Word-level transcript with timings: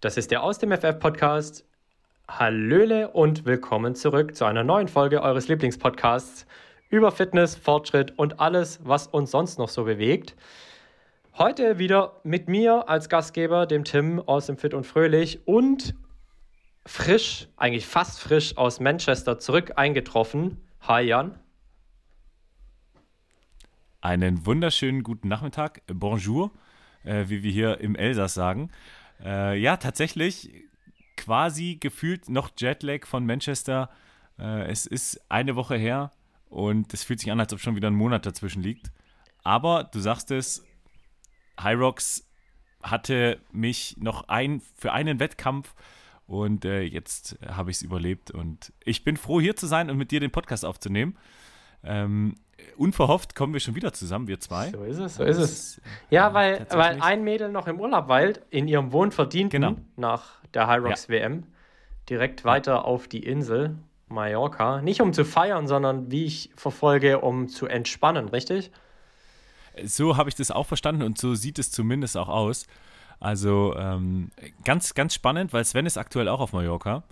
Das 0.00 0.16
ist 0.16 0.30
der 0.30 0.44
Aus 0.44 0.58
dem 0.58 0.70
FF 0.70 1.00
Podcast. 1.00 1.64
Hallöle 2.28 3.08
und 3.08 3.46
willkommen 3.46 3.96
zurück 3.96 4.36
zu 4.36 4.44
einer 4.44 4.62
neuen 4.62 4.86
Folge 4.86 5.22
eures 5.22 5.48
Lieblingspodcasts 5.48 6.46
über 6.88 7.10
Fitness, 7.10 7.56
Fortschritt 7.56 8.16
und 8.16 8.38
alles, 8.38 8.78
was 8.84 9.08
uns 9.08 9.32
sonst 9.32 9.58
noch 9.58 9.68
so 9.68 9.82
bewegt. 9.82 10.36
Heute 11.36 11.80
wieder 11.80 12.20
mit 12.22 12.46
mir 12.46 12.88
als 12.88 13.08
Gastgeber, 13.08 13.66
dem 13.66 13.82
Tim 13.82 14.20
aus 14.20 14.46
dem 14.46 14.56
Fit 14.56 14.72
und 14.72 14.86
Fröhlich 14.86 15.40
und 15.48 15.96
frisch, 16.86 17.48
eigentlich 17.56 17.88
fast 17.88 18.20
frisch 18.20 18.56
aus 18.56 18.78
Manchester 18.78 19.40
zurück 19.40 19.72
eingetroffen. 19.74 20.58
Hi 20.82 21.02
Jan. 21.02 21.40
Einen 24.00 24.46
wunderschönen 24.46 25.02
guten 25.02 25.26
Nachmittag, 25.26 25.82
bonjour, 25.88 26.52
äh, 27.02 27.24
wie 27.26 27.42
wir 27.42 27.50
hier 27.50 27.80
im 27.80 27.96
Elsass 27.96 28.34
sagen. 28.34 28.70
Äh, 29.22 29.58
ja, 29.58 29.76
tatsächlich 29.76 30.64
quasi 31.16 31.76
gefühlt 31.80 32.28
noch 32.28 32.50
Jetlag 32.56 33.06
von 33.06 33.26
Manchester. 33.26 33.90
Äh, 34.38 34.70
es 34.70 34.86
ist 34.86 35.20
eine 35.30 35.56
Woche 35.56 35.76
her 35.76 36.12
und 36.48 36.94
es 36.94 37.04
fühlt 37.04 37.20
sich 37.20 37.30
an, 37.30 37.40
als 37.40 37.52
ob 37.52 37.60
schon 37.60 37.76
wieder 37.76 37.88
ein 37.88 37.94
Monat 37.94 38.24
dazwischen 38.26 38.62
liegt. 38.62 38.90
Aber 39.42 39.84
du 39.84 40.00
sagst 40.00 40.30
es, 40.30 40.64
Hyrox 41.60 42.28
hatte 42.82 43.40
mich 43.50 43.96
noch 43.98 44.28
ein, 44.28 44.62
für 44.76 44.92
einen 44.92 45.20
Wettkampf 45.20 45.74
und 46.26 46.64
äh, 46.64 46.82
jetzt 46.82 47.38
habe 47.46 47.70
ich 47.70 47.78
es 47.78 47.82
überlebt 47.82 48.30
und 48.30 48.72
ich 48.84 49.02
bin 49.02 49.16
froh, 49.16 49.40
hier 49.40 49.56
zu 49.56 49.66
sein 49.66 49.90
und 49.90 49.96
mit 49.96 50.10
dir 50.10 50.20
den 50.20 50.30
Podcast 50.30 50.64
aufzunehmen. 50.64 51.16
Ähm, 51.84 52.34
unverhofft 52.76 53.34
kommen 53.34 53.52
wir 53.52 53.60
schon 53.60 53.74
wieder 53.74 53.92
zusammen, 53.92 54.26
wir 54.28 54.40
zwei. 54.40 54.70
So 54.70 54.82
ist 54.84 54.98
es, 54.98 55.14
so 55.16 55.24
ist 55.24 55.38
es. 55.38 55.80
Ja, 56.10 56.34
weil, 56.34 56.66
weil 56.70 57.00
ein 57.00 57.24
Mädel 57.24 57.50
noch 57.50 57.66
im 57.66 57.80
Urlaub 57.80 58.08
weilt, 58.08 58.42
in 58.50 58.68
ihrem 58.68 58.92
Wohnverdienten 58.92 59.60
genau. 59.60 59.76
nach 59.96 60.42
der 60.54 60.68
Hyrox 60.68 61.06
ja. 61.06 61.14
WM, 61.14 61.44
direkt 62.08 62.44
weiter 62.44 62.84
auf 62.84 63.08
die 63.08 63.22
Insel 63.24 63.76
Mallorca. 64.08 64.80
Nicht 64.80 65.00
um 65.00 65.12
zu 65.12 65.24
feiern, 65.24 65.66
sondern 65.66 66.10
wie 66.10 66.24
ich 66.24 66.50
verfolge, 66.56 67.20
um 67.20 67.48
zu 67.48 67.66
entspannen, 67.66 68.28
richtig? 68.28 68.70
So 69.84 70.16
habe 70.16 70.28
ich 70.28 70.34
das 70.34 70.50
auch 70.50 70.66
verstanden 70.66 71.02
und 71.02 71.18
so 71.18 71.34
sieht 71.34 71.58
es 71.58 71.70
zumindest 71.70 72.16
auch 72.16 72.28
aus. 72.28 72.66
Also 73.20 73.74
ähm, 73.76 74.30
ganz, 74.64 74.94
ganz 74.94 75.14
spannend, 75.14 75.52
weil 75.52 75.64
Sven 75.64 75.86
ist 75.86 75.98
aktuell 75.98 76.28
auch 76.28 76.40
auf 76.40 76.52
Mallorca. 76.52 77.02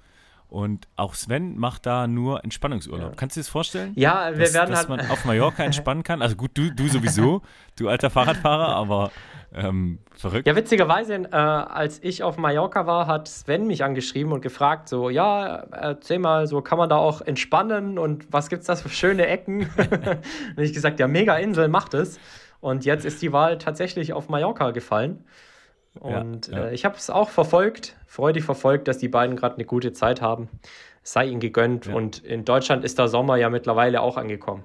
Und 0.49 0.87
auch 0.95 1.15
Sven 1.15 1.59
macht 1.59 1.87
da 1.87 2.07
nur 2.07 2.45
Entspannungsurlaub. 2.45 3.11
Ja. 3.11 3.17
Kannst 3.17 3.37
du 3.37 3.41
dir 3.41 3.43
das 3.43 3.49
vorstellen? 3.49 3.93
Ja, 3.97 4.31
wir 4.33 4.45
dass, 4.45 4.55
werden 4.55 4.71
dass 4.71 4.79
halt 4.81 4.89
man 4.89 5.01
auf 5.11 5.25
Mallorca 5.25 5.65
entspannen 5.65 6.05
kann. 6.05 6.23
Also 6.23 6.37
gut, 6.37 6.53
du, 6.55 6.71
du 6.73 6.87
sowieso, 6.87 7.43
du 7.77 7.89
alter 7.89 8.11
Fahrradfahrer, 8.11 8.69
aber 8.77 9.11
ähm, 9.53 9.99
verrückt. 10.15 10.47
Ja, 10.47 10.55
witzigerweise, 10.55 11.15
äh, 11.15 11.35
als 11.35 12.03
ich 12.03 12.23
auf 12.23 12.37
Mallorca 12.37 12.87
war, 12.87 13.09
hat 13.09 13.27
Sven 13.27 13.67
mich 13.67 13.83
angeschrieben 13.83 14.33
und 14.33 14.41
gefragt, 14.41 14.89
so, 14.89 15.11
ja, 15.11 15.57
erzähl 15.73 16.21
mal, 16.21 16.47
so 16.47 16.63
kann 16.63 16.79
man 16.79 16.89
da 16.89 16.97
auch 16.97 17.23
entspannen 17.23 17.99
und 17.99 18.33
was 18.33 18.49
gibt's 18.49 18.67
da 18.67 18.77
für 18.77 18.89
schöne 18.89 19.27
Ecken? 19.27 19.69
und 20.57 20.63
ich 20.63 20.73
gesagt, 20.73 21.01
ja, 21.01 21.09
mega 21.09 21.37
Insel, 21.37 21.69
macht 21.69 21.95
es. 21.95 22.21
Und 22.61 22.85
jetzt 22.85 23.05
ist 23.05 23.21
die 23.21 23.33
Wahl 23.33 23.59
tatsächlich 23.59 24.13
auf 24.13 24.29
Mallorca 24.29 24.71
gefallen. 24.71 25.25
Und 26.01 26.49
ja, 26.49 26.59
ja. 26.59 26.65
Äh, 26.67 26.75
ich 26.75 26.85
habe 26.85 26.97
es 26.97 27.11
auch 27.11 27.31
verfolgt, 27.31 27.97
freudig 28.07 28.45
verfolgt, 28.45 28.89
dass 28.89 28.99
die 28.99 29.09
beiden 29.09 29.37
gerade 29.37 29.57
eine 29.57 29.65
gute 29.65 29.93
Zeit 29.93 30.21
haben. 30.23 30.49
sei 31.03 31.27
ihnen 31.27 31.41
gegönnt. 31.41 31.87
Ja. 31.87 31.95
Und 31.95 32.19
in 32.19 32.45
Deutschland 32.45 32.85
ist 32.85 32.99
der 32.99 33.07
Sommer 33.09 33.37
ja 33.37 33.49
mittlerweile 33.49 34.01
auch 34.01 34.17
angekommen. 34.17 34.65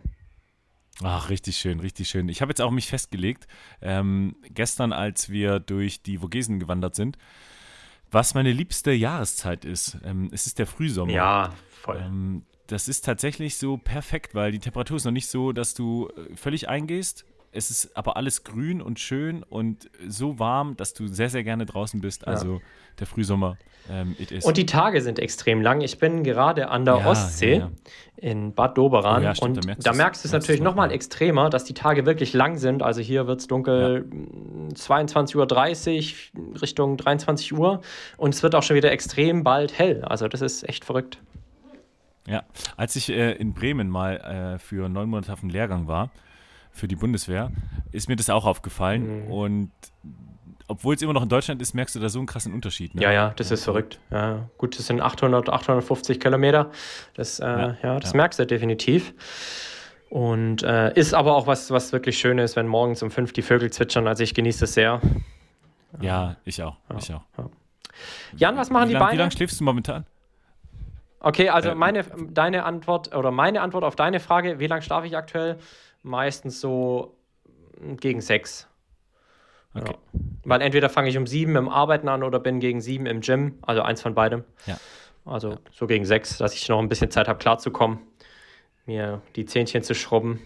Ach, 1.03 1.29
richtig 1.29 1.57
schön, 1.57 1.79
richtig 1.79 2.09
schön. 2.09 2.29
Ich 2.29 2.41
habe 2.41 2.52
jetzt 2.52 2.62
auch 2.62 2.72
mich 2.72 2.88
festgelegt, 2.88 3.47
ähm, 3.81 4.35
gestern, 4.50 4.91
als 4.94 5.29
wir 5.29 5.59
durch 5.59 6.02
die 6.03 6.18
Vogesen 6.18 6.59
gewandert 6.59 6.96
sind, 6.96 7.18
was 8.12 8.34
meine 8.34 8.52
liebste 8.52 8.91
Jahreszeit 8.91 9.66
ist. 9.66 9.97
Ähm, 10.03 10.29
es 10.31 10.47
ist 10.47 10.59
der 10.59 10.68
Frühsommer. 10.68 11.12
Ja, 11.12 11.53
voll. 11.69 12.02
Ähm, 12.03 12.44
das 12.68 12.88
ist 12.88 13.06
tatsächlich 13.06 13.58
so 13.58 13.78
perfekt, 13.78 14.35
weil 14.35 14.52
die 14.52 14.59
Temperatur 14.59 14.97
ist 14.97 15.06
noch 15.06 15.12
nicht 15.12 15.28
so, 15.28 15.52
dass 15.52 15.73
du 15.73 16.09
äh, 16.09 16.35
völlig 16.35 16.69
eingehst 16.69 17.25
es 17.53 17.69
ist 17.69 17.97
aber 17.97 18.16
alles 18.16 18.44
grün 18.44 18.81
und 18.81 19.00
schön 19.00 19.44
und 19.44 19.89
so 20.07 20.39
warm, 20.39 20.78
dass 20.78 20.94
du 20.94 21.07
sehr, 21.07 21.29
sehr 21.29 21.44
gerne 21.44 21.66
draußen 21.66 22.00
bist. 22.00 22.25
Also 22.28 22.56
ja. 22.56 22.59
der 23.00 23.07
Frühsommer, 23.07 23.57
ähm, 23.89 24.16
it 24.19 24.31
is. 24.31 24.45
Und 24.45 24.56
die 24.57 24.66
Tage 24.66 25.01
sind 25.01 25.19
extrem 25.19 25.61
lang. 25.61 25.81
Ich 25.81 25.97
bin 25.97 26.23
gerade 26.23 26.69
an 26.69 26.85
der 26.85 26.97
ja, 27.00 27.07
Ostsee 27.07 27.57
ja, 27.57 27.72
in 28.16 28.53
Bad 28.53 28.78
Doberan 28.78 29.25
oh, 29.25 29.34
stimmt, 29.34 29.57
und 29.57 29.66
da 29.66 29.67
merkst, 29.67 29.88
da 29.88 29.94
merkst 29.94 30.23
du 30.23 30.28
es 30.29 30.31
natürlich 30.31 30.61
nochmal 30.61 30.88
noch 30.88 30.95
extremer, 30.95 31.50
dass 31.50 31.66
die 31.66 31.73
Tage 31.73 32.06
wirklich 32.06 32.34
lang 32.34 32.57
sind. 32.57 32.84
Also 32.84 33.01
hier 33.01 33.28
wird 33.28 33.41
es 33.41 33.47
dunkel 33.47 34.06
22.30 34.73 36.16
Uhr 36.35 36.61
Richtung 36.61 36.95
23 36.95 37.53
Uhr 37.53 37.81
und 38.16 38.34
es 38.34 38.44
wird 38.44 38.56
auch 38.56 38.63
schon 38.63 38.78
wieder 38.78 38.91
extrem 38.91 39.44
bald 39.44 39.78
hell. 39.78 40.06
Also 40.06 40.29
das 40.29 40.41
ist 40.41 40.67
echt 40.67 40.85
verrückt. 40.85 41.19
Ja, 42.28 42.44
als 42.78 42.95
ich 42.95 43.09
äh, 43.09 43.34
in 43.34 43.53
Bremen 43.53 43.90
mal 43.90 44.53
äh, 44.56 44.59
für 44.59 44.88
neun 44.88 45.09
Monate 45.09 45.34
auf 45.34 45.41
dem 45.41 45.50
Lehrgang 45.50 45.88
war, 45.88 46.11
für 46.71 46.87
die 46.87 46.95
Bundeswehr, 46.95 47.51
ist 47.91 48.09
mir 48.09 48.15
das 48.15 48.29
auch 48.29 48.45
aufgefallen. 48.45 49.25
Mhm. 49.25 49.31
Und 49.31 49.71
obwohl 50.67 50.95
es 50.95 51.01
immer 51.01 51.13
noch 51.13 51.23
in 51.23 51.29
Deutschland 51.29 51.61
ist, 51.61 51.73
merkst 51.73 51.95
du 51.95 51.99
da 51.99 52.07
so 52.07 52.19
einen 52.19 52.27
krassen 52.27 52.53
Unterschied. 52.53 52.95
Ne? 52.95 53.01
Ja, 53.01 53.11
ja, 53.11 53.33
das 53.35 53.51
ist 53.51 53.65
verrückt. 53.65 53.99
Ja, 54.09 54.49
gut, 54.57 54.77
das 54.79 54.87
sind 54.87 55.01
800, 55.01 55.49
850 55.49 56.19
Kilometer. 56.19 56.71
Das, 57.13 57.39
äh, 57.39 57.45
ja, 57.45 57.77
ja, 57.83 57.99
das 57.99 58.13
ja. 58.13 58.17
merkst 58.17 58.39
du 58.39 58.45
definitiv. 58.45 59.13
Und 60.09 60.63
äh, 60.63 60.93
ist 60.93 61.13
aber 61.13 61.35
auch 61.35 61.47
was, 61.47 61.71
was 61.71 61.93
wirklich 61.93 62.17
schön 62.17 62.37
ist, 62.37 62.55
wenn 62.55 62.67
morgens 62.67 63.03
um 63.03 63.11
fünf 63.11 63.34
die 63.34 63.41
Vögel 63.41 63.72
zwitschern. 63.72 64.07
Also 64.07 64.23
ich 64.23 64.34
genieße 64.34 64.66
es 64.66 64.73
sehr. 64.73 65.01
Ja, 65.99 66.37
ich 66.46 66.61
auch. 66.63 66.78
Ich 66.97 67.13
auch. 67.13 67.22
Jan, 68.35 68.57
was 68.57 68.69
machen 68.69 68.85
wie 68.85 68.87
die 68.90 68.93
lang, 68.93 69.03
Beine? 69.03 69.13
Wie 69.13 69.17
lange 69.17 69.31
schläfst 69.31 69.59
du 69.59 69.63
momentan? 69.63 70.05
Okay, 71.19 71.49
also 71.49 71.69
äh, 71.69 71.75
meine, 71.75 72.03
deine 72.29 72.66
Antwort 72.66 73.16
oder 73.16 73.31
meine 73.31 73.61
Antwort 73.61 73.84
auf 73.84 73.96
deine 73.96 74.19
Frage, 74.19 74.59
wie 74.59 74.67
lange 74.67 74.81
schlafe 74.81 75.07
ich 75.07 75.16
aktuell? 75.16 75.57
Meistens 76.03 76.61
so 76.61 77.17
gegen 77.99 78.21
sechs. 78.21 78.67
Okay. 79.73 79.93
Ja. 79.93 80.19
Weil 80.43 80.61
entweder 80.61 80.89
fange 80.89 81.09
ich 81.09 81.17
um 81.17 81.27
sieben 81.27 81.55
im 81.55 81.69
Arbeiten 81.69 82.09
an 82.09 82.23
oder 82.23 82.39
bin 82.39 82.59
gegen 82.59 82.81
sieben 82.81 83.05
im 83.05 83.21
Gym, 83.21 83.59
also 83.61 83.81
eins 83.81 84.01
von 84.01 84.13
beidem. 84.13 84.43
Ja. 84.65 84.77
Also 85.25 85.51
ja. 85.51 85.57
so 85.71 85.87
gegen 85.87 86.05
sechs, 86.05 86.37
dass 86.37 86.53
ich 86.53 86.67
noch 86.67 86.79
ein 86.79 86.89
bisschen 86.89 87.11
Zeit 87.11 87.27
habe, 87.27 87.39
klarzukommen, 87.39 87.99
mir 88.85 89.21
die 89.35 89.45
Zähnchen 89.45 89.83
zu 89.83 89.95
schrubben. 89.95 90.41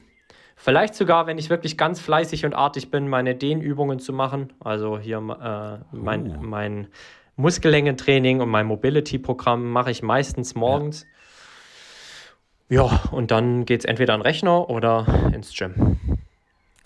Vielleicht 0.57 0.95
sogar, 0.95 1.27
wenn 1.27 1.37
ich 1.37 1.49
wirklich 1.49 1.77
ganz 1.77 1.99
fleißig 1.99 2.45
und 2.45 2.53
artig 2.53 2.89
bin, 2.89 3.09
meine 3.09 3.35
Dehnübungen 3.35 3.99
zu 3.99 4.13
machen. 4.13 4.53
Also 4.59 4.99
hier 4.99 5.17
äh, 5.17 5.95
mein, 5.95 6.37
uh. 6.37 6.41
mein 6.41 6.87
Muskellängentraining 7.35 8.41
und 8.41 8.49
mein 8.49 8.65
Mobility-Programm 8.65 9.69
mache 9.69 9.91
ich 9.91 10.01
meistens 10.01 10.55
morgens. 10.55 11.05
Ja. 12.69 12.85
Ja, 12.85 13.03
und 13.12 13.31
dann 13.31 13.65
geht 13.65 13.81
es 13.81 13.85
entweder 13.85 14.13
an 14.13 14.21
den 14.21 14.25
Rechner 14.25 14.69
oder 14.69 15.06
ins 15.33 15.56
Gym. 15.56 16.00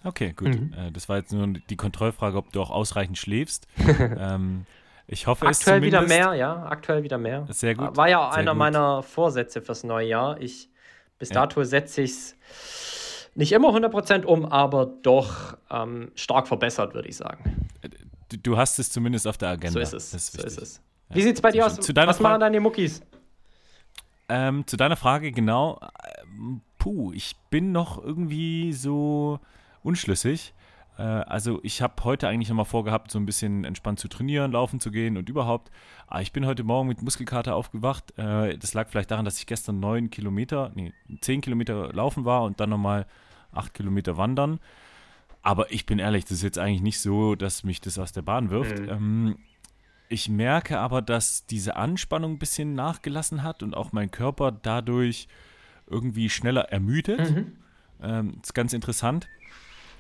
Okay, 0.04 0.34
gut. 0.34 0.50
Mhm. 0.50 0.74
Äh, 0.74 0.92
das 0.92 1.10
war 1.10 1.18
jetzt 1.18 1.32
nur 1.32 1.48
die 1.48 1.76
Kontrollfrage, 1.76 2.38
ob 2.38 2.52
du 2.52 2.62
auch 2.62 2.70
ausreichend 2.70 3.18
schläfst. 3.18 3.68
ähm, 4.00 4.66
ich 5.08 5.28
hoffe 5.28 5.46
Aktuell 5.46 5.82
wieder 5.82 6.02
mehr, 6.02 6.34
ja. 6.36 6.66
Aktuell 6.68 7.04
wieder 7.04 7.18
mehr. 7.18 7.48
Sehr 7.50 7.76
gut. 7.76 7.98
War 7.98 8.10
ja 8.10 8.28
auch 8.28 8.32
einer 8.32 8.52
gut. 8.52 8.60
meiner 8.60 9.04
Vorsätze 9.04 9.62
fürs 9.62 9.84
neue 9.84 10.08
Jahr. 10.08 10.40
Ich, 10.40 10.70
bis 11.18 11.30
ja. 11.30 11.36
dato 11.36 11.64
setze 11.64 12.02
ich 12.02 12.12
es 12.12 13.30
nicht 13.36 13.52
immer 13.52 13.70
100% 13.70 14.26
um, 14.26 14.46
aber 14.46 14.86
doch 14.86 15.58
ähm, 15.72 16.12
stark 16.16 16.48
verbessert, 16.48 16.94
würde 16.94 17.08
ich 17.08 17.18
sagen. 17.18 17.68
Du, 18.30 18.38
du, 18.38 18.58
hast 18.58 18.80
es 18.80 18.92
zumindest 18.92 19.28
auf 19.28 19.38
der 19.38 19.50
Agenda. 19.50 19.72
So 19.72 19.80
ist 19.80 19.94
es. 19.94 20.14
Ist 20.14 20.34
so 20.34 20.46
ist 20.46 20.62
es. 20.62 20.82
Wie 21.10 21.22
sieht 21.22 21.36
es 21.36 21.42
bei 21.42 21.52
dir 21.52 21.66
aus? 21.66 21.76
Zu 21.80 21.96
Was 21.96 22.20
machen 22.20 22.40
deine 22.40 22.60
Muckis? 22.60 23.02
Ähm, 24.30 24.68
zu 24.68 24.78
deiner 24.78 24.96
Frage, 24.96 25.32
genau. 25.32 25.80
Ähm, 26.24 26.62
puh, 26.78 27.12
ich 27.14 27.36
bin 27.50 27.72
noch 27.72 28.04
irgendwie 28.04 28.74
so 28.74 29.40
unschlüssig. 29.84 30.54
Äh, 30.98 31.02
also 31.02 31.60
ich 31.64 31.82
habe 31.82 31.96
heute 32.04 32.28
eigentlich 32.28 32.50
nochmal 32.50 32.66
vorgehabt, 32.66 33.10
so 33.10 33.20
ein 33.20 33.26
bisschen 33.26 33.64
entspannt 33.64 34.00
zu 34.00 34.08
trainieren, 34.08 34.52
laufen 34.52 34.80
zu 34.80 34.92
gehen 34.92 35.18
und 35.18 35.30
überhaupt. 35.30 35.72
Aber 36.08 36.22
ich 36.22 36.32
bin 36.32 36.46
heute 36.46 36.64
Morgen 36.64 36.88
mit 36.88 37.02
Muskelkater 37.02 37.56
aufgewacht. 37.56 38.14
Äh, 38.18 38.58
das 38.58 38.74
lag 38.74 38.90
vielleicht 38.90 39.10
daran, 39.10 39.26
dass 39.26 39.40
ich 39.40 39.48
gestern 39.48 39.80
neun 39.80 40.10
Kilometer, 40.10 40.72
nee, 40.76 40.94
zehn 41.22 41.42
Kilometer 41.42 41.92
laufen 41.94 42.26
war 42.26 42.44
und 42.44 42.60
dann 42.60 42.70
nochmal 42.70 43.08
acht 43.52 43.74
Kilometer 43.74 44.18
wandern. 44.18 44.60
Aber 45.42 45.72
ich 45.72 45.86
bin 45.86 46.00
ehrlich, 46.00 46.26
das 46.26 46.34
ist 46.34 46.44
jetzt 46.44 46.60
eigentlich 46.60 46.82
nicht 46.82 47.00
so, 47.00 47.36
dass 47.36 47.64
mich 47.64 47.80
das 47.80 47.98
aus 47.98 48.12
der 48.12 48.22
Bahn 48.22 48.50
wirft. 48.50 48.80
Mhm. 48.80 48.90
Ähm, 48.90 49.38
ich 50.10 50.28
merke 50.28 50.80
aber, 50.80 51.02
dass 51.02 51.46
diese 51.46 51.76
Anspannung 51.76 52.34
ein 52.34 52.40
bisschen 52.40 52.74
nachgelassen 52.74 53.44
hat 53.44 53.62
und 53.62 53.76
auch 53.76 53.92
mein 53.92 54.10
Körper 54.10 54.52
dadurch 54.52 55.28
irgendwie 55.88 56.30
schneller 56.30 56.72
ermüdet. 56.72 57.32
Mhm. 57.32 57.56
Ähm, 58.02 58.40
ist 58.42 58.56
ganz 58.56 58.74
interessant, 58.74 59.28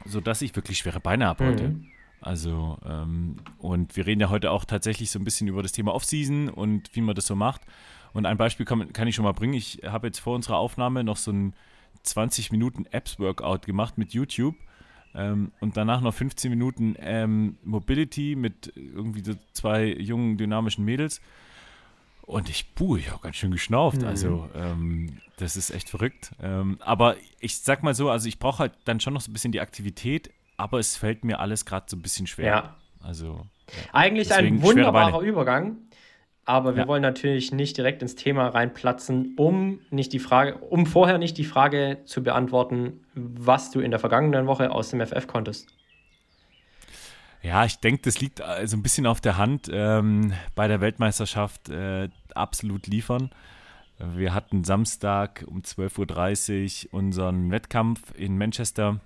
sodass 0.05 0.41
ich 0.41 0.55
wirklich 0.55 0.79
schwere 0.79 0.99
Beine 0.99 1.27
habe 1.27 1.45
heute. 1.45 1.69
Mhm. 1.69 1.85
Also, 2.21 2.79
ähm, 2.85 3.37
und 3.59 3.95
wir 3.95 4.05
reden 4.07 4.21
ja 4.21 4.29
heute 4.29 4.51
auch 4.51 4.65
tatsächlich 4.65 5.11
so 5.11 5.19
ein 5.19 5.23
bisschen 5.23 5.47
über 5.47 5.61
das 5.61 5.71
Thema 5.71 5.93
Off-Season 5.93 6.49
und 6.49 6.95
wie 6.95 7.01
man 7.01 7.15
das 7.15 7.27
so 7.27 7.35
macht. 7.35 7.61
Und 8.11 8.25
ein 8.25 8.37
Beispiel 8.37 8.65
kann, 8.65 8.91
kann 8.91 9.07
ich 9.07 9.15
schon 9.15 9.25
mal 9.25 9.33
bringen. 9.33 9.53
Ich 9.53 9.81
habe 9.85 10.07
jetzt 10.07 10.19
vor 10.19 10.35
unserer 10.35 10.57
Aufnahme 10.57 11.03
noch 11.03 11.17
so 11.17 11.31
ein 11.31 11.53
20 12.01 12.51
Minuten 12.51 12.87
Apps-Workout 12.87 13.65
gemacht 13.65 13.99
mit 13.99 14.13
YouTube 14.13 14.55
ähm, 15.15 15.51
und 15.59 15.77
danach 15.77 16.01
noch 16.01 16.13
15 16.13 16.49
Minuten 16.49 16.95
ähm, 16.99 17.57
Mobility 17.63 18.35
mit 18.35 18.71
irgendwie 18.75 19.23
so 19.23 19.33
zwei 19.53 19.85
jungen, 19.85 20.37
dynamischen 20.37 20.85
Mädels. 20.85 21.21
Und 22.21 22.47
ich, 22.47 22.75
puh, 22.75 22.97
ich 22.97 23.09
habe 23.09 23.21
ganz 23.21 23.37
schön 23.37 23.51
geschnauft. 23.51 24.01
Mhm. 24.01 24.07
Also, 24.07 24.49
ähm, 24.53 25.17
das 25.37 25.57
ist 25.57 25.71
echt 25.71 25.89
verrückt. 25.89 26.31
Ähm, 26.41 26.77
aber 26.79 27.15
ich 27.39 27.57
sag 27.59 27.81
mal 27.81 27.95
so, 27.95 28.11
also 28.11 28.27
ich 28.27 28.37
brauche 28.37 28.59
halt 28.59 28.73
dann 28.85 28.99
schon 28.99 29.13
noch 29.15 29.21
so 29.21 29.31
ein 29.31 29.33
bisschen 29.33 29.51
die 29.51 29.61
Aktivität, 29.61 30.29
aber 30.55 30.77
es 30.77 30.95
fällt 30.95 31.23
mir 31.23 31.39
alles 31.39 31.65
gerade 31.65 31.87
so 31.89 31.97
ein 31.97 32.01
bisschen 32.01 32.27
schwer. 32.27 32.45
Ja. 32.45 32.75
Also. 33.01 33.47
Ja. 33.71 33.93
Eigentlich 33.93 34.27
Deswegen 34.27 34.57
ein 34.57 34.61
wunderbarer 34.61 35.21
Übergang. 35.21 35.77
Aber 36.49 36.75
wir 36.75 36.81
ja. 36.81 36.87
wollen 36.87 37.03
natürlich 37.03 37.51
nicht 37.51 37.77
direkt 37.77 38.01
ins 38.01 38.15
Thema 38.15 38.47
reinplatzen, 38.47 39.35
um 39.37 39.81
nicht 39.91 40.13
die 40.13 40.17
Frage, 40.17 40.57
um 40.57 40.87
vorher 40.87 41.19
nicht 41.19 41.37
die 41.37 41.45
Frage 41.45 41.99
zu 42.05 42.23
beantworten, 42.23 43.05
was 43.13 43.69
du 43.69 43.81
in 43.81 43.91
der 43.91 43.99
vergangenen 43.99 44.47
Woche 44.47 44.71
aus 44.71 44.89
dem 44.89 44.99
FF 44.99 45.27
konntest. 45.27 45.69
Ja, 47.43 47.65
ich 47.65 47.77
denke, 47.77 48.01
das 48.01 48.19
liegt 48.19 48.39
so 48.39 48.45
also 48.45 48.77
ein 48.77 48.81
bisschen 48.81 49.05
auf 49.05 49.21
der 49.21 49.37
Hand. 49.37 49.69
Ähm, 49.71 50.33
bei 50.55 50.67
der 50.67 50.81
Weltmeisterschaft 50.81 51.69
äh, 51.69 52.09
absolut 52.33 52.87
liefern. 52.87 53.29
Wir 53.99 54.33
hatten 54.33 54.63
Samstag 54.63 55.45
um 55.45 55.61
12.30 55.61 56.87
Uhr 56.87 56.93
unseren 56.95 57.51
Wettkampf 57.51 58.11
in 58.17 58.39
Manchester 58.39 58.99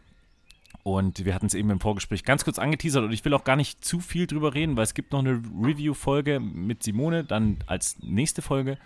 und 0.81 1.23
wir 1.23 1.33
hatten 1.33 1.45
es 1.45 1.53
eben 1.53 1.69
im 1.69 1.79
Vorgespräch 1.79 2.23
ganz 2.23 2.43
kurz 2.43 2.59
angeteasert 2.59 3.03
und 3.03 3.13
ich 3.13 3.23
will 3.23 3.33
auch 3.33 3.43
gar 3.43 3.55
nicht 3.55 3.85
zu 3.85 3.99
viel 3.99 4.27
drüber 4.27 4.53
reden, 4.53 4.75
weil 4.75 4.83
es 4.83 4.93
gibt 4.93 5.13
noch 5.13 5.19
eine 5.19 5.41
Review-Folge 5.61 6.39
mit 6.39 6.83
Simone, 6.83 7.23
dann 7.23 7.57
als 7.67 7.97
nächste 8.01 8.41
Folge. 8.41 8.77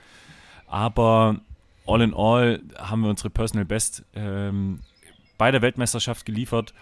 Aber 0.68 1.40
all 1.88 2.02
in 2.02 2.14
all 2.14 2.62
haben 2.78 3.02
wir 3.02 3.10
unsere 3.10 3.30
Personal 3.30 3.66
Best 3.66 4.04
ähm, 4.14 4.82
bei 5.38 5.52
der 5.52 5.62
Weltmeisterschaft 5.62 6.26
geliefert 6.26 6.74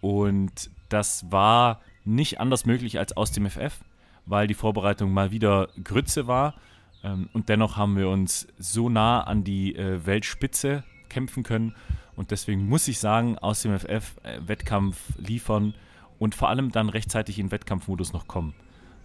und 0.00 0.70
das 0.88 1.30
war 1.30 1.80
nicht 2.04 2.40
anders 2.40 2.64
möglich 2.64 2.98
als 2.98 3.16
aus 3.16 3.32
dem 3.32 3.48
FF, 3.48 3.80
weil 4.26 4.46
die 4.46 4.54
Vorbereitung 4.54 5.12
mal 5.12 5.30
wieder 5.30 5.68
Grütze 5.82 6.26
war. 6.26 6.54
Ähm, 7.02 7.28
und 7.32 7.48
dennoch 7.48 7.76
haben 7.76 7.96
wir 7.96 8.08
uns 8.08 8.46
so 8.58 8.88
nah 8.88 9.22
an 9.22 9.44
die 9.44 9.74
äh, 9.76 10.06
Weltspitze 10.06 10.84
kämpfen 11.08 11.42
können 11.42 11.74
und 12.16 12.30
deswegen 12.30 12.68
muss 12.68 12.88
ich 12.88 12.98
sagen, 12.98 13.38
aus 13.38 13.62
dem 13.62 13.78
FF 13.78 14.16
äh, 14.22 14.38
Wettkampf 14.46 14.96
liefern 15.18 15.74
und 16.18 16.34
vor 16.34 16.48
allem 16.48 16.70
dann 16.70 16.88
rechtzeitig 16.88 17.38
in 17.38 17.50
Wettkampfmodus 17.50 18.12
noch 18.12 18.28
kommen. 18.28 18.54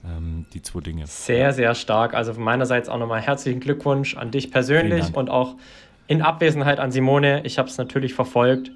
Ähm, 0.06 0.46
die 0.54 0.62
zwei 0.62 0.80
Dinge. 0.80 1.08
Sehr, 1.08 1.52
sehr 1.52 1.76
stark. 1.76 2.14
Also 2.14 2.34
von 2.34 2.44
meinerseits 2.44 2.88
auch 2.88 2.98
nochmal 2.98 3.22
herzlichen 3.22 3.60
Glückwunsch 3.60 4.16
an 4.16 4.32
dich 4.32 4.52
persönlich 4.52 5.14
und 5.14 5.30
auch 5.30 5.56
in 6.08 6.22
Abwesenheit 6.22 6.80
an 6.80 6.92
Simone. 6.92 7.46
Ich 7.46 7.60
habe 7.60 7.68
es 7.68 7.78
natürlich 7.78 8.14
verfolgt. 8.14 8.72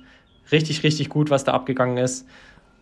Richtig, 0.52 0.84
richtig 0.84 1.10
gut, 1.10 1.30
was 1.30 1.46
da 1.46 1.54
abgegangen 1.54 1.98
ist. 1.98 2.28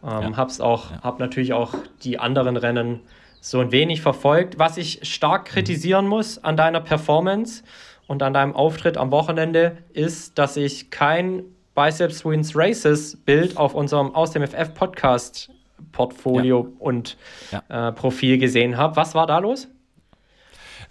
Ähm, 0.04 0.32
ja. 0.32 0.38
Hab's 0.38 0.60
auch, 0.60 0.92
ja. 0.92 1.02
hab 1.04 1.20
natürlich 1.20 1.54
auch 1.54 1.76
die 2.04 2.18
anderen 2.18 2.58
Rennen 2.58 3.02
so 3.40 3.60
ein 3.60 3.72
wenig 3.72 4.02
verfolgt. 4.02 4.58
Was 4.58 4.78
ich 4.78 5.00
stark 5.04 5.46
kritisieren 5.46 6.08
muss 6.08 6.44
an 6.44 6.58
deiner 6.58 6.80
Performance, 6.80 7.64
und 8.12 8.22
an 8.24 8.34
deinem 8.34 8.54
Auftritt 8.54 8.98
am 8.98 9.10
Wochenende 9.10 9.78
ist, 9.94 10.38
dass 10.38 10.58
ich 10.58 10.90
kein 10.90 11.44
Biceps 11.76 12.26
Wins 12.26 12.54
Races 12.54 13.16
Bild 13.16 13.56
auf 13.56 13.74
unserem 13.74 14.14
Aus 14.14 14.32
dem 14.32 14.46
FF 14.46 14.74
Podcast 14.74 15.50
Portfolio 15.94 16.68
ja. 16.70 16.76
und 16.80 17.18
ja. 17.54 17.88
Äh, 17.88 17.94
Profil 17.94 18.38
gesehen 18.38 18.76
habe. 18.76 18.98
Was 18.98 19.16
war 19.16 19.28
da 19.28 19.38
los? 19.38 19.70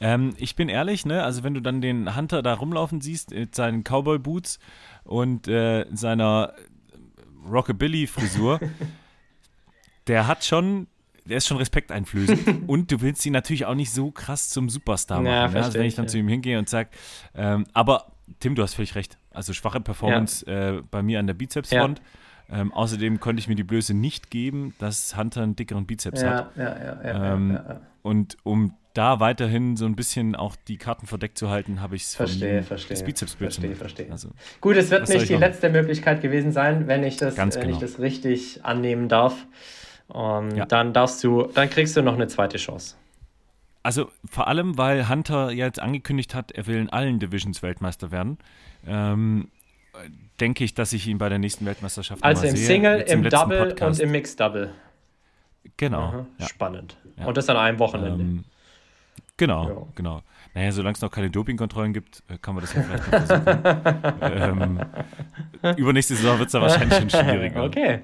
Ähm, 0.00 0.32
ich 0.38 0.56
bin 0.56 0.70
ehrlich, 0.70 1.04
ne? 1.04 1.22
Also 1.22 1.44
wenn 1.44 1.52
du 1.52 1.60
dann 1.60 1.82
den 1.82 2.16
Hunter 2.16 2.40
da 2.40 2.54
rumlaufen 2.54 3.02
siehst 3.02 3.32
mit 3.32 3.54
seinen 3.54 3.84
Cowboy 3.84 4.18
Boots 4.18 4.58
und 5.04 5.46
äh, 5.46 5.84
seiner 5.92 6.54
Rockabilly 7.46 8.06
Frisur, 8.06 8.60
der 10.06 10.26
hat 10.26 10.42
schon 10.42 10.86
der 11.30 11.38
ist 11.38 11.46
schon 11.46 11.56
respekteinflößend. 11.56 12.64
und 12.68 12.92
du 12.92 13.00
willst 13.00 13.24
ihn 13.24 13.32
natürlich 13.32 13.64
auch 13.64 13.74
nicht 13.74 13.92
so 13.92 14.10
krass 14.10 14.50
zum 14.50 14.68
Superstar 14.68 15.18
machen. 15.18 15.32
Ja, 15.32 15.48
ne? 15.48 15.64
Also 15.64 15.78
wenn 15.78 15.86
ich 15.86 15.94
dann 15.94 16.04
ja. 16.06 16.10
zu 16.10 16.18
ihm 16.18 16.28
hingehe 16.28 16.58
und 16.58 16.68
sage, 16.68 16.90
ähm, 17.34 17.66
aber 17.72 18.12
Tim, 18.38 18.54
du 18.54 18.62
hast 18.62 18.74
völlig 18.74 18.94
recht. 18.94 19.18
Also 19.30 19.52
schwache 19.52 19.80
Performance 19.80 20.44
ja. 20.46 20.78
äh, 20.78 20.82
bei 20.90 21.02
mir 21.02 21.18
an 21.18 21.26
der 21.26 21.34
Bizepsfront. 21.34 22.00
Ähm, 22.52 22.72
außerdem 22.72 23.20
konnte 23.20 23.40
ich 23.40 23.48
mir 23.48 23.54
die 23.54 23.64
Blöße 23.64 23.94
nicht 23.94 24.30
geben, 24.30 24.74
dass 24.78 25.16
Hunter 25.16 25.42
einen 25.42 25.56
dickeren 25.56 25.86
Bizeps 25.86 26.24
hat. 26.24 26.50
Ähm, 26.56 27.58
und 28.02 28.36
um 28.42 28.74
da 28.94 29.20
weiterhin 29.20 29.76
so 29.76 29.86
ein 29.86 29.94
bisschen 29.94 30.34
auch 30.34 30.56
die 30.56 30.76
Karten 30.76 31.06
verdeckt 31.06 31.38
zu 31.38 31.48
halten, 31.48 31.80
habe 31.80 31.94
ich 31.94 32.02
es 32.02 32.16
verstehe, 32.16 32.64
verstehe, 32.64 32.96
das 32.96 33.04
Bizepsbild 33.04 33.52
verstehe, 33.52 33.76
verstehe. 33.76 34.10
Also, 34.10 34.30
Gut, 34.60 34.76
es 34.76 34.90
wird 34.90 35.08
nicht 35.08 35.28
die 35.28 35.36
letzte 35.36 35.70
Möglichkeit 35.70 36.22
gewesen 36.22 36.50
sein, 36.50 36.88
wenn 36.88 37.04
ich 37.04 37.16
das, 37.16 37.36
genau. 37.36 37.54
wenn 37.54 37.60
ich 37.60 37.66
genau. 37.66 37.80
das 37.80 38.00
richtig 38.00 38.64
annehmen 38.64 39.08
darf. 39.08 39.46
Um, 40.12 40.50
ja. 40.56 40.66
Dann 40.66 40.92
darfst 40.92 41.22
du, 41.24 41.44
dann 41.54 41.70
kriegst 41.70 41.96
du 41.96 42.02
noch 42.02 42.14
eine 42.14 42.26
zweite 42.28 42.58
Chance. 42.58 42.96
Also 43.82 44.10
vor 44.28 44.48
allem, 44.48 44.76
weil 44.76 45.08
Hunter 45.08 45.50
jetzt 45.50 45.80
angekündigt 45.80 46.34
hat, 46.34 46.52
er 46.52 46.66
will 46.66 46.76
in 46.76 46.90
allen 46.90 47.18
Divisions 47.18 47.62
Weltmeister 47.62 48.10
werden, 48.10 48.38
ähm, 48.86 49.48
denke 50.38 50.64
ich, 50.64 50.74
dass 50.74 50.92
ich 50.92 51.06
ihn 51.06 51.18
bei 51.18 51.28
der 51.28 51.38
nächsten 51.38 51.64
Weltmeisterschaft 51.64 52.22
Also 52.22 52.46
im 52.46 52.56
sehe. 52.56 52.66
Single, 52.66 52.98
jetzt 52.98 53.12
im, 53.12 53.24
im 53.24 53.30
Double 53.30 53.66
Podcast. 53.68 54.00
und 54.00 54.04
im 54.04 54.12
Mixed 54.12 54.38
Double. 54.38 54.72
Genau. 55.76 56.26
Ja. 56.38 56.46
Spannend. 56.46 56.96
Ja. 57.18 57.26
Und 57.26 57.36
das 57.36 57.48
an 57.48 57.56
einem 57.56 57.78
Wochenende. 57.78 58.22
Ähm, 58.22 58.44
genau, 59.36 59.68
ja. 59.68 59.76
genau. 59.94 60.22
Naja, 60.54 60.72
solange 60.72 60.94
es 60.94 61.00
noch 61.00 61.10
keine 61.10 61.30
Dopingkontrollen 61.30 61.92
gibt, 61.92 62.22
äh, 62.28 62.36
kann 62.38 62.54
man 62.54 62.64
das 62.64 62.74
ja 62.74 62.82
vielleicht 62.82 63.10
noch 63.10 63.26
versuchen. 63.26 64.80
ähm, 65.62 65.76
übernächste 65.76 66.16
Saison 66.16 66.38
wird 66.38 66.48
es 66.48 66.52
da 66.52 66.60
wahrscheinlich 66.60 66.98
schon 66.98 67.10
schwieriger. 67.10 67.64
Okay. 67.64 68.00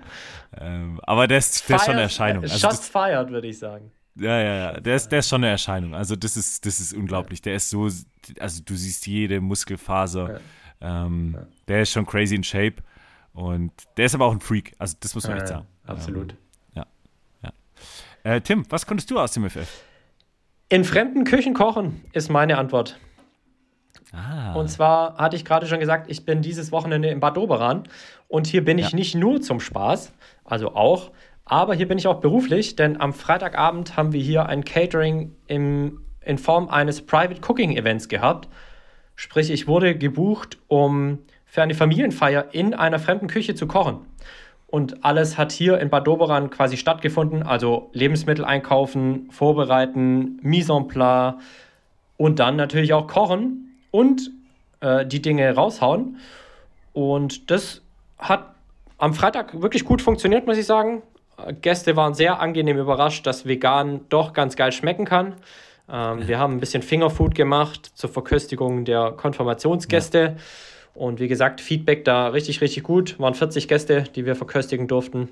Ähm, 0.58 1.00
aber 1.02 1.26
der 1.26 1.38
ist, 1.38 1.68
der 1.68 1.76
ist 1.76 1.84
schon 1.84 1.94
eine 1.94 2.02
Erscheinung. 2.02 2.42
Also 2.44 2.58
Shots 2.58 2.88
fired, 2.88 3.30
würde 3.30 3.48
ich 3.48 3.58
sagen. 3.58 3.90
Ja, 4.14 4.40
ja, 4.40 4.54
ja. 4.56 4.80
Der 4.80 4.96
ist, 4.96 5.08
der 5.08 5.18
ist 5.18 5.28
schon 5.28 5.42
eine 5.42 5.50
Erscheinung. 5.50 5.94
Also 5.94 6.16
das 6.16 6.36
ist, 6.36 6.64
das 6.64 6.80
ist 6.80 6.94
unglaublich. 6.94 7.42
Der 7.42 7.56
ist 7.56 7.68
so, 7.68 7.88
also 8.38 8.62
du 8.64 8.74
siehst 8.74 9.06
jede 9.06 9.40
Muskelfaser. 9.40 10.40
Ja. 10.80 11.06
Ähm, 11.06 11.34
ja. 11.34 11.46
Der 11.68 11.82
ist 11.82 11.90
schon 11.90 12.06
crazy 12.06 12.34
in 12.34 12.44
Shape. 12.44 12.76
Und 13.32 13.72
der 13.96 14.06
ist 14.06 14.14
aber 14.14 14.26
auch 14.26 14.32
ein 14.32 14.40
Freak. 14.40 14.74
Also 14.78 14.96
das 15.00 15.14
muss 15.14 15.24
man 15.24 15.36
ja, 15.36 15.42
echt 15.42 15.48
sagen. 15.48 15.66
Absolut. 15.86 16.32
Ähm, 16.32 16.38
ja. 16.74 16.86
ja. 17.42 17.52
Äh, 18.22 18.40
Tim, 18.40 18.64
was 18.70 18.86
konntest 18.86 19.10
du 19.10 19.18
aus 19.18 19.32
dem 19.32 19.48
FF? 19.50 19.68
In 20.68 20.84
fremden 20.84 21.22
Küchen 21.22 21.54
kochen 21.54 22.02
ist 22.12 22.28
meine 22.28 22.58
Antwort. 22.58 22.98
Ah. 24.12 24.54
Und 24.54 24.68
zwar 24.68 25.16
hatte 25.16 25.36
ich 25.36 25.44
gerade 25.44 25.66
schon 25.66 25.78
gesagt, 25.78 26.10
ich 26.10 26.24
bin 26.24 26.42
dieses 26.42 26.72
Wochenende 26.72 27.08
in 27.08 27.20
Bad 27.20 27.36
Doberan 27.36 27.84
und 28.26 28.48
hier 28.48 28.64
bin 28.64 28.78
ich 28.78 28.90
ja. 28.90 28.96
nicht 28.96 29.14
nur 29.14 29.40
zum 29.40 29.60
Spaß, 29.60 30.12
also 30.44 30.74
auch, 30.74 31.12
aber 31.44 31.74
hier 31.74 31.86
bin 31.86 31.98
ich 31.98 32.08
auch 32.08 32.20
beruflich, 32.20 32.74
denn 32.74 33.00
am 33.00 33.12
Freitagabend 33.12 33.96
haben 33.96 34.12
wir 34.12 34.20
hier 34.20 34.46
ein 34.46 34.64
Catering 34.64 35.36
im, 35.46 36.00
in 36.20 36.38
Form 36.38 36.68
eines 36.68 37.06
Private 37.06 37.40
Cooking 37.46 37.76
Events 37.76 38.08
gehabt. 38.08 38.48
Sprich, 39.14 39.50
ich 39.50 39.68
wurde 39.68 39.96
gebucht, 39.96 40.58
um 40.66 41.20
für 41.44 41.62
eine 41.62 41.74
Familienfeier 41.74 42.52
in 42.52 42.74
einer 42.74 42.98
fremden 42.98 43.28
Küche 43.28 43.54
zu 43.54 43.68
kochen. 43.68 44.00
Und 44.76 45.06
alles 45.06 45.38
hat 45.38 45.52
hier 45.52 45.78
in 45.78 45.88
Bad 45.88 46.06
Doberan 46.06 46.50
quasi 46.50 46.76
stattgefunden. 46.76 47.42
Also 47.42 47.88
Lebensmittel 47.94 48.44
einkaufen, 48.44 49.26
vorbereiten, 49.30 50.38
Mise 50.42 50.70
en 50.70 50.86
place 50.86 51.36
und 52.18 52.40
dann 52.40 52.56
natürlich 52.56 52.92
auch 52.92 53.06
kochen 53.06 53.78
und 53.90 54.30
äh, 54.80 55.06
die 55.06 55.22
Dinge 55.22 55.54
raushauen. 55.54 56.18
Und 56.92 57.50
das 57.50 57.80
hat 58.18 58.54
am 58.98 59.14
Freitag 59.14 59.62
wirklich 59.62 59.86
gut 59.86 60.02
funktioniert, 60.02 60.46
muss 60.46 60.58
ich 60.58 60.66
sagen. 60.66 61.00
Gäste 61.62 61.96
waren 61.96 62.12
sehr 62.12 62.40
angenehm 62.40 62.76
überrascht, 62.76 63.26
dass 63.26 63.46
vegan 63.46 64.02
doch 64.10 64.34
ganz 64.34 64.56
geil 64.56 64.72
schmecken 64.72 65.06
kann. 65.06 65.36
Ähm, 65.90 66.28
wir 66.28 66.38
haben 66.38 66.52
ein 66.52 66.60
bisschen 66.60 66.82
Fingerfood 66.82 67.34
gemacht 67.34 67.92
zur 67.94 68.10
Verköstigung 68.10 68.84
der 68.84 69.12
Konfirmationsgäste. 69.12 70.18
Ja. 70.18 70.42
Und 70.96 71.20
wie 71.20 71.28
gesagt, 71.28 71.60
Feedback 71.60 72.04
da 72.04 72.28
richtig, 72.28 72.62
richtig 72.62 72.82
gut. 72.82 73.18
Waren 73.18 73.34
40 73.34 73.68
Gäste, 73.68 74.04
die 74.14 74.24
wir 74.24 74.34
verköstigen 74.34 74.88
durften. 74.88 75.28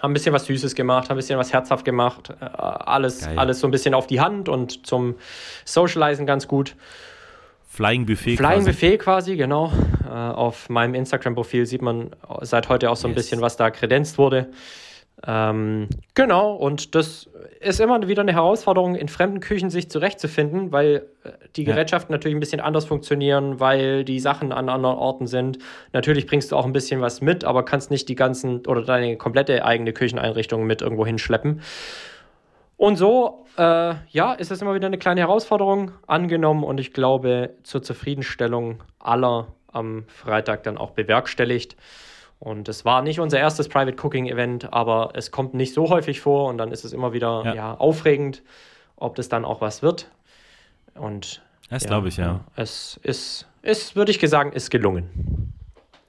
Haben 0.00 0.12
ein 0.12 0.14
bisschen 0.14 0.32
was 0.32 0.44
Süßes 0.44 0.74
gemacht, 0.74 1.08
haben 1.08 1.16
ein 1.16 1.18
bisschen 1.18 1.38
was 1.38 1.52
herzhaft 1.52 1.84
gemacht. 1.84 2.32
Äh, 2.40 2.44
alles, 2.44 3.26
alles 3.36 3.60
so 3.60 3.66
ein 3.66 3.70
bisschen 3.72 3.94
auf 3.94 4.06
die 4.06 4.20
Hand 4.20 4.48
und 4.48 4.86
zum 4.86 5.16
Socializen 5.64 6.24
ganz 6.24 6.46
gut. 6.46 6.76
Flying 7.66 8.06
Buffet 8.06 8.36
Flying 8.36 8.60
quasi. 8.60 8.70
Buffet 8.70 8.98
quasi, 8.98 9.36
genau. 9.36 9.72
Äh, 10.04 10.12
auf 10.12 10.68
meinem 10.68 10.94
Instagram-Profil 10.94 11.66
sieht 11.66 11.82
man 11.82 12.10
seit 12.42 12.68
heute 12.68 12.90
auch 12.90 12.96
so 12.96 13.08
ein 13.08 13.14
yes. 13.14 13.24
bisschen, 13.24 13.40
was 13.40 13.56
da 13.56 13.70
kredenzt 13.70 14.18
wurde. 14.18 14.48
Ähm, 15.28 15.88
genau, 16.14 16.54
und 16.54 16.94
das 16.94 17.28
ist 17.60 17.80
immer 17.80 18.06
wieder 18.06 18.22
eine 18.22 18.32
Herausforderung, 18.32 18.94
in 18.94 19.08
fremden 19.08 19.40
Küchen 19.40 19.70
sich 19.70 19.90
zurechtzufinden, 19.90 20.70
weil 20.70 21.06
äh, 21.24 21.30
die 21.56 21.64
Gerätschaften 21.64 22.12
ja. 22.12 22.18
natürlich 22.18 22.36
ein 22.36 22.40
bisschen 22.40 22.60
anders 22.60 22.84
funktionieren, 22.84 23.58
weil 23.58 24.04
die 24.04 24.20
Sachen 24.20 24.52
an 24.52 24.68
anderen 24.68 24.96
Orten 24.96 25.26
sind. 25.26 25.58
Natürlich 25.92 26.26
bringst 26.26 26.52
du 26.52 26.56
auch 26.56 26.64
ein 26.64 26.72
bisschen 26.72 27.00
was 27.00 27.22
mit, 27.22 27.44
aber 27.44 27.64
kannst 27.64 27.90
nicht 27.90 28.08
die 28.08 28.14
ganzen 28.14 28.64
oder 28.66 28.82
deine 28.82 29.16
komplette 29.16 29.64
eigene 29.64 29.92
Kücheneinrichtung 29.92 30.64
mit 30.64 30.80
irgendwo 30.80 31.04
hinschleppen. 31.04 31.60
Und 32.76 32.96
so, 32.96 33.46
äh, 33.56 33.94
ja, 34.10 34.32
ist 34.34 34.52
es 34.52 34.62
immer 34.62 34.74
wieder 34.74 34.86
eine 34.86 34.98
kleine 34.98 35.22
Herausforderung 35.22 35.92
angenommen 36.06 36.62
und 36.62 36.78
ich 36.78 36.92
glaube 36.92 37.54
zur 37.64 37.82
Zufriedenstellung 37.82 38.82
aller 39.00 39.48
am 39.72 40.04
Freitag 40.06 40.62
dann 40.62 40.78
auch 40.78 40.90
bewerkstelligt. 40.90 41.76
Und 42.38 42.68
es 42.68 42.84
war 42.84 43.02
nicht 43.02 43.18
unser 43.18 43.38
erstes 43.38 43.68
Private 43.68 43.96
Cooking 44.02 44.26
Event, 44.26 44.72
aber 44.72 45.10
es 45.14 45.30
kommt 45.30 45.54
nicht 45.54 45.72
so 45.72 45.88
häufig 45.88 46.20
vor 46.20 46.48
und 46.48 46.58
dann 46.58 46.70
ist 46.70 46.84
es 46.84 46.92
immer 46.92 47.12
wieder 47.12 47.42
ja. 47.44 47.54
ja 47.54 47.74
aufregend, 47.74 48.42
ob 48.96 49.14
das 49.14 49.28
dann 49.28 49.44
auch 49.44 49.60
was 49.60 49.82
wird. 49.82 50.10
Und 50.94 51.42
das 51.70 51.84
ja, 51.84 51.88
glaube 51.88 52.08
ich, 52.08 52.18
ja. 52.18 52.44
Es 52.54 53.00
ist, 53.02 53.48
ist 53.62 53.96
würde 53.96 54.12
ich 54.12 54.20
sagen, 54.28 54.52
ist 54.52 54.70
gelungen. 54.70 55.52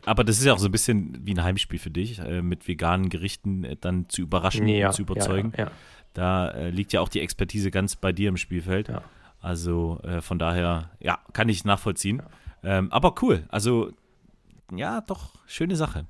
Aber 0.06 0.24
das 0.24 0.38
ist 0.38 0.46
ja 0.46 0.54
auch 0.54 0.60
so 0.60 0.68
ein 0.68 0.72
bisschen 0.72 1.20
wie 1.26 1.34
ein 1.34 1.44
Heimspiel 1.44 1.80
für 1.80 1.90
dich, 1.90 2.20
äh, 2.20 2.42
mit 2.42 2.68
veganen 2.68 3.10
Gerichten 3.10 3.64
äh, 3.64 3.76
dann 3.80 4.08
zu 4.08 4.22
überraschen 4.22 4.68
ja, 4.68 4.88
und 4.88 4.94
zu 4.94 5.02
überzeugen. 5.02 5.54
Ja, 5.58 5.72
da 6.14 6.50
äh, 6.50 6.70
liegt 6.70 6.94
ja 6.94 7.02
auch 7.02 7.10
die 7.10 7.20
Expertise 7.20 7.72
ganz 7.72 7.96
bei 7.96 8.12
dir 8.12 8.30
im 8.30 8.38
Spielfeld. 8.38 8.92
Also 9.40 10.02
von 10.22 10.40
daher, 10.40 10.90
ja, 11.00 11.20
kann 11.32 11.48
ich 11.48 11.64
nachvollziehen. 11.64 12.24
Ähm, 12.64 12.92
aber 12.92 13.14
cool. 13.22 13.44
Also, 13.50 13.92
ja, 14.76 15.02
doch, 15.02 15.36
schöne 15.46 15.76
Sache. 15.76 16.06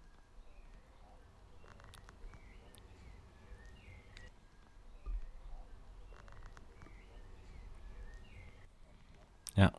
Ja. 9.57 9.73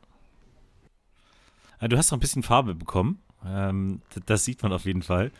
Du 1.87 1.97
hast 1.97 2.11
noch 2.11 2.17
ein 2.17 2.21
bisschen 2.21 2.43
Farbe 2.43 2.75
bekommen. 2.75 3.23
Ähm, 3.45 4.01
das 4.25 4.45
sieht 4.45 4.61
man 4.61 4.73
auf 4.73 4.85
jeden 4.85 5.01
Fall. 5.01 5.31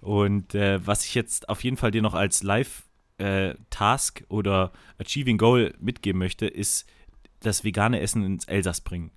Und 0.00 0.54
äh, 0.54 0.84
was 0.84 1.04
ich 1.04 1.14
jetzt 1.14 1.48
auf 1.48 1.62
jeden 1.62 1.76
Fall 1.76 1.92
dir 1.92 2.02
noch 2.02 2.14
als 2.14 2.42
Live-Task 2.42 4.20
äh, 4.20 4.24
oder 4.28 4.72
Achieving 4.98 5.38
Goal 5.38 5.74
mitgeben 5.78 6.18
möchte, 6.18 6.46
ist 6.46 6.88
das 7.40 7.62
vegane 7.62 8.00
Essen 8.00 8.24
ins 8.24 8.46
Elsass 8.46 8.80
bringen. 8.80 9.12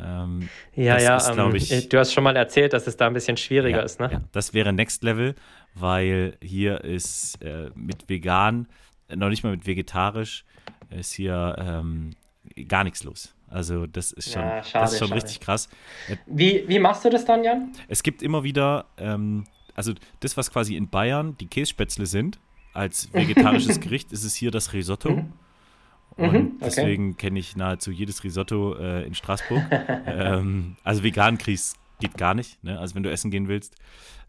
Ähm, 0.00 0.48
ja, 0.74 0.98
ja, 0.98 1.16
ist, 1.16 1.28
ähm, 1.36 1.54
ich, 1.54 1.88
du 1.88 1.98
hast 1.98 2.12
schon 2.12 2.24
mal 2.24 2.36
erzählt, 2.36 2.72
dass 2.72 2.86
es 2.86 2.96
da 2.96 3.08
ein 3.08 3.14
bisschen 3.14 3.36
schwieriger 3.36 3.78
ja, 3.78 3.82
ist, 3.82 3.98
ne? 4.00 4.08
Ja, 4.12 4.20
das 4.32 4.54
wäre 4.54 4.72
Next 4.72 5.02
Level, 5.02 5.34
weil 5.74 6.36
hier 6.40 6.84
ist 6.84 7.42
äh, 7.42 7.70
mit 7.74 8.08
vegan, 8.08 8.68
noch 9.14 9.28
nicht 9.28 9.42
mal 9.42 9.50
mit 9.50 9.66
vegetarisch, 9.66 10.44
ist 10.90 11.12
hier 11.12 11.56
ähm, 11.58 12.14
gar 12.68 12.84
nichts 12.84 13.02
los. 13.02 13.34
Also 13.50 13.86
das 13.86 14.12
ist 14.12 14.32
schon, 14.32 14.42
ja, 14.42 14.62
schade, 14.62 14.84
das 14.84 14.92
ist 14.92 14.98
schon 14.98 15.12
richtig 15.12 15.40
krass. 15.40 15.68
Wie, 16.26 16.64
wie 16.66 16.78
machst 16.78 17.04
du 17.04 17.10
das 17.10 17.24
dann, 17.24 17.44
Jan? 17.44 17.72
Es 17.88 18.02
gibt 18.02 18.22
immer 18.22 18.42
wieder, 18.42 18.86
ähm, 18.98 19.44
also 19.74 19.92
das, 20.20 20.36
was 20.36 20.50
quasi 20.50 20.76
in 20.76 20.88
Bayern 20.88 21.36
die 21.38 21.46
Kässpätzle 21.46 22.06
sind, 22.06 22.38
als 22.74 23.12
vegetarisches 23.12 23.80
Gericht, 23.80 24.12
ist 24.12 24.24
es 24.24 24.34
hier 24.34 24.50
das 24.50 24.72
Risotto. 24.72 25.10
Mhm. 25.10 25.32
Und 26.16 26.32
mhm, 26.32 26.46
okay. 26.56 26.64
deswegen 26.64 27.16
kenne 27.16 27.38
ich 27.38 27.56
nahezu 27.56 27.90
jedes 27.90 28.24
Risotto 28.24 28.74
äh, 28.74 29.06
in 29.06 29.14
Straßburg. 29.14 29.62
ähm, 30.06 30.76
also 30.82 31.02
vegan 31.04 31.38
kriegst 31.38 31.76
geht 32.00 32.16
gar 32.16 32.34
nicht, 32.34 32.62
ne? 32.62 32.78
Also 32.78 32.94
wenn 32.94 33.02
du 33.02 33.10
essen 33.10 33.30
gehen 33.30 33.48
willst. 33.48 33.76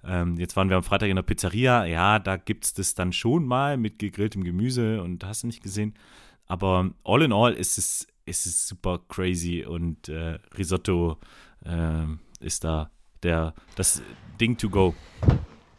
Ähm, 0.03 0.37
jetzt 0.37 0.55
waren 0.55 0.69
wir 0.69 0.77
am 0.77 0.83
Freitag 0.83 1.09
in 1.09 1.15
der 1.15 1.23
Pizzeria, 1.23 1.85
ja, 1.85 2.19
da 2.19 2.37
gibt 2.37 2.65
es 2.65 2.73
das 2.73 2.95
dann 2.95 3.11
schon 3.11 3.45
mal 3.45 3.77
mit 3.77 3.99
gegrilltem 3.99 4.43
Gemüse 4.43 5.01
und 5.01 5.23
hast 5.25 5.43
du 5.43 5.47
nicht 5.47 5.61
gesehen. 5.61 5.93
Aber 6.47 6.91
all 7.03 7.21
in 7.21 7.33
all 7.33 7.53
ist 7.53 7.77
es 7.77 8.07
ist 8.29 8.45
es 8.45 8.67
super 8.67 8.99
crazy 9.09 9.65
und 9.65 10.07
äh, 10.07 10.37
Risotto 10.57 11.17
äh, 11.65 12.05
ist 12.39 12.63
da 12.63 12.91
der, 13.23 13.53
das 13.75 14.01
Ding 14.39 14.55
to 14.57 14.69
go. 14.69 14.93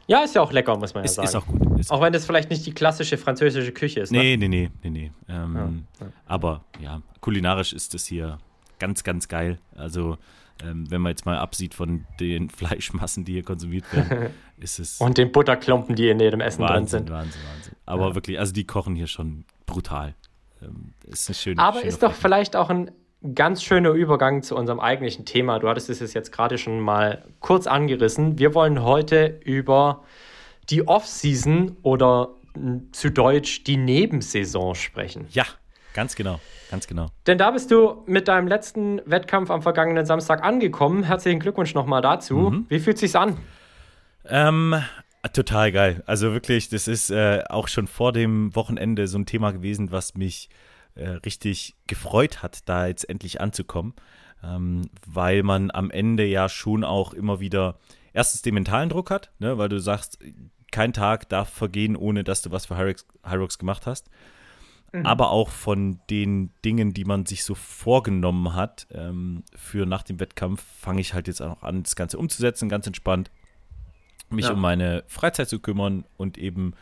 Ja, 0.06 0.24
ist 0.24 0.34
ja 0.34 0.42
auch 0.42 0.52
lecker, 0.52 0.76
muss 0.76 0.92
man 0.92 1.04
ist, 1.04 1.16
ja 1.16 1.26
sagen. 1.26 1.28
Ist 1.28 1.34
auch 1.36 1.46
gut. 1.46 1.78
Ist 1.78 1.90
auch 1.92 2.00
wenn 2.02 2.12
das 2.12 2.26
vielleicht 2.26 2.50
nicht 2.50 2.66
die 2.66 2.72
klassische 2.72 3.16
französische 3.16 3.70
Küche 3.70 4.00
ist. 4.00 4.10
Ne? 4.10 4.18
Nee, 4.18 4.36
nee, 4.36 4.48
nee, 4.48 4.70
nee, 4.82 4.90
nee. 4.90 5.12
Ähm, 5.28 5.54
ja, 5.54 6.06
ja. 6.06 6.12
Aber 6.26 6.64
ja, 6.80 7.00
kulinarisch 7.20 7.72
ist 7.72 7.94
das 7.94 8.06
hier 8.06 8.38
ganz, 8.80 9.04
ganz 9.04 9.28
geil. 9.28 9.58
Also, 9.76 10.18
ähm, 10.64 10.90
wenn 10.90 11.00
man 11.00 11.10
jetzt 11.10 11.26
mal 11.26 11.38
absieht 11.38 11.74
von 11.74 12.06
den 12.18 12.50
Fleischmassen, 12.50 13.24
die 13.24 13.34
hier 13.34 13.44
konsumiert 13.44 13.84
werden, 13.94 14.34
ist 14.56 14.80
es. 14.80 15.00
Und 15.00 15.16
den 15.16 15.30
Butterklumpen, 15.30 15.94
die 15.94 16.08
in 16.08 16.18
jedem 16.18 16.40
Essen 16.40 16.62
Wahnsinn, 16.62 17.06
drin 17.06 17.06
sind. 17.06 17.10
Wahnsinn, 17.10 17.40
Wahnsinn. 17.54 17.76
Aber 17.86 18.08
ja. 18.08 18.14
wirklich, 18.16 18.38
also 18.40 18.52
die 18.52 18.66
kochen 18.66 18.96
hier 18.96 19.06
schon 19.06 19.44
brutal. 19.66 20.16
Ähm, 20.62 20.92
ist 21.06 21.28
eine 21.28 21.34
schöne, 21.34 21.62
Aber 21.62 21.82
ist 21.82 22.02
doch 22.02 22.12
vielleicht 22.12 22.56
auch 22.56 22.70
ein 22.70 22.90
ganz 23.34 23.62
schöner 23.62 23.90
Übergang 23.90 24.42
zu 24.42 24.56
unserem 24.56 24.80
eigentlichen 24.80 25.24
Thema. 25.24 25.58
Du 25.58 25.68
hattest 25.68 25.90
es 25.90 26.14
jetzt 26.14 26.32
gerade 26.32 26.58
schon 26.58 26.80
mal 26.80 27.24
kurz 27.40 27.66
angerissen. 27.66 28.38
Wir 28.38 28.54
wollen 28.54 28.82
heute 28.82 29.40
über 29.44 30.04
die 30.70 30.86
Off-Season 30.86 31.76
oder 31.82 32.30
zu 32.92 33.10
Deutsch 33.10 33.64
die 33.64 33.76
Nebensaison 33.76 34.74
sprechen. 34.74 35.26
Ja, 35.30 35.44
ganz 35.94 36.16
genau. 36.16 36.40
Ganz 36.70 36.86
genau. 36.86 37.08
Denn 37.26 37.36
da 37.36 37.50
bist 37.50 37.70
du 37.72 38.04
mit 38.06 38.28
deinem 38.28 38.46
letzten 38.46 39.00
Wettkampf 39.04 39.50
am 39.50 39.60
vergangenen 39.60 40.06
Samstag 40.06 40.44
angekommen. 40.44 41.02
Herzlichen 41.02 41.40
Glückwunsch 41.40 41.74
nochmal 41.74 42.00
dazu. 42.00 42.36
Mhm. 42.36 42.66
Wie 42.68 42.78
fühlt 42.78 42.94
es 42.94 43.00
sich 43.00 43.16
an? 43.16 43.36
Ähm, 44.24 44.80
total 45.28 45.72
geil. 45.72 46.02
Also 46.06 46.32
wirklich, 46.32 46.68
das 46.68 46.88
ist 46.88 47.10
äh, 47.10 47.44
auch 47.48 47.68
schon 47.68 47.86
vor 47.86 48.12
dem 48.12 48.54
Wochenende 48.54 49.06
so 49.06 49.18
ein 49.18 49.26
Thema 49.26 49.50
gewesen, 49.52 49.90
was 49.90 50.14
mich 50.14 50.48
äh, 50.94 51.08
richtig 51.08 51.76
gefreut 51.86 52.42
hat, 52.42 52.68
da 52.68 52.86
jetzt 52.86 53.08
endlich 53.08 53.40
anzukommen, 53.40 53.94
ähm, 54.42 54.88
weil 55.06 55.42
man 55.42 55.70
am 55.70 55.90
Ende 55.90 56.24
ja 56.24 56.48
schon 56.48 56.84
auch 56.84 57.12
immer 57.12 57.40
wieder 57.40 57.78
erstens 58.12 58.42
den 58.42 58.54
mentalen 58.54 58.88
Druck 58.88 59.10
hat, 59.10 59.30
ne, 59.38 59.58
weil 59.58 59.68
du 59.68 59.78
sagst, 59.78 60.18
kein 60.72 60.92
Tag 60.92 61.28
darf 61.28 61.48
vergehen, 61.48 61.96
ohne 61.96 62.24
dass 62.24 62.42
du 62.42 62.50
was 62.50 62.66
für 62.66 62.76
Hyrox, 62.76 63.06
Hyrox 63.24 63.58
gemacht 63.58 63.86
hast. 63.86 64.08
Mhm. 64.92 65.06
Aber 65.06 65.30
auch 65.30 65.48
von 65.48 66.00
den 66.10 66.50
Dingen, 66.64 66.92
die 66.92 67.04
man 67.04 67.26
sich 67.26 67.44
so 67.44 67.54
vorgenommen 67.54 68.54
hat 68.54 68.86
ähm, 68.92 69.44
für 69.54 69.86
nach 69.86 70.02
dem 70.02 70.18
Wettkampf, 70.18 70.62
fange 70.80 71.00
ich 71.00 71.14
halt 71.14 71.28
jetzt 71.28 71.42
auch 71.42 71.62
an, 71.62 71.82
das 71.82 71.94
Ganze 71.94 72.18
umzusetzen, 72.18 72.68
ganz 72.68 72.86
entspannt, 72.86 73.30
mich 74.32 74.46
ja. 74.46 74.52
um 74.52 74.60
meine 74.60 75.04
Freizeit 75.06 75.48
zu 75.48 75.58
kümmern 75.58 76.04
und 76.16 76.38
eben 76.38 76.74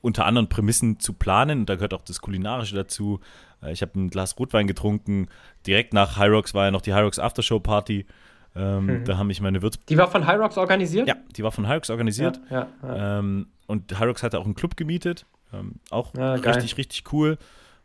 unter 0.00 0.24
anderen 0.24 0.48
Prämissen 0.48 1.00
zu 1.00 1.12
planen. 1.12 1.60
Und 1.60 1.68
da 1.68 1.74
gehört 1.74 1.94
auch 1.94 2.02
das 2.02 2.20
Kulinarische 2.20 2.74
dazu. 2.74 3.20
Äh, 3.62 3.72
ich 3.72 3.82
habe 3.82 3.98
ein 3.98 4.10
Glas 4.10 4.38
Rotwein 4.38 4.66
getrunken. 4.66 5.28
Direkt 5.66 5.92
nach 5.92 6.18
Hyrox 6.18 6.54
war 6.54 6.66
ja 6.66 6.70
noch 6.70 6.82
die 6.82 6.94
Hyrox 6.94 7.18
Aftershow 7.18 7.60
Party. 7.60 8.06
Ähm, 8.54 8.86
mhm. 8.86 9.04
Da 9.04 9.18
haben 9.18 9.26
mich 9.26 9.40
meine 9.40 9.62
Würz. 9.62 9.78
Die 9.88 9.98
war 9.98 10.10
von 10.10 10.26
Hyrox 10.26 10.56
organisiert? 10.56 11.08
Ja, 11.08 11.16
die 11.36 11.42
war 11.42 11.52
von 11.52 11.68
Hyrox 11.68 11.90
organisiert. 11.90 12.40
Ja, 12.50 12.68
ja. 12.82 13.18
Ähm, 13.18 13.48
und 13.66 13.98
Hyrox 13.98 14.22
hatte 14.22 14.38
auch 14.38 14.44
einen 14.44 14.54
Club 14.54 14.76
gemietet. 14.76 15.26
Ähm, 15.52 15.80
auch 15.90 16.14
richtig, 16.14 16.76
richtig 16.78 17.12
cool. 17.12 17.38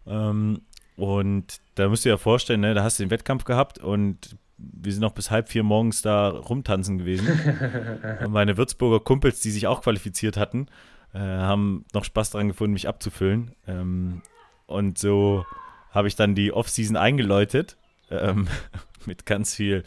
Ähm, 0.06 0.62
und 0.96 1.60
da 1.76 1.90
müsst 1.90 2.06
ihr 2.06 2.12
ja 2.12 2.18
vorstellen, 2.18 2.62
ne, 2.62 2.74
da 2.74 2.84
hast 2.84 3.00
du 3.00 3.04
den 3.04 3.12
Wettkampf 3.12 3.44
gehabt 3.44 3.80
und 3.80 4.38
wir 4.74 4.92
sind 4.92 5.02
noch 5.02 5.14
bis 5.14 5.32
halb 5.32 5.50
vier 5.50 5.64
morgens 5.64 6.02
da 6.02 6.30
rumtanzen 6.30 6.98
gewesen. 6.98 7.28
meine 8.30 8.58
Würzburger 8.58 9.00
Kumpels, 9.00 9.40
die 9.40 9.52
sich 9.52 9.68
auch 9.68 9.82
qualifiziert 9.82 10.38
hatten, 10.38 10.68
äh, 11.14 11.20
haben 11.20 11.86
noch 11.94 12.04
Spaß 12.04 12.32
daran 12.32 12.50
gefunden, 12.50 12.74
mich 12.74 12.88
abzufüllen. 12.88 13.52
Ähm, 13.68 14.22
und 14.68 14.98
so 14.98 15.46
habe 15.92 16.08
ich 16.08 16.16
dann 16.16 16.36
die 16.36 16.54
Off-Season 16.54 16.96
eingeläutet 16.96 17.78
ähm, 18.10 18.48
mit 19.06 19.26
ganz 19.26 19.56
viel 19.56 19.84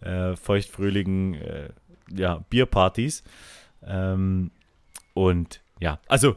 äh, 0.00 0.36
feuchtfröhligen 0.36 1.34
äh, 1.34 1.68
ja, 2.10 2.44
Bierpartys. 2.48 3.22
Ähm, 3.84 4.50
und 5.14 5.60
ja, 5.80 5.98
also 6.08 6.36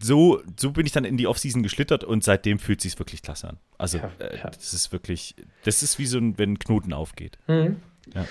so, 0.00 0.42
so 0.58 0.72
bin 0.72 0.86
ich 0.86 0.92
dann 0.92 1.04
in 1.04 1.16
die 1.16 1.26
Offseason 1.26 1.62
geschlittert 1.62 2.04
und 2.04 2.24
seitdem 2.24 2.58
fühlt 2.58 2.80
es 2.80 2.84
sich 2.84 2.98
wirklich 2.98 3.22
klasse 3.22 3.48
an. 3.48 3.56
Also 3.78 3.98
ja, 3.98 4.10
äh, 4.18 4.38
ja. 4.38 4.50
das 4.50 4.72
ist 4.72 4.92
wirklich, 4.92 5.34
das 5.64 5.82
ist 5.82 5.98
wie 5.98 6.06
so 6.06 6.18
ein, 6.18 6.38
wenn 6.38 6.52
ein 6.52 6.58
Knoten 6.58 6.92
aufgeht. 6.92 7.38
Mhm. 7.46 7.76
Ja. 8.14 8.24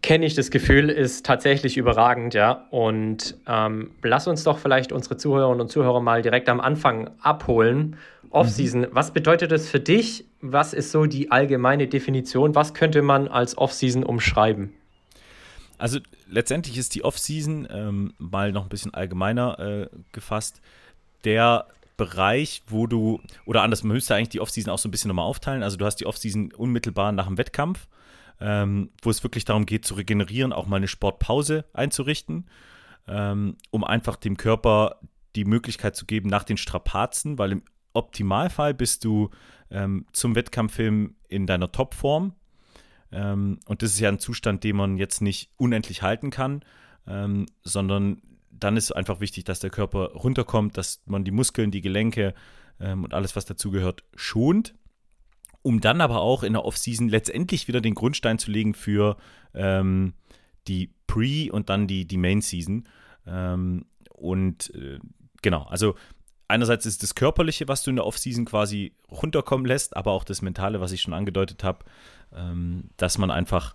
kenne 0.00 0.24
ich 0.24 0.34
das 0.34 0.50
Gefühl, 0.50 0.88
ist 0.88 1.26
tatsächlich 1.26 1.76
überragend, 1.76 2.34
ja. 2.34 2.66
Und 2.70 3.36
ähm, 3.46 3.90
lass 4.02 4.26
uns 4.26 4.42
doch 4.44 4.58
vielleicht 4.58 4.90
unsere 4.92 5.16
Zuhörerinnen 5.16 5.60
und 5.60 5.70
Zuhörer 5.70 6.00
mal 6.00 6.22
direkt 6.22 6.48
am 6.48 6.60
Anfang 6.60 7.10
abholen. 7.20 7.96
Off-Season, 8.30 8.82
mhm. 8.82 8.88
was 8.92 9.12
bedeutet 9.12 9.52
das 9.52 9.68
für 9.68 9.80
dich? 9.80 10.24
Was 10.40 10.72
ist 10.72 10.90
so 10.90 11.06
die 11.06 11.30
allgemeine 11.30 11.86
Definition? 11.86 12.54
Was 12.54 12.74
könnte 12.74 13.02
man 13.02 13.28
als 13.28 13.58
Off-Season 13.58 14.02
umschreiben? 14.02 14.72
Also 15.82 15.98
letztendlich 16.28 16.78
ist 16.78 16.94
die 16.94 17.04
Off-Season 17.04 17.66
ähm, 17.70 18.14
mal 18.18 18.52
noch 18.52 18.62
ein 18.62 18.68
bisschen 18.68 18.94
allgemeiner 18.94 19.58
äh, 19.58 19.88
gefasst. 20.12 20.60
Der 21.24 21.66
Bereich, 21.96 22.62
wo 22.68 22.86
du, 22.86 23.20
oder 23.44 23.62
anders, 23.62 23.82
man 23.82 23.94
müsste 23.94 24.14
eigentlich 24.14 24.30
die 24.30 24.40
Off-Season 24.40 24.72
auch 24.72 24.78
so 24.78 24.88
ein 24.88 24.92
bisschen 24.92 25.08
nochmal 25.08 25.26
aufteilen. 25.26 25.62
Also 25.62 25.76
du 25.76 25.84
hast 25.84 25.96
die 25.96 26.06
Off-Season 26.06 26.52
unmittelbar 26.52 27.12
nach 27.12 27.26
dem 27.26 27.38
Wettkampf 27.38 27.86
ähm, 28.42 28.90
wo 29.00 29.10
es 29.10 29.22
wirklich 29.22 29.44
darum 29.44 29.66
geht, 29.66 29.84
zu 29.84 29.94
regenerieren, 29.94 30.52
auch 30.52 30.66
mal 30.66 30.76
eine 30.76 30.88
Sportpause 30.88 31.64
einzurichten, 31.72 32.46
ähm, 33.06 33.56
um 33.70 33.84
einfach 33.84 34.16
dem 34.16 34.36
Körper 34.36 34.96
die 35.36 35.44
Möglichkeit 35.44 35.96
zu 35.96 36.06
geben, 36.06 36.28
nach 36.28 36.44
den 36.44 36.56
Strapazen, 36.56 37.38
weil 37.38 37.52
im 37.52 37.62
Optimalfall 37.94 38.74
bist 38.74 39.04
du 39.04 39.30
ähm, 39.70 40.06
zum 40.12 40.34
Wettkampffilm 40.34 41.14
in 41.28 41.46
deiner 41.46 41.70
Topform. 41.70 42.34
Ähm, 43.12 43.60
und 43.66 43.82
das 43.82 43.92
ist 43.92 44.00
ja 44.00 44.08
ein 44.08 44.18
Zustand, 44.18 44.64
den 44.64 44.76
man 44.76 44.96
jetzt 44.96 45.20
nicht 45.20 45.50
unendlich 45.56 46.02
halten 46.02 46.30
kann, 46.30 46.64
ähm, 47.06 47.46
sondern 47.62 48.22
dann 48.50 48.76
ist 48.76 48.92
einfach 48.92 49.20
wichtig, 49.20 49.44
dass 49.44 49.60
der 49.60 49.70
Körper 49.70 50.12
runterkommt, 50.12 50.76
dass 50.76 51.02
man 51.06 51.24
die 51.24 51.30
Muskeln, 51.30 51.70
die 51.70 51.80
Gelenke 51.80 52.34
ähm, 52.80 53.04
und 53.04 53.14
alles, 53.14 53.36
was 53.36 53.44
dazugehört, 53.44 54.04
schont 54.14 54.74
um 55.62 55.80
dann 55.80 56.00
aber 56.00 56.20
auch 56.20 56.42
in 56.42 56.52
der 56.52 56.64
Offseason 56.64 57.08
letztendlich 57.08 57.68
wieder 57.68 57.80
den 57.80 57.94
Grundstein 57.94 58.38
zu 58.38 58.50
legen 58.50 58.74
für 58.74 59.16
ähm, 59.54 60.14
die 60.66 60.90
Pre- 61.06 61.50
und 61.52 61.70
dann 61.70 61.86
die, 61.86 62.04
die 62.04 62.16
Main-Season. 62.16 62.88
Ähm, 63.26 63.86
und 64.10 64.74
äh, 64.74 64.98
genau, 65.40 65.62
also 65.64 65.94
einerseits 66.52 66.86
ist 66.86 67.02
das 67.02 67.14
Körperliche, 67.14 67.66
was 67.66 67.82
du 67.82 67.90
in 67.90 67.96
der 67.96 68.06
Offseason 68.06 68.44
quasi 68.44 68.92
runterkommen 69.10 69.66
lässt, 69.66 69.96
aber 69.96 70.12
auch 70.12 70.24
das 70.24 70.42
Mentale, 70.42 70.80
was 70.80 70.92
ich 70.92 71.00
schon 71.00 71.14
angedeutet 71.14 71.64
habe, 71.64 71.84
ähm, 72.36 72.90
dass 72.96 73.18
man 73.18 73.30
einfach 73.30 73.74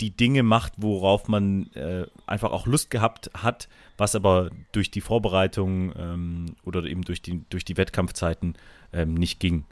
die 0.00 0.10
Dinge 0.10 0.42
macht, 0.42 0.74
worauf 0.78 1.28
man 1.28 1.70
äh, 1.74 2.06
einfach 2.26 2.50
auch 2.50 2.66
Lust 2.66 2.90
gehabt 2.90 3.30
hat, 3.34 3.68
was 3.96 4.14
aber 4.14 4.50
durch 4.72 4.90
die 4.90 5.00
Vorbereitung 5.00 5.92
ähm, 5.96 6.46
oder 6.64 6.82
eben 6.84 7.02
durch 7.02 7.22
die, 7.22 7.44
durch 7.50 7.64
die 7.64 7.76
Wettkampfzeiten 7.76 8.56
ähm, 8.92 9.14
nicht 9.14 9.38
ging. 9.38 9.64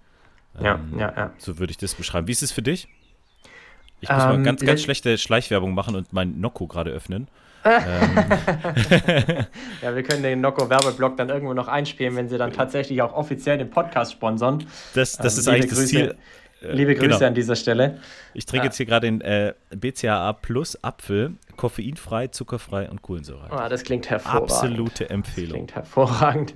Ja, 0.60 0.74
ähm, 0.74 0.98
ja, 0.98 1.12
ja. 1.16 1.32
So 1.38 1.58
würde 1.58 1.70
ich 1.72 1.78
das 1.78 1.94
beschreiben. 1.94 2.28
Wie 2.28 2.32
ist 2.32 2.42
es 2.42 2.52
für 2.52 2.62
dich? 2.62 2.88
Ich 4.00 4.08
muss 4.08 4.22
ähm, 4.22 4.28
mal 4.28 4.42
ganz, 4.42 4.60
ganz 4.60 4.82
schlechte 4.82 5.18
Schleichwerbung 5.18 5.74
machen 5.74 5.96
und 5.96 6.12
mein 6.12 6.40
Nocco 6.40 6.66
gerade 6.66 6.90
öffnen. 6.90 7.28
Ähm. 7.64 7.85
ja, 9.83 9.95
wir 9.95 10.02
können 10.02 10.23
den 10.23 10.40
Nocco-Werbeblock 10.40 11.17
dann 11.17 11.29
irgendwo 11.29 11.55
noch 11.55 11.69
einspielen, 11.69 12.17
wenn 12.17 12.29
sie 12.29 12.38
dann 12.38 12.52
tatsächlich 12.52 13.02
auch 13.02 13.12
offiziell 13.12 13.59
den 13.59 13.71
Podcast 13.71 14.12
sponsern. 14.12 14.64
Das, 14.95 15.17
das 15.17 15.35
ähm, 15.35 15.40
ist 15.40 15.49
eigentlich 15.49 15.71
Grüße, 15.71 15.81
das 15.81 15.88
Ziel. 15.88 16.17
Äh, 16.62 16.73
liebe 16.73 16.95
Grüße 16.95 17.09
genau. 17.09 17.26
an 17.26 17.35
dieser 17.35 17.57
Stelle. 17.57 17.99
Ich 18.35 18.47
trinke 18.47 18.64
ja. 18.64 18.69
jetzt 18.69 18.76
hier 18.76 18.87
gerade 18.87 19.07
den 19.07 19.21
äh, 19.21 19.55
BCAA 19.71 20.35
Plus 20.35 20.83
Apfel, 20.83 21.35
koffeinfrei, 21.57 22.29
zuckerfrei 22.29 22.88
und 22.90 23.02
Kohlensäure. 23.02 23.50
Ah, 23.50 23.69
das 23.69 23.83
klingt 23.83 24.11
hervorragend. 24.11 24.50
Absolute 24.50 25.11
Empfehlung. 25.11 25.67
Das 25.67 25.75
klingt 25.75 25.75
hervorragend. 25.75 26.55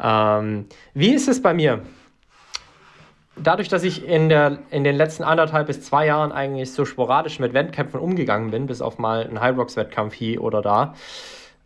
Ähm, 0.00 0.66
wie 0.94 1.14
ist 1.14 1.28
es 1.28 1.40
bei 1.40 1.54
mir? 1.54 1.82
Dadurch, 3.36 3.68
dass 3.68 3.84
ich 3.84 4.06
in, 4.06 4.28
der, 4.28 4.58
in 4.70 4.84
den 4.84 4.96
letzten 4.96 5.22
anderthalb 5.22 5.66
bis 5.66 5.82
zwei 5.82 6.06
Jahren 6.06 6.32
eigentlich 6.32 6.72
so 6.72 6.84
sporadisch 6.84 7.38
mit 7.38 7.54
Wettkämpfen 7.54 8.00
umgegangen 8.00 8.50
bin, 8.50 8.66
bis 8.66 8.80
auf 8.80 8.98
mal 8.98 9.24
einen 9.24 9.40
High 9.40 9.56
Rocks 9.56 9.76
Wettkampf 9.76 10.14
hier 10.14 10.42
oder 10.42 10.62
da, 10.62 10.94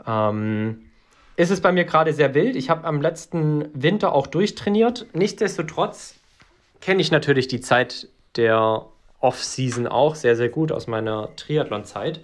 ähm, 0.06 0.90
ist 1.36 1.50
es 1.50 1.60
bei 1.60 1.72
mir 1.72 1.84
gerade 1.84 2.12
sehr 2.12 2.34
wild. 2.34 2.56
Ich 2.56 2.68
habe 2.68 2.84
am 2.84 3.00
letzten 3.00 3.68
Winter 3.72 4.12
auch 4.12 4.26
durchtrainiert. 4.26 5.06
Nichtsdestotrotz 5.14 6.16
kenne 6.80 7.00
ich 7.00 7.10
natürlich 7.10 7.48
die 7.48 7.60
Zeit 7.60 8.08
der 8.36 8.86
Off-Season 9.20 9.86
auch 9.86 10.14
sehr, 10.14 10.36
sehr 10.36 10.48
gut 10.48 10.72
aus 10.72 10.86
meiner 10.86 11.34
Triathlon-Zeit. 11.36 12.20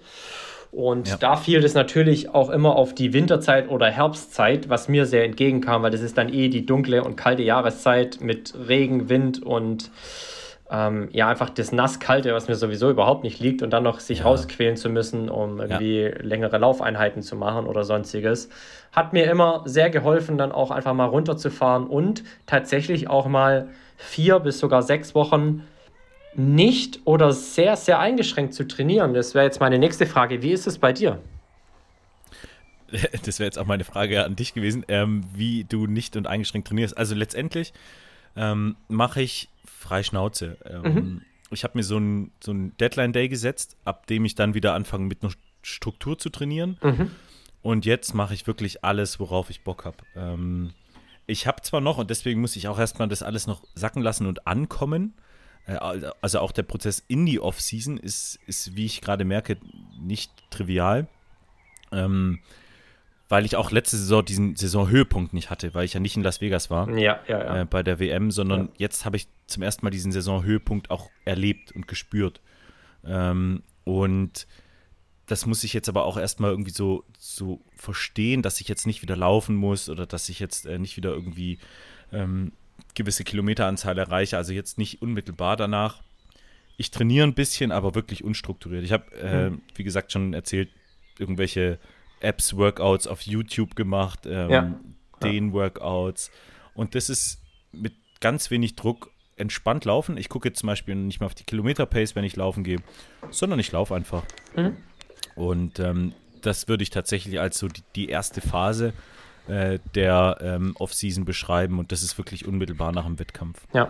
Und 0.77 1.07
ja. 1.07 1.17
da 1.17 1.37
fiel 1.37 1.59
das 1.59 1.73
natürlich 1.73 2.29
auch 2.35 2.51
immer 2.51 2.75
auf 2.75 2.93
die 2.93 3.11
Winterzeit 3.11 3.67
oder 3.67 3.87
Herbstzeit, 3.89 4.69
was 4.69 4.87
mir 4.87 5.07
sehr 5.07 5.23
entgegenkam, 5.23 5.81
weil 5.81 5.89
das 5.89 6.01
ist 6.01 6.19
dann 6.19 6.31
eh 6.31 6.49
die 6.49 6.67
dunkle 6.67 7.03
und 7.03 7.15
kalte 7.15 7.41
Jahreszeit 7.41 8.21
mit 8.21 8.53
Regen, 8.67 9.09
Wind 9.09 9.41
und 9.41 9.89
ähm, 10.69 11.09
ja, 11.11 11.29
einfach 11.29 11.49
das 11.49 11.71
Nasskalte, 11.71 12.31
was 12.35 12.47
mir 12.47 12.53
sowieso 12.53 12.91
überhaupt 12.91 13.23
nicht 13.23 13.39
liegt 13.39 13.63
und 13.63 13.71
dann 13.71 13.81
noch 13.81 13.99
sich 13.99 14.19
ja. 14.19 14.25
rausquälen 14.25 14.77
zu 14.77 14.91
müssen, 14.91 15.29
um 15.29 15.59
irgendwie 15.59 16.01
ja. 16.01 16.21
längere 16.21 16.59
Laufeinheiten 16.59 17.23
zu 17.23 17.35
machen 17.35 17.65
oder 17.65 17.83
sonstiges, 17.83 18.47
hat 18.91 19.13
mir 19.13 19.31
immer 19.31 19.63
sehr 19.65 19.89
geholfen, 19.89 20.37
dann 20.37 20.51
auch 20.51 20.69
einfach 20.69 20.93
mal 20.93 21.05
runterzufahren 21.05 21.87
und 21.87 22.23
tatsächlich 22.45 23.09
auch 23.09 23.25
mal 23.25 23.69
vier 23.95 24.39
bis 24.41 24.59
sogar 24.59 24.83
sechs 24.83 25.15
Wochen 25.15 25.63
nicht 26.37 27.01
oder 27.05 27.33
sehr, 27.33 27.75
sehr 27.75 27.99
eingeschränkt 27.99 28.53
zu 28.53 28.67
trainieren? 28.67 29.13
Das 29.13 29.33
wäre 29.33 29.45
jetzt 29.45 29.59
meine 29.59 29.79
nächste 29.79 30.05
Frage. 30.05 30.41
Wie 30.41 30.51
ist 30.51 30.67
es 30.67 30.77
bei 30.77 30.93
dir? 30.93 31.19
Das 33.25 33.39
wäre 33.39 33.47
jetzt 33.47 33.59
auch 33.59 33.65
meine 33.65 33.83
Frage 33.83 34.23
an 34.23 34.37
dich 34.37 34.53
gewesen, 34.53 34.85
ähm, 34.87 35.25
wie 35.33 35.65
du 35.65 35.87
nicht 35.87 36.15
und 36.15 36.25
eingeschränkt 36.25 36.69
trainierst. 36.69 36.97
Also 36.97 37.15
letztendlich 37.15 37.73
ähm, 38.37 38.77
mache 38.87 39.21
ich 39.21 39.49
frei 39.65 40.03
Schnauze. 40.03 40.57
Ähm, 40.63 40.93
mhm. 40.93 41.21
Ich 41.51 41.65
habe 41.65 41.77
mir 41.77 41.83
so 41.83 41.97
einen 41.97 42.31
so 42.41 42.53
Deadline-Day 42.53 43.27
gesetzt, 43.27 43.75
ab 43.83 44.07
dem 44.07 44.23
ich 44.23 44.35
dann 44.35 44.53
wieder 44.53 44.73
anfange 44.73 45.05
mit 45.05 45.21
einer 45.21 45.33
Struktur 45.61 46.17
zu 46.17 46.29
trainieren. 46.29 46.77
Mhm. 46.81 47.11
Und 47.61 47.85
jetzt 47.85 48.13
mache 48.13 48.33
ich 48.33 48.47
wirklich 48.47 48.85
alles, 48.85 49.19
worauf 49.19 49.49
ich 49.49 49.63
Bock 49.63 49.83
habe. 49.83 49.97
Ähm, 50.15 50.71
ich 51.25 51.47
habe 51.47 51.61
zwar 51.61 51.81
noch, 51.81 51.97
und 51.97 52.09
deswegen 52.09 52.39
muss 52.39 52.55
ich 52.55 52.67
auch 52.69 52.79
erstmal 52.79 53.09
das 53.09 53.23
alles 53.23 53.47
noch 53.47 53.63
sacken 53.75 54.01
lassen 54.01 54.27
und 54.27 54.47
ankommen, 54.47 55.13
also 55.75 56.39
auch 56.39 56.51
der 56.51 56.63
Prozess 56.63 57.03
in 57.07 57.25
die 57.25 57.39
Off-Season 57.39 57.97
ist, 57.97 58.39
ist, 58.47 58.75
wie 58.75 58.85
ich 58.85 59.01
gerade 59.01 59.25
merke, 59.25 59.57
nicht 59.99 60.31
trivial. 60.49 61.07
Ähm, 61.91 62.39
weil 63.29 63.45
ich 63.45 63.57
auch 63.57 63.71
letzte 63.71 63.97
Saison 63.97 64.23
diesen 64.23 64.55
Saisonhöhepunkt 64.55 65.33
nicht 65.33 65.49
hatte, 65.49 65.73
weil 65.73 65.83
ich 65.83 65.93
ja 65.93 65.99
nicht 65.99 66.15
in 66.15 66.23
Las 66.23 66.39
Vegas 66.39 66.69
war 66.69 66.89
ja, 66.97 67.19
ja, 67.27 67.43
ja. 67.43 67.61
Äh, 67.61 67.65
bei 67.65 67.83
der 67.83 67.99
WM, 67.99 68.31
sondern 68.31 68.69
jetzt 68.77 69.03
habe 69.03 69.17
ich 69.17 69.27
zum 69.47 69.63
ersten 69.63 69.85
Mal 69.85 69.89
diesen 69.89 70.11
Saisonhöhepunkt 70.11 70.89
auch 70.89 71.09
erlebt 71.25 71.73
und 71.73 71.87
gespürt. 71.87 72.41
Ähm, 73.05 73.63
und 73.83 74.47
das 75.25 75.45
muss 75.45 75.65
ich 75.65 75.73
jetzt 75.73 75.89
aber 75.89 76.05
auch 76.05 76.17
erstmal 76.17 76.51
irgendwie 76.51 76.71
so, 76.71 77.03
so 77.17 77.61
verstehen, 77.75 78.41
dass 78.41 78.61
ich 78.61 78.69
jetzt 78.69 78.87
nicht 78.87 79.01
wieder 79.01 79.17
laufen 79.17 79.55
muss 79.55 79.89
oder 79.89 80.05
dass 80.05 80.29
ich 80.29 80.39
jetzt 80.39 80.65
äh, 80.65 80.79
nicht 80.79 80.95
wieder 80.95 81.11
irgendwie 81.11 81.59
ähm, 82.13 82.53
gewisse 82.95 83.23
Kilometeranzahl 83.23 83.97
erreiche, 83.97 84.37
also 84.37 84.53
jetzt 84.53 84.77
nicht 84.77 85.01
unmittelbar 85.01 85.55
danach. 85.55 86.01
Ich 86.77 86.91
trainiere 86.91 87.25
ein 87.25 87.33
bisschen, 87.33 87.71
aber 87.71 87.95
wirklich 87.95 88.23
unstrukturiert. 88.23 88.83
Ich 88.83 88.91
habe, 88.91 89.11
äh, 89.15 89.49
mhm. 89.49 89.61
wie 89.75 89.83
gesagt, 89.83 90.11
schon 90.11 90.33
erzählt, 90.33 90.69
irgendwelche 91.17 91.79
Apps, 92.19 92.55
Workouts 92.55 93.07
auf 93.07 93.21
YouTube 93.21 93.75
gemacht, 93.75 94.21
ähm, 94.25 94.49
ja. 94.49 94.79
den 95.23 95.53
Workouts. 95.53 96.31
Und 96.73 96.95
das 96.95 97.09
ist 97.09 97.41
mit 97.71 97.93
ganz 98.19 98.51
wenig 98.51 98.75
Druck 98.75 99.11
entspannt 99.35 99.85
laufen. 99.85 100.17
Ich 100.17 100.29
gucke 100.29 100.49
jetzt 100.49 100.59
zum 100.59 100.67
Beispiel 100.67 100.95
nicht 100.95 101.19
mehr 101.19 101.27
auf 101.27 101.35
die 101.35 101.43
Kilometer-Pace, 101.43 102.15
wenn 102.15 102.23
ich 102.23 102.35
laufen 102.35 102.63
gehe, 102.63 102.79
sondern 103.29 103.59
ich 103.59 103.71
laufe 103.71 103.95
einfach. 103.95 104.23
Mhm. 104.55 104.77
Und 105.35 105.79
ähm, 105.79 106.13
das 106.41 106.67
würde 106.67 106.83
ich 106.83 106.89
tatsächlich 106.89 107.39
als 107.39 107.57
so 107.57 107.67
die, 107.67 107.83
die 107.95 108.09
erste 108.09 108.41
Phase 108.41 108.89
äh, 108.89 109.16
der 109.47 110.37
ähm, 110.41 110.75
Off-Season 110.77 111.25
beschreiben 111.25 111.79
und 111.79 111.91
das 111.91 112.03
ist 112.03 112.17
wirklich 112.17 112.47
unmittelbar 112.47 112.91
nach 112.91 113.05
dem 113.05 113.19
Wettkampf. 113.19 113.61
Ja. 113.73 113.89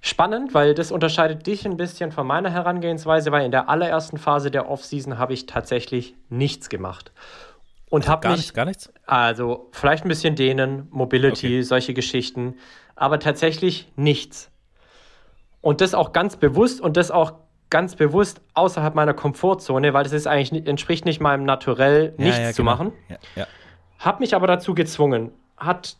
Spannend, 0.00 0.52
weil 0.52 0.74
das 0.74 0.92
unterscheidet 0.92 1.46
dich 1.46 1.64
ein 1.64 1.78
bisschen 1.78 2.12
von 2.12 2.26
meiner 2.26 2.50
Herangehensweise, 2.50 3.32
weil 3.32 3.46
in 3.46 3.50
der 3.50 3.70
allerersten 3.70 4.18
Phase 4.18 4.50
der 4.50 4.68
Off-Season 4.68 5.16
habe 5.16 5.32
ich 5.32 5.46
tatsächlich 5.46 6.14
nichts 6.28 6.68
gemacht. 6.68 7.12
Und 7.88 8.06
habe 8.06 8.20
gar 8.20 8.32
mich, 8.32 8.40
nichts, 8.40 8.54
gar 8.54 8.66
nichts? 8.66 8.92
Also 9.06 9.70
vielleicht 9.72 10.04
ein 10.04 10.08
bisschen 10.08 10.36
dehnen, 10.36 10.88
Mobility, 10.90 11.46
okay. 11.46 11.62
solche 11.62 11.94
Geschichten, 11.94 12.56
aber 12.96 13.18
tatsächlich 13.18 13.90
nichts. 13.96 14.50
Und 15.60 15.80
das 15.80 15.94
auch 15.94 16.12
ganz 16.12 16.36
bewusst 16.36 16.82
und 16.82 16.98
das 16.98 17.10
auch 17.10 17.34
ganz 17.70 17.96
bewusst 17.96 18.42
außerhalb 18.52 18.94
meiner 18.94 19.14
Komfortzone, 19.14 19.94
weil 19.94 20.04
das 20.04 20.12
ist 20.12 20.26
eigentlich 20.26 20.66
entspricht 20.66 21.06
nicht 21.06 21.20
meinem 21.20 21.44
Naturell, 21.44 22.12
nichts 22.18 22.36
ja, 22.36 22.44
ja, 22.44 22.52
zu 22.52 22.62
genau. 22.62 22.70
machen. 22.72 22.92
Ja, 23.08 23.16
ja. 23.36 23.46
Hab 23.98 24.20
mich 24.20 24.34
aber 24.34 24.46
dazu 24.46 24.74
gezwungen. 24.74 25.30
Hat 25.56 25.96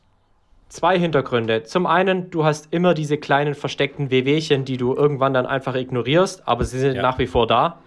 zwei 0.69 0.99
Hintergründe. 0.99 1.63
Zum 1.63 1.87
einen, 1.87 2.31
du 2.31 2.45
hast 2.45 2.73
immer 2.73 2.95
diese 2.95 3.17
kleinen 3.17 3.55
versteckten 3.55 4.11
Wehwehchen, 4.11 4.65
die 4.65 4.77
du 4.77 4.95
irgendwann 4.95 5.33
dann 5.33 5.47
einfach 5.47 5.75
ignorierst, 5.75 6.47
aber 6.49 6.65
sie 6.65 6.79
sind 6.79 6.97
ja. 6.97 7.03
nach 7.03 7.19
wie 7.19 7.27
vor 7.27 7.47
da. 7.47 7.79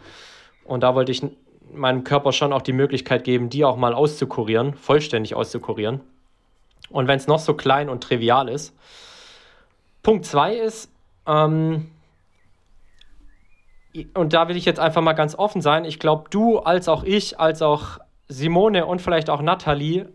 Und 0.63 0.84
da 0.84 0.96
wollte 0.96 1.12
ich 1.12 1.22
meinem 1.74 2.04
Körper 2.04 2.32
schon 2.32 2.54
auch 2.54 2.62
die 2.62 2.74
Möglichkeit 2.74 3.24
geben, 3.24 3.50
die 3.50 3.65
auch 3.65 3.78
mal 3.78 3.93
auszukurieren, 3.93 4.74
vollständig 4.74 5.36
auszukurieren. 5.36 6.02
Und 6.89 7.08
wenn 7.08 7.17
es 7.17 7.28
noch 7.28 7.39
so 7.39 7.54
klein 7.54 7.89
und 7.89 8.04
trivial 8.04 8.48
ist. 8.48 8.74
Punkt 10.04 10.26
zwei 10.26 10.56
ist, 10.56 10.89
ähm, 11.26 11.91
und 14.13 14.34
da 14.34 14.48
will 14.48 14.56
ich 14.56 14.65
jetzt 14.65 14.80
einfach 14.80 15.02
mal 15.02 15.13
ganz 15.13 15.36
offen 15.36 15.62
sein, 15.62 15.84
ich 15.84 16.00
glaube, 16.00 16.30
du 16.30 16.60
als 16.60 16.88
auch 16.88 17.04
ich, 17.04 17.39
als 17.39 17.62
auch 17.62 18.00
Simone 18.28 18.86
und 18.86 19.02
vielleicht 19.02 19.30
auch 19.30 19.42
Nathalie, 19.42 20.10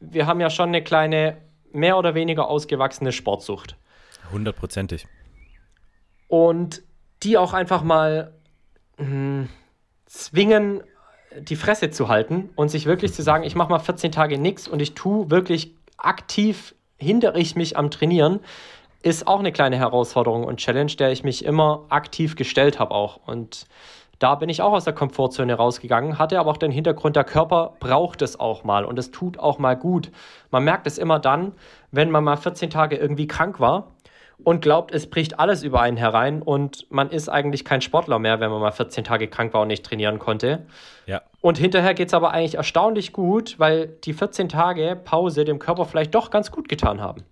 wir 0.00 0.26
haben 0.26 0.40
ja 0.40 0.50
schon 0.50 0.70
eine 0.70 0.82
kleine, 0.82 1.38
mehr 1.72 1.98
oder 1.98 2.14
weniger 2.14 2.48
ausgewachsene 2.48 3.12
Sportsucht. 3.12 3.76
Hundertprozentig. 4.32 5.06
Und 6.28 6.82
die 7.22 7.36
auch 7.36 7.52
einfach 7.52 7.82
mal 7.82 8.32
mh, 8.96 9.06
hm, 9.06 9.48
zwingen, 10.06 10.82
die 11.38 11.56
Fresse 11.56 11.90
zu 11.90 12.08
halten 12.08 12.50
und 12.56 12.70
sich 12.70 12.86
wirklich 12.86 13.12
zu 13.12 13.22
sagen, 13.22 13.44
ich 13.44 13.54
mache 13.54 13.70
mal 13.70 13.78
14 13.78 14.10
Tage 14.10 14.38
nichts 14.38 14.66
und 14.66 14.80
ich 14.80 14.94
tue 14.94 15.30
wirklich 15.30 15.74
aktiv, 15.96 16.74
hindere 16.96 17.38
ich 17.38 17.56
mich 17.56 17.76
am 17.76 17.90
Trainieren, 17.90 18.40
ist 19.02 19.26
auch 19.26 19.38
eine 19.38 19.52
kleine 19.52 19.76
Herausforderung 19.76 20.44
und 20.44 20.58
Challenge, 20.58 20.92
der 20.92 21.12
ich 21.12 21.24
mich 21.24 21.44
immer 21.44 21.86
aktiv 21.88 22.36
gestellt 22.36 22.78
habe 22.78 22.92
auch. 22.92 23.26
Und 23.26 23.66
da 24.20 24.34
bin 24.34 24.50
ich 24.50 24.62
auch 24.62 24.72
aus 24.72 24.84
der 24.84 24.92
Komfortzone 24.92 25.54
rausgegangen, 25.54 26.18
hatte 26.18 26.38
aber 26.38 26.50
auch 26.50 26.58
den 26.58 26.70
Hintergrund, 26.70 27.16
der 27.16 27.24
Körper 27.24 27.74
braucht 27.80 28.22
es 28.22 28.38
auch 28.38 28.64
mal 28.64 28.84
und 28.84 28.98
es 28.98 29.10
tut 29.10 29.38
auch 29.38 29.58
mal 29.58 29.76
gut. 29.76 30.12
Man 30.50 30.62
merkt 30.62 30.86
es 30.86 30.98
immer 30.98 31.18
dann, 31.18 31.52
wenn 31.90 32.10
man 32.10 32.22
mal 32.22 32.36
14 32.36 32.68
Tage 32.68 32.96
irgendwie 32.96 33.26
krank 33.26 33.60
war 33.60 33.92
und 34.44 34.60
glaubt, 34.60 34.92
es 34.92 35.08
bricht 35.08 35.40
alles 35.40 35.62
über 35.62 35.80
einen 35.80 35.96
herein 35.96 36.42
und 36.42 36.86
man 36.90 37.10
ist 37.10 37.30
eigentlich 37.30 37.64
kein 37.64 37.80
Sportler 37.80 38.18
mehr, 38.18 38.40
wenn 38.40 38.50
man 38.50 38.60
mal 38.60 38.72
14 38.72 39.04
Tage 39.04 39.26
krank 39.26 39.54
war 39.54 39.62
und 39.62 39.68
nicht 39.68 39.86
trainieren 39.86 40.18
konnte. 40.18 40.66
Ja. 41.06 41.22
Und 41.40 41.56
hinterher 41.56 41.94
geht 41.94 42.08
es 42.08 42.14
aber 42.14 42.32
eigentlich 42.32 42.56
erstaunlich 42.56 43.14
gut, 43.14 43.58
weil 43.58 43.88
die 44.04 44.12
14 44.12 44.50
Tage 44.50 45.00
Pause 45.02 45.46
dem 45.46 45.58
Körper 45.58 45.86
vielleicht 45.86 46.14
doch 46.14 46.30
ganz 46.30 46.50
gut 46.50 46.68
getan 46.68 47.00
haben. 47.00 47.24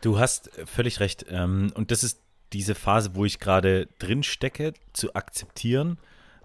Du 0.00 0.18
hast 0.18 0.50
völlig 0.64 1.00
recht. 1.00 1.26
Ähm, 1.28 1.70
und 1.74 1.90
das 1.90 2.02
ist 2.02 2.22
diese 2.56 2.74
Phase, 2.74 3.14
wo 3.14 3.26
ich 3.26 3.38
gerade 3.38 3.86
drin 3.98 4.22
stecke, 4.22 4.72
zu 4.94 5.14
akzeptieren, 5.14 5.98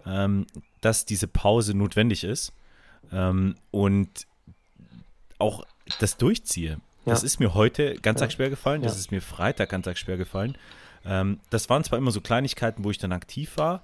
ähm, 0.06 0.46
dass 0.82 1.06
diese 1.06 1.28
Pause 1.28 1.74
notwendig 1.74 2.26
ist 2.26 2.52
ähm, 3.14 3.56
und 3.72 4.28
auch 5.38 5.66
das 6.00 6.18
durchziehe. 6.18 6.82
Ja. 7.06 7.14
Das 7.14 7.24
ist 7.24 7.40
mir 7.40 7.54
heute 7.54 7.96
ganz 7.96 8.20
ja. 8.20 8.30
schwer 8.30 8.50
gefallen, 8.50 8.82
das 8.82 8.94
ja. 8.94 9.00
ist 9.00 9.12
mir 9.12 9.22
Freitag 9.22 9.70
ganz 9.70 9.88
schwer 9.98 10.18
gefallen. 10.18 10.58
Ähm, 11.06 11.40
das 11.50 11.70
waren 11.70 11.84
zwar 11.86 11.98
immer 11.98 12.12
so 12.12 12.20
Kleinigkeiten, 12.20 12.84
wo 12.84 12.92
ich 12.92 12.98
dann 12.98 13.14
aktiv 13.14 13.56
war, 13.56 13.82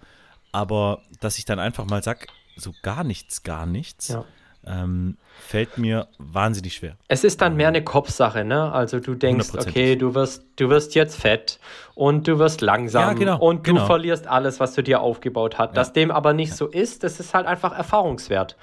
aber 0.51 1.01
dass 1.21 1.37
ich 1.37 1.45
dann 1.45 1.59
einfach 1.59 1.85
mal 1.85 2.03
sage, 2.03 2.27
so 2.57 2.73
gar 2.81 3.05
nichts, 3.05 3.43
gar 3.43 3.65
nichts, 3.65 4.17
ähm, 4.67 5.17
fällt 5.39 5.77
mir 5.77 6.07
wahnsinnig 6.17 6.75
schwer. 6.75 6.97
Es 7.07 7.23
ist 7.23 7.41
dann 7.41 7.55
mehr 7.55 7.69
eine 7.69 7.83
Kopfsache, 7.83 8.43
ne? 8.43 8.71
Also 8.71 8.99
du 8.99 9.15
denkst, 9.15 9.49
okay, 9.53 9.95
du 9.95 10.13
wirst, 10.13 10.43
du 10.57 10.69
wirst 10.69 10.95
jetzt 10.95 11.19
fett 11.19 11.59
und 11.95 12.27
du 12.27 12.39
wirst 12.39 12.61
langsam 12.61 13.09
ja, 13.09 13.13
genau, 13.13 13.39
und 13.39 13.65
du 13.67 13.73
genau. 13.73 13.85
verlierst 13.85 14.27
alles, 14.27 14.59
was 14.59 14.73
du 14.73 14.83
dir 14.83 15.01
aufgebaut 15.01 15.57
hast. 15.57 15.75
Dass 15.77 15.93
dem 15.93 16.11
aber 16.11 16.33
nicht 16.33 16.53
so 16.53 16.67
ist, 16.67 17.03
das 17.03 17.19
ist 17.19 17.33
halt 17.33 17.47
einfach 17.47 17.75
Erfahrungswert. 17.75 18.57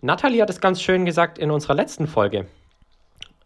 Natalie 0.00 0.42
hat 0.42 0.50
es 0.50 0.60
ganz 0.60 0.82
schön 0.82 1.04
gesagt 1.04 1.38
in 1.38 1.50
unserer 1.50 1.74
letzten 1.74 2.06
Folge 2.06 2.46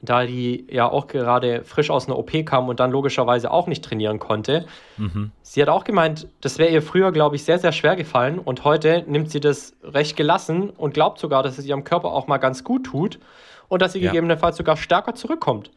da 0.01 0.25
die 0.25 0.67
ja 0.71 0.89
auch 0.89 1.09
gerade 1.09 1.65
frisch 1.65 1.91
aus 1.91 2.07
einer 2.07 2.19
OP 2.19 2.31
kam 2.47 2.69
und 2.69 2.79
dann 2.79 2.91
logischerweise 2.91 3.51
auch 3.51 3.67
nicht 3.67 3.85
trainieren 3.85 4.19
konnte. 4.19 4.67
Mhm. 4.97 5.33
Sie 5.43 5.61
hat 5.61 5.69
auch 5.69 5.85
gemeint, 5.85 6.29
das 6.41 6.59
wäre 6.59 6.71
ihr 6.71 6.83
früher, 6.83 7.11
glaube 7.11 7.37
ich, 7.37 7.45
sehr, 7.45 7.59
sehr 7.59 7.73
schwer 7.73 7.97
gefallen 7.97 8.39
und 8.39 8.65
heute 8.65 9.05
nimmt 9.09 9.31
sie 9.31 9.41
das 9.41 9.75
recht 9.83 10.17
gelassen 10.17 10.71
und 10.71 10.95
glaubt 10.95 11.19
sogar, 11.19 11.43
dass 11.43 11.59
es 11.59 11.67
ihrem 11.67 11.83
Körper 11.83 12.13
auch 12.13 12.29
mal 12.29 12.39
ganz 12.39 12.63
gut 12.63 12.85
tut 12.85 13.19
und 13.69 13.83
dass 13.83 13.93
sie 13.93 14.01
ja. 14.01 14.11
gegebenenfalls 14.11 14.57
sogar 14.57 14.77
stärker 14.77 15.15
zurückkommt. 15.15 15.71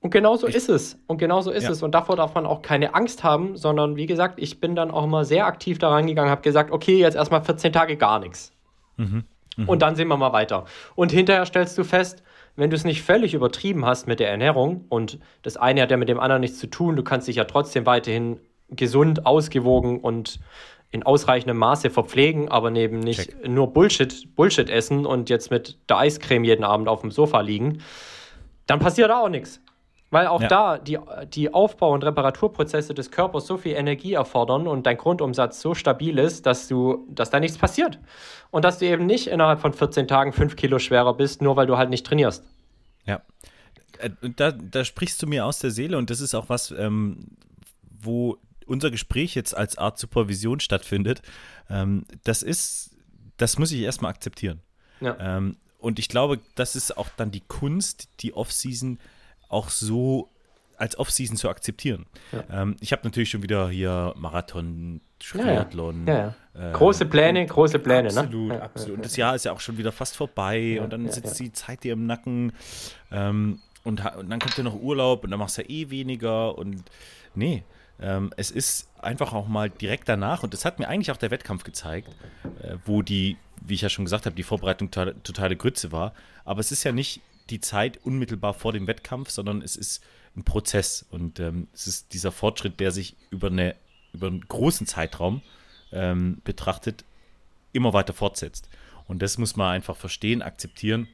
Und 0.00 0.10
genau 0.10 0.36
so 0.36 0.46
ist 0.46 0.68
es. 0.68 0.98
Und 1.06 1.18
genau 1.18 1.40
so 1.40 1.50
ist 1.50 1.64
ja. 1.64 1.70
es. 1.70 1.82
Und 1.82 1.92
davor 1.94 2.16
darf 2.16 2.34
man 2.34 2.46
auch 2.46 2.62
keine 2.62 2.94
Angst 2.94 3.24
haben, 3.24 3.56
sondern 3.56 3.96
wie 3.96 4.06
gesagt, 4.06 4.38
ich 4.38 4.60
bin 4.60 4.76
dann 4.76 4.90
auch 4.90 5.04
immer 5.04 5.24
sehr 5.24 5.46
aktiv 5.46 5.78
da 5.78 5.88
rangegangen, 5.88 6.30
habe 6.30 6.42
gesagt, 6.42 6.70
okay, 6.70 6.98
jetzt 6.98 7.16
erstmal 7.16 7.42
14 7.42 7.72
Tage 7.72 7.96
gar 7.96 8.20
nichts. 8.20 8.52
Mhm. 8.96 9.24
Mhm. 9.56 9.68
Und 9.68 9.82
dann 9.82 9.96
sehen 9.96 10.08
wir 10.08 10.16
mal 10.16 10.32
weiter. 10.32 10.64
Und 10.94 11.12
hinterher 11.12 11.44
stellst 11.44 11.76
du 11.76 11.84
fest, 11.84 12.22
wenn 12.56 12.70
du 12.70 12.76
es 12.76 12.84
nicht 12.84 13.02
völlig 13.02 13.34
übertrieben 13.34 13.84
hast 13.84 14.06
mit 14.06 14.18
der 14.18 14.30
Ernährung 14.30 14.86
und 14.88 15.18
das 15.42 15.56
eine 15.56 15.82
hat 15.82 15.90
ja 15.90 15.96
mit 15.96 16.08
dem 16.08 16.18
anderen 16.18 16.40
nichts 16.40 16.58
zu 16.58 16.66
tun, 16.66 16.96
du 16.96 17.02
kannst 17.02 17.28
dich 17.28 17.36
ja 17.36 17.44
trotzdem 17.44 17.86
weiterhin 17.86 18.40
gesund, 18.70 19.26
ausgewogen 19.26 20.00
und 20.00 20.40
in 20.90 21.02
ausreichendem 21.02 21.58
Maße 21.58 21.90
verpflegen, 21.90 22.48
aber 22.48 22.70
neben 22.70 23.00
nicht 23.00 23.30
Check. 23.30 23.48
nur 23.48 23.72
Bullshit, 23.72 24.34
Bullshit 24.34 24.70
essen 24.70 25.04
und 25.04 25.28
jetzt 25.28 25.50
mit 25.50 25.78
der 25.88 25.98
Eiscreme 25.98 26.44
jeden 26.44 26.64
Abend 26.64 26.88
auf 26.88 27.02
dem 27.02 27.10
Sofa 27.10 27.40
liegen, 27.40 27.82
dann 28.66 28.78
passiert 28.78 29.10
auch 29.10 29.28
nichts. 29.28 29.60
Weil 30.10 30.28
auch 30.28 30.40
ja. 30.40 30.48
da 30.48 30.78
die, 30.78 30.98
die 31.34 31.52
Aufbau- 31.52 31.92
und 31.92 32.04
Reparaturprozesse 32.04 32.94
des 32.94 33.10
Körpers 33.10 33.46
so 33.46 33.56
viel 33.56 33.72
Energie 33.74 34.12
erfordern 34.12 34.68
und 34.68 34.86
dein 34.86 34.96
Grundumsatz 34.96 35.60
so 35.60 35.74
stabil 35.74 36.18
ist, 36.18 36.46
dass 36.46 36.68
du, 36.68 37.06
dass 37.10 37.30
da 37.30 37.40
nichts 37.40 37.58
passiert. 37.58 37.98
Und 38.50 38.64
dass 38.64 38.78
du 38.78 38.86
eben 38.86 39.06
nicht 39.06 39.26
innerhalb 39.26 39.60
von 39.60 39.72
14 39.72 40.06
Tagen 40.06 40.32
5 40.32 40.54
Kilo 40.54 40.78
schwerer 40.78 41.14
bist, 41.14 41.42
nur 41.42 41.56
weil 41.56 41.66
du 41.66 41.76
halt 41.76 41.90
nicht 41.90 42.06
trainierst. 42.06 42.44
Ja. 43.04 43.22
Äh, 43.98 44.10
da, 44.36 44.52
da 44.52 44.84
sprichst 44.84 45.20
du 45.22 45.26
mir 45.26 45.44
aus 45.44 45.58
der 45.58 45.72
Seele 45.72 45.98
und 45.98 46.08
das 46.10 46.20
ist 46.20 46.34
auch 46.34 46.48
was, 46.48 46.70
ähm, 46.70 47.36
wo 47.82 48.38
unser 48.66 48.90
Gespräch 48.90 49.34
jetzt 49.34 49.56
als 49.56 49.76
Art 49.76 49.98
Supervision 49.98 50.60
stattfindet. 50.60 51.22
Ähm, 51.68 52.04
das 52.22 52.42
ist, 52.42 52.96
das 53.38 53.58
muss 53.58 53.72
ich 53.72 53.80
erstmal 53.80 54.10
akzeptieren. 54.10 54.60
Ja. 55.00 55.16
Ähm, 55.18 55.56
und 55.78 55.98
ich 55.98 56.08
glaube, 56.08 56.40
das 56.54 56.76
ist 56.76 56.96
auch 56.96 57.08
dann 57.16 57.30
die 57.30 57.42
Kunst, 57.42 58.08
die 58.20 58.34
Off-Season 58.34 58.98
auch 59.48 59.70
so 59.70 60.28
als 60.78 60.98
Off-Season 60.98 61.36
zu 61.36 61.48
akzeptieren. 61.48 62.06
Ja. 62.32 62.62
Ähm, 62.62 62.76
ich 62.80 62.92
habe 62.92 63.02
natürlich 63.04 63.30
schon 63.30 63.42
wieder 63.42 63.68
hier 63.68 64.14
Marathon, 64.16 65.00
Triathlon. 65.18 66.06
Ja, 66.06 66.34
ja. 66.54 66.70
Äh, 66.70 66.72
große 66.72 67.06
Pläne, 67.06 67.46
große 67.46 67.78
Pläne, 67.78 68.08
absolut, 68.08 68.48
ne? 68.48 68.62
Absolut, 68.62 68.96
Und 68.96 69.04
das 69.04 69.16
Jahr 69.16 69.34
ist 69.34 69.44
ja 69.44 69.52
auch 69.52 69.60
schon 69.60 69.78
wieder 69.78 69.92
fast 69.92 70.16
vorbei 70.16 70.80
und 70.82 70.92
dann 70.92 71.08
sitzt 71.08 71.38
die 71.40 71.52
Zeit 71.52 71.84
dir 71.84 71.94
im 71.94 72.06
Nacken 72.06 72.52
ähm, 73.10 73.60
und, 73.84 74.04
und, 74.16 74.30
dann 74.30 74.40
kommt 74.40 74.56
ja 74.56 74.64
noch 74.64 74.74
Urlaub 74.74 75.24
und 75.24 75.30
dann 75.30 75.38
machst 75.38 75.58
du 75.58 75.62
ja 75.62 75.68
eh 75.68 75.90
weniger 75.90 76.56
und 76.56 76.82
nee. 77.34 77.62
Ähm, 77.98 78.30
es 78.36 78.50
ist 78.50 78.90
einfach 79.00 79.32
auch 79.32 79.48
mal 79.48 79.70
direkt 79.70 80.06
danach 80.08 80.42
und 80.42 80.52
das 80.52 80.66
hat 80.66 80.78
mir 80.78 80.86
eigentlich 80.86 81.10
auch 81.10 81.16
der 81.16 81.30
Wettkampf 81.30 81.64
gezeigt, 81.64 82.10
äh, 82.62 82.76
wo 82.84 83.00
die, 83.00 83.38
wie 83.64 83.72
ich 83.72 83.80
ja 83.80 83.88
schon 83.88 84.04
gesagt 84.04 84.26
habe, 84.26 84.36
die 84.36 84.42
Vorbereitung 84.42 84.90
totale 84.90 85.56
Grütze 85.56 85.92
war. 85.92 86.12
Aber 86.44 86.60
es 86.60 86.72
ist 86.72 86.84
ja 86.84 86.92
nicht 86.92 87.22
die 87.50 87.60
Zeit 87.60 87.98
unmittelbar 88.04 88.54
vor 88.54 88.72
dem 88.72 88.86
Wettkampf, 88.86 89.30
sondern 89.30 89.62
es 89.62 89.76
ist 89.76 90.02
ein 90.36 90.44
Prozess 90.44 91.06
und 91.10 91.40
ähm, 91.40 91.68
es 91.72 91.86
ist 91.86 92.12
dieser 92.12 92.32
Fortschritt, 92.32 92.80
der 92.80 92.90
sich 92.90 93.16
über, 93.30 93.48
eine, 93.48 93.74
über 94.12 94.26
einen 94.26 94.46
großen 94.46 94.86
Zeitraum 94.86 95.42
ähm, 95.92 96.40
betrachtet, 96.44 97.04
immer 97.72 97.92
weiter 97.92 98.12
fortsetzt. 98.12 98.68
Und 99.06 99.22
das 99.22 99.38
muss 99.38 99.56
man 99.56 99.72
einfach 99.72 99.96
verstehen, 99.96 100.42
akzeptieren. 100.42 101.08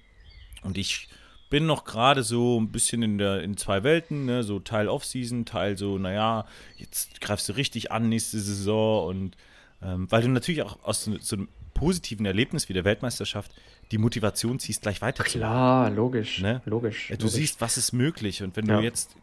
Und 0.62 0.78
ich 0.78 1.08
bin 1.50 1.66
noch 1.66 1.84
gerade 1.84 2.22
so 2.22 2.58
ein 2.58 2.72
bisschen 2.72 3.02
in, 3.02 3.18
der, 3.18 3.42
in 3.42 3.56
zwei 3.56 3.84
Welten, 3.84 4.24
ne? 4.24 4.42
so 4.42 4.58
Teil 4.58 4.88
Off-Season, 4.88 5.44
Teil 5.44 5.76
so, 5.76 5.98
naja, 5.98 6.46
jetzt 6.78 7.20
greifst 7.20 7.48
du 7.48 7.52
richtig 7.52 7.92
an 7.92 8.08
nächste 8.08 8.40
Saison 8.40 9.06
und 9.08 9.36
ähm, 9.82 10.10
weil 10.10 10.22
du 10.22 10.28
natürlich 10.28 10.62
auch 10.62 10.82
aus 10.82 11.04
so, 11.04 11.18
so 11.18 11.36
einem 11.36 11.48
positiven 11.82 12.24
Erlebnis 12.26 12.68
wie 12.68 12.74
der 12.74 12.84
Weltmeisterschaft 12.84 13.50
die 13.90 13.98
Motivation 13.98 14.60
ziehst, 14.60 14.82
gleich 14.82 15.02
weiter 15.02 15.24
Klar, 15.24 15.90
logisch, 15.90 16.40
ne? 16.40 16.62
logisch. 16.64 17.08
Du 17.08 17.14
logisch. 17.14 17.32
siehst, 17.32 17.60
was 17.60 17.76
ist 17.76 17.92
möglich 17.92 18.40
und 18.44 18.56
wenn 18.56 18.66
ja. 18.66 18.76
du 18.76 18.84
jetzt 18.84 19.16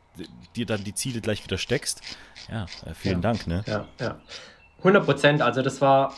dir 0.57 0.65
dann 0.65 0.83
die 0.83 0.93
Ziele 0.93 1.21
gleich 1.21 1.41
wieder 1.45 1.57
steckst, 1.57 2.01
ja, 2.51 2.65
äh, 2.85 2.93
vielen 2.93 3.21
ja. 3.21 3.21
Dank. 3.21 3.47
Ne? 3.47 3.63
Ja, 3.65 3.87
ja. 4.01 4.19
100 4.79 5.05
Prozent, 5.05 5.41
also 5.41 5.61
das 5.61 5.79
war, 5.79 6.13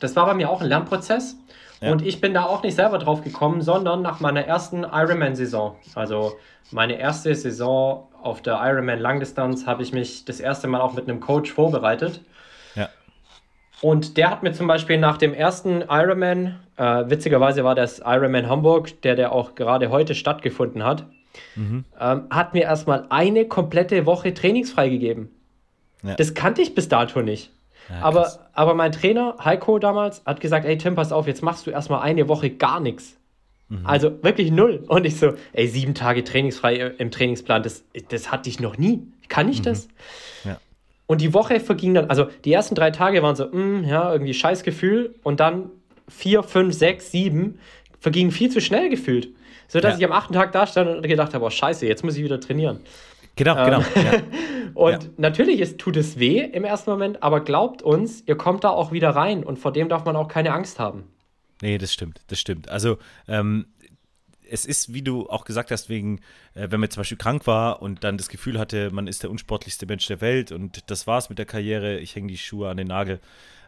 das 0.00 0.16
war 0.16 0.26
bei 0.26 0.34
mir 0.34 0.50
auch 0.50 0.60
ein 0.60 0.66
Lernprozess. 0.66 1.36
Ja. 1.80 1.92
Und 1.92 2.02
ich 2.02 2.20
bin 2.20 2.34
da 2.34 2.44
auch 2.44 2.64
nicht 2.64 2.74
selber 2.74 2.98
drauf 2.98 3.22
gekommen, 3.22 3.62
sondern 3.62 4.02
nach 4.02 4.18
meiner 4.18 4.44
ersten 4.44 4.82
Ironman-Saison. 4.82 5.76
Also 5.94 6.36
meine 6.72 6.98
erste 6.98 7.32
Saison 7.36 8.08
auf 8.20 8.42
der 8.42 8.58
Ironman 8.64 8.98
Langdistanz 8.98 9.64
habe 9.66 9.84
ich 9.84 9.92
mich 9.92 10.24
das 10.24 10.40
erste 10.40 10.66
Mal 10.66 10.80
auch 10.80 10.94
mit 10.94 11.08
einem 11.08 11.20
Coach 11.20 11.52
vorbereitet. 11.52 12.20
Und 13.80 14.16
der 14.16 14.30
hat 14.30 14.42
mir 14.42 14.52
zum 14.52 14.66
Beispiel 14.66 14.98
nach 14.98 15.18
dem 15.18 15.34
ersten 15.34 15.82
Ironman, 15.88 16.60
äh, 16.76 17.04
witzigerweise 17.06 17.64
war 17.64 17.74
das 17.74 18.00
Ironman 18.04 18.48
Hamburg, 18.48 19.00
der, 19.02 19.16
der 19.16 19.32
auch 19.32 19.54
gerade 19.54 19.90
heute 19.90 20.14
stattgefunden 20.14 20.84
hat, 20.84 21.06
mhm. 21.54 21.84
ähm, 22.00 22.24
hat 22.30 22.54
mir 22.54 22.62
erstmal 22.62 23.06
eine 23.10 23.46
komplette 23.46 24.06
Woche 24.06 24.32
trainingsfrei 24.32 24.88
gegeben. 24.88 25.30
Ja. 26.02 26.14
Das 26.14 26.34
kannte 26.34 26.62
ich 26.62 26.74
bis 26.74 26.88
dato 26.88 27.22
nicht. 27.22 27.50
Ja, 27.90 28.00
aber, 28.00 28.32
aber 28.54 28.74
mein 28.74 28.92
Trainer, 28.92 29.36
Heiko 29.44 29.78
damals, 29.78 30.22
hat 30.24 30.40
gesagt, 30.40 30.64
ey 30.64 30.78
Tim, 30.78 30.94
pass 30.94 31.12
auf, 31.12 31.26
jetzt 31.26 31.42
machst 31.42 31.66
du 31.66 31.70
erstmal 31.70 32.00
eine 32.00 32.28
Woche 32.28 32.50
gar 32.50 32.80
nichts. 32.80 33.16
Mhm. 33.68 33.86
Also 33.86 34.22
wirklich 34.22 34.50
null. 34.50 34.84
Und 34.88 35.04
ich 35.04 35.18
so, 35.18 35.34
ey, 35.52 35.66
sieben 35.68 35.94
Tage 35.94 36.24
trainingsfrei 36.24 36.76
im 36.98 37.10
Trainingsplan, 37.10 37.62
das, 37.62 37.84
das 38.08 38.30
hatte 38.30 38.48
ich 38.48 38.60
noch 38.60 38.78
nie. 38.78 39.02
Kann 39.28 39.48
ich 39.48 39.60
mhm. 39.60 39.64
das? 39.64 39.88
Ja. 40.44 40.58
Und 41.06 41.20
die 41.20 41.34
Woche 41.34 41.60
verging 41.60 41.94
dann, 41.94 42.08
also 42.08 42.26
die 42.44 42.52
ersten 42.52 42.74
drei 42.74 42.90
Tage 42.90 43.22
waren 43.22 43.36
so, 43.36 43.46
mm, 43.46 43.84
ja, 43.84 44.12
irgendwie 44.12 44.34
scheiß 44.34 44.62
Gefühl. 44.62 45.14
Und 45.22 45.40
dann 45.40 45.70
vier, 46.08 46.42
fünf, 46.42 46.74
sechs, 46.74 47.10
sieben 47.10 47.58
vergingen 48.00 48.30
viel 48.32 48.50
zu 48.50 48.60
schnell 48.60 48.88
gefühlt. 48.90 49.28
So 49.68 49.80
dass 49.80 49.94
ja. 49.94 49.98
ich 49.98 50.04
am 50.04 50.12
achten 50.12 50.34
Tag 50.34 50.52
da 50.52 50.66
stand 50.66 50.88
und 50.88 51.02
gedacht 51.02 51.34
habe, 51.34 51.44
oh 51.44 51.50
scheiße, 51.50 51.86
jetzt 51.86 52.04
muss 52.04 52.16
ich 52.16 52.24
wieder 52.24 52.40
trainieren. 52.40 52.80
Genau, 53.36 53.56
Ähm, 53.56 53.64
genau. 53.64 53.80
Ja. 53.96 54.12
Und 54.74 55.04
Ja. 55.04 55.10
natürlich 55.16 55.60
ist, 55.60 55.78
tut 55.78 55.96
es 55.96 56.18
weh 56.18 56.40
im 56.40 56.64
ersten 56.64 56.90
Moment, 56.90 57.22
aber 57.22 57.40
glaubt 57.40 57.82
uns, 57.82 58.22
ihr 58.26 58.36
kommt 58.36 58.64
da 58.64 58.70
auch 58.70 58.90
wieder 58.92 59.10
rein 59.10 59.44
und 59.44 59.58
vor 59.58 59.72
dem 59.72 59.88
darf 59.88 60.04
man 60.04 60.16
auch 60.16 60.26
keine 60.26 60.52
Angst 60.52 60.80
haben. 60.80 61.04
Nee, 61.62 61.78
das 61.78 61.92
stimmt, 61.92 62.22
das 62.26 62.40
stimmt. 62.40 62.68
Also, 62.68 62.98
ähm, 63.28 63.66
es 64.48 64.64
ist, 64.64 64.92
wie 64.92 65.02
du 65.02 65.28
auch 65.28 65.44
gesagt 65.44 65.70
hast, 65.70 65.88
wegen, 65.88 66.20
äh, 66.54 66.68
wenn 66.70 66.80
man 66.80 66.90
zum 66.90 67.00
Beispiel 67.00 67.18
krank 67.18 67.46
war 67.46 67.82
und 67.82 68.04
dann 68.04 68.18
das 68.18 68.28
Gefühl 68.28 68.58
hatte, 68.58 68.90
man 68.90 69.06
ist 69.06 69.22
der 69.22 69.30
unsportlichste 69.30 69.86
Mensch 69.86 70.06
der 70.06 70.20
Welt 70.20 70.52
und 70.52 70.90
das 70.90 71.06
war's 71.06 71.28
mit 71.28 71.38
der 71.38 71.46
Karriere, 71.46 71.98
ich 71.98 72.14
hänge 72.14 72.28
die 72.28 72.38
Schuhe 72.38 72.68
an 72.68 72.76
den 72.76 72.88
Nagel. 72.88 73.20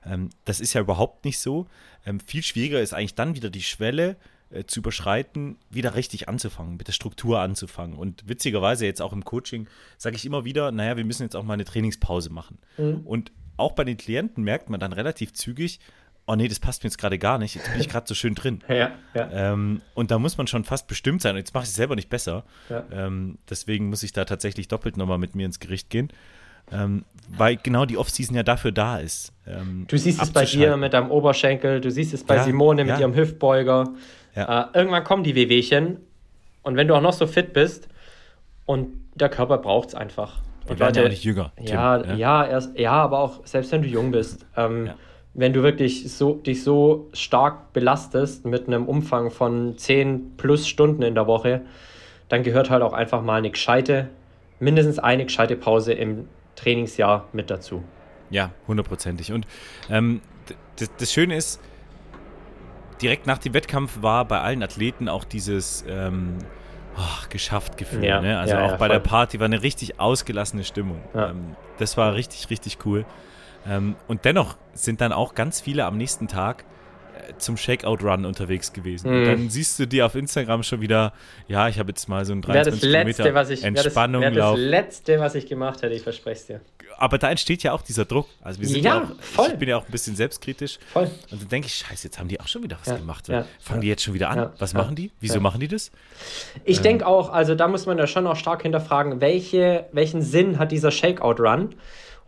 Ähm, 0.04 0.30
das 0.44 0.60
ist 0.60 0.72
ja 0.72 0.80
überhaupt 0.80 1.24
nicht 1.24 1.38
so. 1.38 1.66
Ähm, 2.04 2.20
viel 2.20 2.42
schwieriger 2.42 2.80
ist 2.80 2.94
eigentlich 2.94 3.14
dann 3.14 3.34
wieder 3.34 3.50
die 3.50 3.62
Schwelle 3.62 4.16
äh, 4.50 4.64
zu 4.64 4.80
überschreiten, 4.80 5.56
wieder 5.70 5.94
richtig 5.94 6.28
anzufangen, 6.28 6.76
mit 6.76 6.88
der 6.88 6.92
Struktur 6.92 7.40
anzufangen. 7.40 7.96
Und 7.96 8.28
witzigerweise 8.28 8.86
jetzt 8.86 9.02
auch 9.02 9.12
im 9.12 9.24
Coaching 9.24 9.66
sage 9.98 10.16
ich 10.16 10.24
immer 10.24 10.44
wieder, 10.44 10.70
naja, 10.72 10.96
wir 10.96 11.04
müssen 11.04 11.22
jetzt 11.22 11.36
auch 11.36 11.44
mal 11.44 11.54
eine 11.54 11.64
Trainingspause 11.64 12.30
machen. 12.30 12.58
Und 13.04 13.32
auch 13.56 13.72
bei 13.72 13.84
den 13.84 13.96
Klienten 13.96 14.44
merkt 14.44 14.70
man 14.70 14.80
dann 14.80 14.92
relativ 14.92 15.32
zügig, 15.32 15.80
oh 16.26 16.34
nee, 16.34 16.48
das 16.48 16.58
passt 16.58 16.82
mir 16.82 16.88
jetzt 16.88 16.98
gerade 16.98 17.18
gar 17.18 17.38
nicht, 17.38 17.54
jetzt 17.54 17.70
bin 17.70 17.80
ich 17.80 17.88
gerade 17.88 18.06
so 18.06 18.14
schön 18.14 18.34
drin. 18.34 18.62
Ja, 18.68 18.90
ja. 19.14 19.30
Ähm, 19.32 19.80
und 19.94 20.10
da 20.10 20.18
muss 20.18 20.36
man 20.38 20.46
schon 20.46 20.64
fast 20.64 20.88
bestimmt 20.88 21.22
sein. 21.22 21.32
Und 21.32 21.38
jetzt 21.38 21.54
mache 21.54 21.64
ich 21.64 21.70
es 21.70 21.76
selber 21.76 21.94
nicht 21.94 22.08
besser. 22.08 22.44
Ja. 22.68 22.84
Ähm, 22.92 23.38
deswegen 23.48 23.88
muss 23.90 24.02
ich 24.02 24.12
da 24.12 24.24
tatsächlich 24.24 24.68
doppelt 24.68 24.96
nochmal 24.96 25.18
mit 25.18 25.34
mir 25.34 25.46
ins 25.46 25.60
Gericht 25.60 25.88
gehen. 25.90 26.10
Ähm, 26.72 27.04
weil 27.28 27.56
genau 27.56 27.84
die 27.84 27.96
Offseason 27.96 28.34
ja 28.34 28.42
dafür 28.42 28.72
da 28.72 28.98
ist. 28.98 29.32
ähm, 29.46 29.84
Du 29.88 29.96
siehst 29.96 30.20
es 30.20 30.32
bei 30.32 30.44
dir 30.44 30.76
mit 30.76 30.94
deinem 30.94 31.12
Oberschenkel, 31.12 31.80
du 31.80 31.92
siehst 31.92 32.12
es 32.12 32.24
bei 32.24 32.40
Simone 32.40 32.84
mit 32.84 32.98
ihrem 32.98 33.14
Hüftbeuger. 33.14 33.90
Äh, 34.34 34.64
irgendwann 34.74 35.04
kommen 35.04 35.22
die 35.22 35.36
Wehwehchen 35.36 35.98
und 36.62 36.76
wenn 36.76 36.88
du 36.88 36.94
auch 36.96 37.00
noch 37.00 37.12
so 37.12 37.28
fit 37.28 37.52
bist 37.52 37.88
und 38.64 38.88
der 39.14 39.28
Körper 39.28 39.58
braucht 39.58 39.90
es 39.90 39.94
einfach. 39.94 40.40
Wir 40.64 40.72
Und 40.72 40.80
werden 40.80 40.94
ja 40.96 41.02
Leute, 41.02 41.06
auch 41.06 41.10
nicht 41.10 41.24
jünger. 41.24 41.52
Tim, 41.56 41.66
ja, 41.68 42.14
ja, 42.14 42.44
erst, 42.44 42.76
ja, 42.76 42.92
aber 42.92 43.20
auch 43.20 43.46
selbst 43.46 43.70
wenn 43.70 43.82
du 43.82 43.88
jung 43.88 44.10
bist, 44.10 44.44
ähm, 44.56 44.86
Ja. 44.86 44.94
Wenn 45.36 45.52
du 45.52 45.62
wirklich 45.62 46.10
so, 46.10 46.34
dich 46.34 46.64
so 46.64 47.08
stark 47.12 47.74
belastest 47.74 48.46
mit 48.46 48.66
einem 48.66 48.86
Umfang 48.86 49.30
von 49.30 49.76
10 49.76 50.32
plus 50.38 50.66
Stunden 50.66 51.02
in 51.02 51.14
der 51.14 51.26
Woche, 51.26 51.60
dann 52.30 52.42
gehört 52.42 52.70
halt 52.70 52.82
auch 52.82 52.94
einfach 52.94 53.22
mal 53.22 53.36
eine 53.36 53.50
gescheite, 53.50 54.08
mindestens 54.60 54.98
eine 54.98 55.24
gescheite 55.24 55.54
Pause 55.56 55.92
im 55.92 56.26
Trainingsjahr 56.56 57.28
mit 57.34 57.50
dazu. 57.50 57.84
Ja, 58.30 58.50
hundertprozentig. 58.66 59.30
Und 59.30 59.46
ähm, 59.90 60.22
das 60.98 61.12
Schöne 61.12 61.36
ist, 61.36 61.60
direkt 63.02 63.26
nach 63.26 63.38
dem 63.38 63.52
Wettkampf 63.52 63.98
war 64.00 64.24
bei 64.24 64.40
allen 64.40 64.62
Athleten 64.62 65.06
auch 65.06 65.24
dieses 65.24 65.84
ähm, 65.86 66.38
oh, 66.96 67.26
geschafft 67.28 67.76
Gefühl. 67.76 68.04
Ja, 68.04 68.22
ne? 68.22 68.38
Also 68.38 68.54
ja, 68.54 68.64
auch 68.64 68.70
ja, 68.70 68.76
bei 68.76 68.88
der 68.88 69.00
voll. 69.00 69.10
Party 69.10 69.38
war 69.38 69.44
eine 69.44 69.62
richtig 69.62 70.00
ausgelassene 70.00 70.64
Stimmung. 70.64 71.02
Ähm, 71.14 71.56
das 71.76 71.98
war 71.98 72.14
richtig, 72.14 72.48
richtig 72.48 72.78
cool. 72.86 73.04
Ähm, 73.68 73.96
und 74.08 74.24
dennoch 74.24 74.56
sind 74.74 75.00
dann 75.00 75.12
auch 75.12 75.34
ganz 75.34 75.60
viele 75.60 75.84
am 75.84 75.96
nächsten 75.96 76.28
Tag 76.28 76.64
äh, 77.28 77.32
zum 77.38 77.56
Shakeout-Run 77.56 78.24
unterwegs 78.24 78.72
gewesen. 78.72 79.08
Und 79.08 79.20
Mhm. 79.22 79.24
dann 79.24 79.50
siehst 79.50 79.78
du 79.78 79.86
dir 79.86 80.06
auf 80.06 80.14
Instagram 80.14 80.62
schon 80.62 80.80
wieder, 80.80 81.12
ja, 81.48 81.68
ich 81.68 81.78
habe 81.78 81.88
jetzt 81.90 82.08
mal 82.08 82.24
so 82.24 82.32
ein 82.32 82.46
Wäre 82.46 82.58
das 82.58 82.78
23 82.80 82.90
Letzte, 82.90 83.22
Kilometer 83.22 83.34
was 83.34 83.50
ich, 83.50 83.62
wär 83.62 83.70
das, 83.72 83.84
Entspannung 83.86 84.22
wär 84.22 84.30
das 84.30 84.38
lauf. 84.38 84.56
Letzte, 84.58 85.18
was 85.20 85.34
ich 85.34 85.46
gemacht 85.46 85.82
hätte, 85.82 85.94
ich 85.94 86.02
verspreche 86.02 86.40
es 86.40 86.46
dir. 86.46 86.60
Aber 86.98 87.18
da 87.18 87.30
entsteht 87.30 87.62
ja 87.62 87.72
auch 87.72 87.82
dieser 87.82 88.06
Druck. 88.06 88.26
Also 88.40 88.60
wir 88.60 88.68
sind 88.68 88.82
Ja, 88.82 88.96
ja, 88.96 89.02
auch, 89.02 89.20
voll. 89.22 89.48
ich 89.52 89.58
bin 89.58 89.68
ja 89.68 89.76
auch 89.76 89.84
ein 89.84 89.90
bisschen 89.90 90.16
selbstkritisch. 90.16 90.78
Voll. 90.92 91.10
Und 91.30 91.42
dann 91.42 91.48
denke 91.48 91.66
ich, 91.66 91.74
scheiße, 91.74 92.06
jetzt 92.06 92.18
haben 92.18 92.28
die 92.28 92.40
auch 92.40 92.48
schon 92.48 92.62
wieder 92.62 92.78
was 92.80 92.86
Ja, 92.88 92.96
gemacht. 92.96 93.28
ja, 93.28 93.44
Fangen 93.60 93.82
die 93.82 93.88
jetzt 93.88 94.02
schon 94.02 94.14
wieder 94.14 94.30
an? 94.30 94.50
Was 94.58 94.72
machen 94.72 94.94
die? 94.94 95.10
Wieso 95.20 95.40
machen 95.40 95.60
die 95.60 95.68
das? 95.68 95.90
Ich 96.64 96.80
denke 96.80 97.06
auch, 97.06 97.30
also 97.30 97.54
da 97.54 97.68
muss 97.68 97.84
man 97.84 97.98
ja 97.98 98.06
schon 98.06 98.26
auch 98.26 98.36
stark 98.36 98.62
hinterfragen, 98.62 99.20
welche, 99.20 99.86
welchen 99.92 100.22
Sinn 100.22 100.58
hat 100.58 100.72
dieser 100.72 100.90
Shakeout-Run 100.90 101.74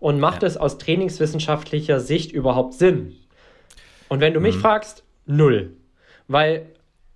und 0.01 0.21
macht 0.21 0.43
Ja. 0.43 0.49
es 0.49 0.57
aus 0.57 0.79
trainingswissenschaftlicher 0.79 2.01
Sicht 2.01 2.33
überhaupt 2.33 2.75
Sinn? 2.75 3.17
Und 4.09 4.21
wenn 4.21 4.33
du 4.35 4.41
Mhm. 4.41 4.47
mich 4.47 4.57
fragst, 4.57 5.05
null. 5.27 5.73
Weil, 6.29 6.67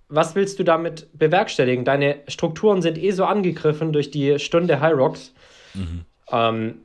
was 0.09 0.35
willst 0.35 0.59
du 0.59 0.63
damit 0.63 1.07
bewerkstelligen? 1.13 1.85
Deine 1.85 2.17
Strukturen 2.27 2.81
sind 2.81 2.97
eh 2.97 3.11
so 3.11 3.25
angegriffen 3.25 3.93
durch 3.93 4.11
die 4.11 4.37
Stunde 4.39 4.79
High 4.79 4.93
Rocks. 4.95 5.33
Mhm. 5.73 6.05
Ähm, 6.31 6.75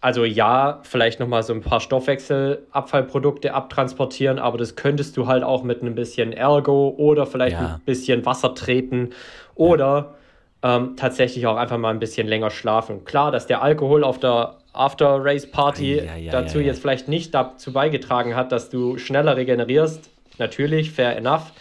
also 0.00 0.24
ja, 0.24 0.80
vielleicht 0.84 1.18
nochmal 1.18 1.42
so 1.42 1.52
ein 1.52 1.60
paar 1.60 1.80
Stoffwechselabfallprodukte 1.80 3.52
abtransportieren, 3.52 4.38
aber 4.38 4.56
das 4.58 4.76
könntest 4.76 5.16
du 5.16 5.26
halt 5.26 5.42
auch 5.42 5.62
mit 5.64 5.82
ein 5.82 5.94
bisschen 5.94 6.32
Ergo 6.32 6.94
oder 6.96 7.26
vielleicht 7.26 7.60
Ja. 7.60 7.74
ein 7.76 7.80
bisschen 7.84 8.24
Wasser 8.24 8.54
treten 8.54 9.10
oder 9.54 10.14
ähm, 10.62 10.96
tatsächlich 10.96 11.46
auch 11.46 11.56
einfach 11.56 11.78
mal 11.78 11.90
ein 11.90 12.00
bisschen 12.00 12.26
länger 12.26 12.50
schlafen. 12.50 13.04
Klar, 13.04 13.30
dass 13.32 13.46
der 13.46 13.62
Alkohol 13.62 14.02
auf 14.04 14.18
der 14.18 14.57
After-Race-Party 14.72 15.96
Ja, 15.96 16.16
ja, 16.16 16.32
dazu 16.32 16.58
ja, 16.58 16.62
ja. 16.62 16.66
jetzt 16.68 16.80
vielleicht 16.80 17.08
nicht 17.08 17.34
dazu 17.34 17.72
beigetragen 17.72 18.34
hat, 18.36 18.52
dass 18.52 18.70
du 18.70 18.98
schneller 18.98 19.36
regenerierst. 19.36 20.10
Natürlich, 20.38 20.92
fair 20.92 21.16
enough. 21.16 21.52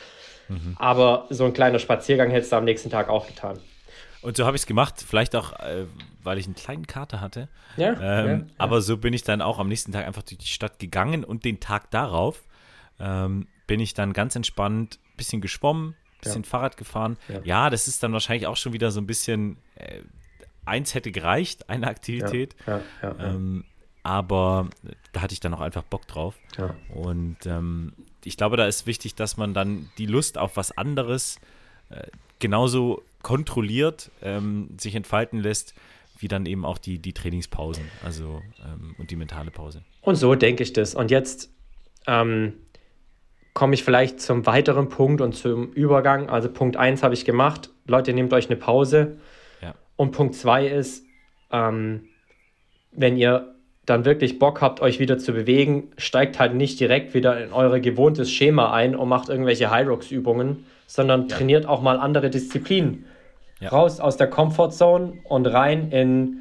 Mhm. 0.50 0.76
Aber 0.78 1.26
so 1.30 1.46
ein 1.46 1.54
kleiner 1.54 1.80
Spaziergang 1.80 2.30
hättest 2.30 2.52
du 2.52 2.58
am 2.58 2.63
nächsten 2.65 2.89
Tag 2.89 3.10
auch 3.10 3.28
getan. 3.28 3.60
Und 4.22 4.38
so 4.38 4.46
habe 4.46 4.56
ich 4.56 4.63
es 4.63 4.65
gemacht, 4.65 5.04
vielleicht 5.08 5.36
auch, 5.36 5.54
äh, 5.60 5.86
weil 6.24 6.38
ich 6.38 6.46
einen 6.46 6.56
kleinen 6.56 6.88
Kater 6.88 7.22
hatte. 7.22 7.48
Ja, 7.76 7.89
Ähm, 7.89 7.98
ja, 8.00 8.26
ja. 8.26 8.41
Aber 8.58 8.82
so 8.82 8.98
bin 8.98 9.13
ich 9.13 9.24
dann 9.24 9.41
auch 9.41 9.60
am 9.60 9.67
nächsten 9.67 9.91
Tag 9.91 10.06
einfach 10.06 10.24
durch 10.24 10.39
die 10.39 10.48
Stadt 10.48 10.80
gegangen 10.80 11.24
und 11.24 11.46
den 11.46 11.60
Tag 11.60 11.91
darauf 11.91 12.43
ähm, 13.00 13.48
bin 13.67 13.80
ich 13.80 13.93
dann 13.93 14.13
ganz 14.13 14.36
entspannt 14.36 15.00
ein 15.13 15.17
bisschen 15.17 15.41
geschwommen, 15.41 15.89
ein 15.89 16.22
bisschen 16.22 16.43
Fahrrad 16.43 16.78
gefahren. 16.78 17.17
Ja. 17.28 17.41
Ja. 17.43 17.70
das 17.70 17.88
ist 17.88 18.02
dann 18.02 18.13
wahrscheinlich 18.13 18.48
auch 18.48 18.58
schon 18.58 18.74
wieder 18.74 18.91
so 18.91 19.00
ein 19.00 19.08
bisschen, 19.08 19.58
äh, 19.76 20.02
eins 20.67 20.93
hätte 20.93 21.12
gereicht, 21.12 21.69
eine 21.69 21.88
Aktivität. 21.88 22.56
Ja, 22.65 22.82
ja, 23.01 23.15
ja. 23.17 23.25
Ähm, 23.25 23.63
aber 24.03 24.69
da 25.12 25.21
hatte 25.21 25.34
ich 25.34 25.41
dann 25.41 25.53
auch 25.53 25.60
einfach 25.60 25.84
Bock 25.84 26.08
drauf. 26.08 26.36
Und 26.93 27.38
ähm, 27.45 27.91
ich 28.23 28.38
glaube, 28.38 28.56
da 28.56 28.65
ist 28.65 28.88
wichtig, 28.88 29.15
dass 29.15 29.36
man 29.36 29.53
dann 29.53 29.89
die 29.97 30.06
Lust 30.06 30.38
auf 30.38 30.56
was 30.56 30.77
anderes 30.77 31.39
äh, 31.89 32.08
genauso 32.39 33.03
kontrolliert 33.21 34.12
ähm, 34.21 34.69
sich 34.80 34.95
entfalten 34.95 35.39
lässt, 35.41 35.73
wie 36.19 36.27
dann 36.27 36.45
eben 36.45 36.65
auch 36.65 36.77
die, 36.77 36.99
die 36.99 37.13
Trainingspausen, 37.13 37.84
also 38.03 38.41
ähm, 38.65 38.95
und 38.97 39.12
die 39.12 39.15
mentale 39.17 39.51
Pause. 39.51 39.84
Und 40.01 40.15
so 40.15 40.36
denke 40.36 40.63
ich 40.63 40.71
das. 40.71 40.95
Und 40.95 41.12
jetzt 41.12 41.51
ähm, 42.08 42.53
komme 43.53 43.73
ich 43.73 43.84
vielleicht 43.84 44.21
zum 44.21 44.45
weiteren 44.45 44.88
Punkt 44.88 45.19
und 45.19 45.34
zum 45.34 45.71
Übergang. 45.73 46.30
Also 46.30 46.49
Punkt 46.49 46.77
1 46.77 47.03
habe 47.03 47.13
ich 47.13 47.25
gemacht. 47.25 47.71
Leute, 47.86 48.13
nehmt 48.13 48.32
euch 48.32 48.47
eine 48.49 48.56
Pause. 48.56 49.17
Ja. 49.97 50.03
Und 50.03 50.12
Punkt 50.12 50.36
2 50.36 50.67
ist, 50.67 51.05
ähm, 51.51 52.07
wenn 52.91 53.17
ihr 53.17 53.53
dann 53.86 54.03
wirklich 54.05 54.38
Bock 54.38 54.62
habt, 54.62 54.81
euch 54.81 54.99
wieder 54.99 55.17
zu 55.17 55.31
bewegen, 55.33 55.91
steigt 55.97 56.39
halt 56.39 56.53
nicht 56.53 56.79
direkt 56.79 57.13
wieder 57.13 57.41
in 57.41 57.53
euer 57.53 57.79
gewohntes 57.79 58.29
Schema 58.29 58.73
ein 58.73 58.95
und 58.95 59.07
macht 59.07 59.29
irgendwelche 59.29 59.71
High-Rocks-Übungen, 59.71 60.65
sondern 60.88 61.27
trainiert 61.29 61.65
auch 61.65 61.81
mal 61.81 61.97
andere 61.97 62.29
Disziplinen. 62.29 63.05
Ja. 63.60 63.69
Raus 63.69 63.99
aus 63.99 64.17
der 64.17 64.27
Comfortzone 64.27 65.13
und 65.23 65.45
rein 65.47 65.91
in 65.91 66.38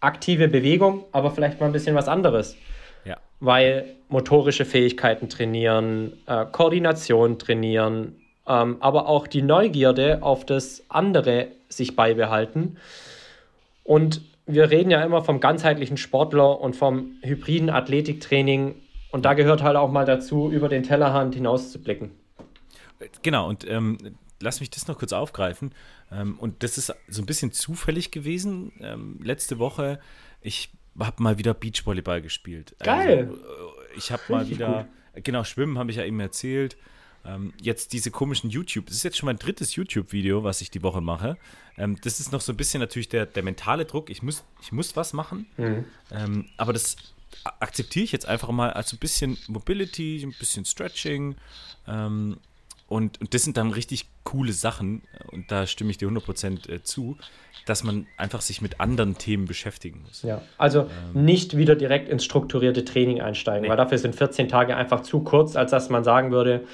aktive 0.00 0.48
Bewegung, 0.48 1.04
aber 1.12 1.30
vielleicht 1.30 1.60
mal 1.60 1.66
ein 1.66 1.72
bisschen 1.72 1.94
was 1.96 2.08
anderes 2.08 2.56
Ja. 3.04 3.16
weil 3.40 3.86
motorische 4.08 4.64
Fähigkeiten 4.64 5.28
trainieren, 5.28 6.12
äh, 6.26 6.46
Koordination 6.50 7.38
trainieren, 7.38 8.16
ähm, 8.48 8.78
aber 8.80 9.06
auch 9.06 9.26
die 9.26 9.42
Neugierde 9.42 10.22
auf 10.22 10.44
das 10.46 10.84
andere 10.88 11.48
sich 11.68 11.94
beibehalten. 11.94 12.78
Und 13.84 14.22
wir 14.46 14.70
reden 14.70 14.90
ja 14.90 15.02
immer 15.02 15.22
vom 15.22 15.40
ganzheitlichen 15.40 15.98
Sportler 15.98 16.60
und 16.60 16.74
vom 16.74 17.16
hybriden 17.22 17.70
Athletiktraining. 17.70 18.74
Und 19.12 19.24
da 19.24 19.34
gehört 19.34 19.62
halt 19.62 19.76
auch 19.76 19.90
mal 19.90 20.06
dazu, 20.06 20.50
über 20.50 20.68
den 20.68 20.82
Tellerrand 20.82 21.34
hinaus 21.34 21.70
zu 21.70 21.80
blicken. 21.80 22.10
Genau, 23.22 23.48
und 23.48 23.68
ähm, 23.68 23.98
lass 24.40 24.60
mich 24.60 24.70
das 24.70 24.88
noch 24.88 24.98
kurz 24.98 25.12
aufgreifen. 25.12 25.72
Ähm, 26.10 26.38
und 26.38 26.62
das 26.62 26.78
ist 26.78 26.94
so 27.08 27.22
ein 27.22 27.26
bisschen 27.26 27.52
zufällig 27.52 28.10
gewesen. 28.10 28.72
Ähm, 28.80 29.20
letzte 29.22 29.58
Woche, 29.58 30.00
ich 30.40 30.70
habe 30.98 31.22
mal 31.22 31.38
wieder 31.38 31.54
Beachvolleyball 31.54 32.22
gespielt. 32.22 32.74
Geil. 32.80 33.28
Also, 33.28 33.34
äh, 33.34 33.96
ich 33.96 34.10
habe 34.10 34.22
mal 34.28 34.48
wieder, 34.48 34.88
genau, 35.14 35.44
Schwimmen 35.44 35.78
habe 35.78 35.90
ich 35.90 35.98
ja 35.98 36.04
eben 36.04 36.20
erzählt. 36.20 36.76
Ähm, 37.28 37.52
jetzt 37.60 37.92
diese 37.92 38.10
komischen 38.10 38.48
YouTube, 38.50 38.86
das 38.86 38.96
ist 38.96 39.02
jetzt 39.02 39.18
schon 39.18 39.26
mein 39.26 39.38
drittes 39.38 39.74
YouTube-Video, 39.76 40.44
was 40.44 40.60
ich 40.60 40.70
die 40.70 40.82
Woche 40.82 41.00
mache. 41.00 41.36
Ähm, 41.76 41.98
das 42.02 42.20
ist 42.20 42.32
noch 42.32 42.40
so 42.40 42.52
ein 42.52 42.56
bisschen 42.56 42.80
natürlich 42.80 43.08
der, 43.08 43.26
der 43.26 43.42
mentale 43.42 43.84
Druck. 43.84 44.08
Ich 44.08 44.22
muss, 44.22 44.44
ich 44.62 44.72
muss 44.72 44.96
was 44.96 45.12
machen. 45.12 45.46
Ähm, 46.10 46.46
aber 46.56 46.72
das 46.72 46.96
akzeptiere 47.60 48.04
ich 48.04 48.12
jetzt 48.12 48.26
einfach 48.26 48.50
mal 48.50 48.72
als 48.72 48.92
ein 48.92 48.98
bisschen 48.98 49.36
Mobility, 49.46 50.22
ein 50.22 50.34
bisschen 50.38 50.64
Stretching. 50.64 51.36
Ähm, 51.86 52.38
und, 52.88 53.20
und 53.20 53.34
das 53.34 53.42
sind 53.42 53.58
dann 53.58 53.72
richtig 53.72 54.06
coole 54.24 54.52
Sachen, 54.52 55.02
und 55.30 55.50
da 55.52 55.66
stimme 55.66 55.90
ich 55.90 55.98
dir 55.98 56.08
100% 56.08 56.70
äh, 56.70 56.82
zu, 56.82 57.18
dass 57.66 57.84
man 57.84 58.06
einfach 58.16 58.40
sich 58.40 58.62
mit 58.62 58.80
anderen 58.80 59.18
Themen 59.18 59.44
beschäftigen 59.44 60.02
muss. 60.06 60.22
Ja, 60.22 60.40
also 60.56 60.88
nicht 61.12 61.56
wieder 61.58 61.76
direkt 61.76 62.08
ins 62.08 62.24
strukturierte 62.24 62.86
Training 62.86 63.20
einsteigen, 63.20 63.68
weil 63.68 63.76
dafür 63.76 63.98
sind 63.98 64.16
14 64.16 64.48
Tage 64.48 64.74
einfach 64.74 65.02
zu 65.02 65.20
kurz, 65.20 65.54
als 65.54 65.70
dass 65.70 65.90
man 65.90 66.02
sagen 66.02 66.30
würde, 66.30 66.64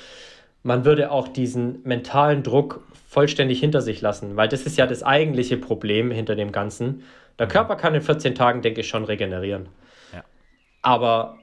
man 0.64 0.84
würde 0.84 1.12
auch 1.12 1.28
diesen 1.28 1.82
mentalen 1.84 2.42
Druck 2.42 2.82
vollständig 3.06 3.60
hinter 3.60 3.80
sich 3.80 4.00
lassen, 4.00 4.36
weil 4.36 4.48
das 4.48 4.62
ist 4.62 4.76
ja 4.76 4.86
das 4.86 5.04
eigentliche 5.04 5.56
Problem 5.56 6.10
hinter 6.10 6.34
dem 6.34 6.50
Ganzen, 6.50 7.04
Der 7.36 7.48
Körper 7.48 7.74
kann 7.74 7.96
in 7.96 8.00
14 8.00 8.36
Tagen, 8.36 8.62
denke 8.62 8.82
ich, 8.82 8.88
schon 8.88 9.02
regenerieren. 9.02 9.68
Ja. 10.12 10.22
Aber 10.82 11.36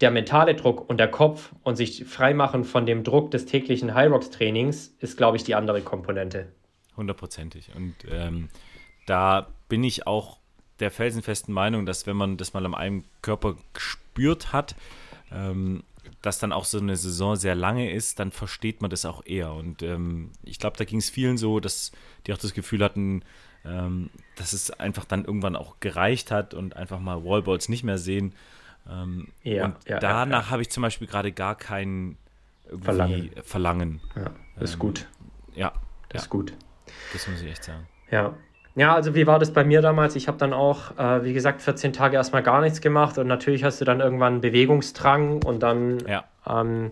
der 0.00 0.10
mentale 0.10 0.56
Druck 0.56 0.90
und 0.90 0.98
der 0.98 1.08
Kopf 1.08 1.52
und 1.62 1.76
sich 1.76 2.04
freimachen 2.04 2.64
von 2.64 2.84
dem 2.84 3.04
Druck 3.04 3.30
des 3.30 3.46
täglichen 3.46 3.94
High 3.94 4.10
Rocks 4.10 4.30
Trainings 4.30 4.88
ist, 4.98 5.16
glaube 5.16 5.36
ich, 5.36 5.44
die 5.44 5.54
andere 5.54 5.82
Komponente. 5.82 6.48
Hundertprozentig. 6.96 7.70
Und 7.76 7.94
ähm, 8.10 8.48
da 9.06 9.46
bin 9.68 9.84
ich 9.84 10.06
auch 10.08 10.38
der 10.80 10.90
felsenfesten 10.90 11.54
Meinung, 11.54 11.86
dass 11.86 12.08
wenn 12.08 12.16
man 12.16 12.36
das 12.36 12.52
mal 12.52 12.66
am 12.66 12.74
einem 12.74 13.04
Körper 13.22 13.54
gespürt 13.72 14.52
hat, 14.52 14.74
ähm, 15.32 15.84
dass 16.22 16.38
dann 16.38 16.52
auch 16.52 16.64
so 16.64 16.78
eine 16.78 16.96
Saison 16.96 17.36
sehr 17.36 17.54
lange 17.54 17.90
ist, 17.92 18.18
dann 18.18 18.30
versteht 18.32 18.80
man 18.82 18.90
das 18.90 19.04
auch 19.04 19.24
eher. 19.26 19.52
Und 19.52 19.82
ähm, 19.82 20.30
ich 20.42 20.58
glaube, 20.58 20.76
da 20.76 20.84
ging 20.84 20.98
es 20.98 21.10
vielen 21.10 21.38
so, 21.38 21.60
dass 21.60 21.92
die 22.26 22.32
auch 22.32 22.38
das 22.38 22.54
Gefühl 22.54 22.82
hatten, 22.82 23.22
ähm, 23.64 24.10
dass 24.36 24.52
es 24.52 24.70
einfach 24.70 25.04
dann 25.04 25.24
irgendwann 25.24 25.56
auch 25.56 25.80
gereicht 25.80 26.30
hat 26.30 26.54
und 26.54 26.76
einfach 26.76 27.00
mal 27.00 27.24
Wallballs 27.24 27.68
nicht 27.68 27.84
mehr 27.84 27.98
sehen. 27.98 28.34
Ähm, 28.88 29.28
Ja, 29.42 29.64
und 29.66 29.76
ja, 29.88 29.98
danach 29.98 30.46
ja, 30.46 30.50
habe 30.50 30.62
ich 30.62 30.70
zum 30.70 30.82
Beispiel 30.82 31.06
gerade 31.08 31.32
gar 31.32 31.54
kein 31.56 32.16
Verlangen. 32.80 33.30
Verlangen. 33.44 34.00
Ja, 34.14 34.30
ist 34.62 34.74
Ähm, 34.74 34.78
gut. 34.78 35.06
Ja, 35.54 35.72
Das 36.08 36.22
ja, 36.22 36.24
ist 36.24 36.30
gut. 36.30 36.52
das 37.12 37.28
muss 37.28 37.40
ich 37.40 37.50
echt 37.50 37.64
sagen. 37.64 37.86
Ja. 38.10 38.36
Ja, 38.76 38.94
also 38.94 39.14
wie 39.14 39.26
war 39.26 39.38
das 39.38 39.52
bei 39.52 39.64
mir 39.64 39.80
damals? 39.80 40.16
Ich 40.16 40.28
habe 40.28 40.36
dann 40.38 40.52
auch, 40.52 40.96
äh, 40.98 41.24
wie 41.24 41.32
gesagt, 41.32 41.62
14 41.62 41.92
Tage 41.94 42.16
erstmal 42.16 42.42
gar 42.42 42.60
nichts 42.60 42.80
gemacht 42.80 43.16
und 43.18 43.26
natürlich 43.26 43.64
hast 43.64 43.80
du 43.80 43.84
dann 43.86 44.00
irgendwann 44.00 44.34
einen 44.34 44.40
Bewegungsdrang 44.42 45.42
und 45.42 45.62
dann 45.62 45.98
Ja, 46.06 46.24
ähm, 46.48 46.90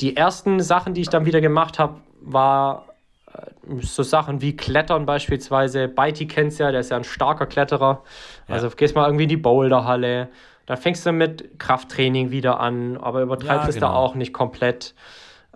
die 0.00 0.16
ersten 0.16 0.60
Sachen, 0.60 0.94
die 0.94 1.00
ich 1.02 1.08
dann 1.08 1.26
wieder 1.26 1.40
gemacht 1.40 1.78
habe, 1.78 1.96
war 2.20 2.86
äh, 3.32 3.80
so 3.80 4.02
Sachen 4.04 4.40
wie 4.40 4.56
Klettern 4.56 5.06
beispielsweise. 5.06 5.88
Beiti 5.88 6.26
kennst 6.26 6.60
ja, 6.60 6.70
der 6.70 6.80
ist 6.80 6.90
ja 6.90 6.96
ein 6.96 7.04
starker 7.04 7.46
Kletterer. 7.46 8.02
Also 8.48 8.70
gehst 8.70 8.94
mal 8.94 9.06
irgendwie 9.06 9.24
in 9.24 9.28
die 9.28 9.36
Boulderhalle. 9.36 10.28
Dann 10.66 10.76
fängst 10.76 11.04
du 11.04 11.12
mit 11.12 11.58
Krafttraining 11.58 12.30
wieder 12.30 12.60
an, 12.60 12.96
aber 12.96 13.22
übertreibst 13.22 13.64
Ja, 13.64 13.68
es 13.68 13.74
da 13.76 13.88
genau. 13.88 13.98
auch 13.98 14.14
nicht 14.14 14.32
komplett. 14.32 14.94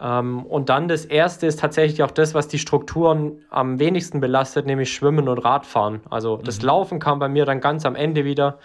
Ähm, 0.01 0.47
und 0.47 0.69
dann 0.69 0.89
das 0.89 1.05
erste 1.05 1.47
ist 1.47 1.59
tatsächlich 1.61 2.03
auch 2.03 2.11
das, 2.11 2.35
was 2.35 2.49
die 2.49 2.59
Strukturen 2.59 3.45
am 3.51 3.79
wenigsten 3.79 4.21
belastet, 4.21 4.67
nämlich 4.67 4.93
Schwimmen 4.93 5.29
und 5.29 5.39
Radfahren. 5.39 6.01
Also 6.09 6.37
das 6.37 6.63
Laufen 6.63 6.99
kam 7.01 7.19
bei 7.19 7.29
mir 7.29 7.45
dann 7.45 7.61
ganz 7.61 7.85
am 7.85 7.97
Ende 7.97 8.25
wieder. 8.25 8.59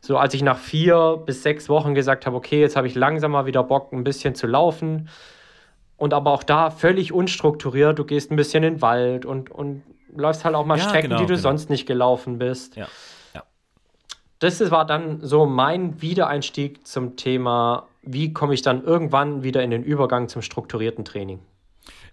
So 0.00 0.16
als 0.16 0.32
ich 0.32 0.42
nach 0.42 0.56
vier 0.56 1.22
bis 1.26 1.42
sechs 1.42 1.68
Wochen 1.68 1.94
gesagt 1.94 2.24
habe, 2.24 2.34
okay, 2.36 2.60
jetzt 2.60 2.76
habe 2.76 2.86
ich 2.86 2.94
langsam 2.94 3.32
mal 3.32 3.44
wieder 3.44 3.62
Bock, 3.62 3.92
ein 3.92 4.04
bisschen 4.04 4.34
zu 4.34 4.46
laufen. 4.46 5.10
Und 5.98 6.14
aber 6.14 6.30
auch 6.30 6.42
da 6.42 6.70
völlig 6.70 7.12
unstrukturiert. 7.12 7.98
Du 7.98 8.04
gehst 8.06 8.30
ein 8.30 8.36
bisschen 8.36 8.64
in 8.64 8.74
den 8.74 8.82
Wald 8.82 9.26
und, 9.26 9.50
und 9.50 9.82
läufst 10.16 10.46
halt 10.46 10.54
auch 10.54 10.64
mal 10.64 10.78
Ja, 10.78 10.84
Strecken, 10.88 11.10
genau, 11.10 11.20
die 11.20 11.26
du 11.26 11.34
genau. 11.34 11.42
sonst 11.42 11.68
nicht 11.68 11.84
gelaufen 11.84 12.38
bist. 12.38 12.76
ja, 12.76 12.88
ja. 13.34 13.42
Das 14.38 14.70
war 14.70 14.86
dann 14.86 15.20
so 15.20 15.44
mein 15.44 16.00
Wiedereinstieg 16.00 16.86
zum 16.86 17.16
Thema, 17.16 17.86
wie 18.02 18.32
komme 18.32 18.54
ich 18.54 18.62
dann 18.62 18.82
irgendwann 18.84 19.42
wieder 19.42 19.62
in 19.62 19.70
den 19.70 19.82
Übergang 19.82 20.28
zum 20.28 20.42
strukturierten 20.42 21.04
Training. 21.04 21.40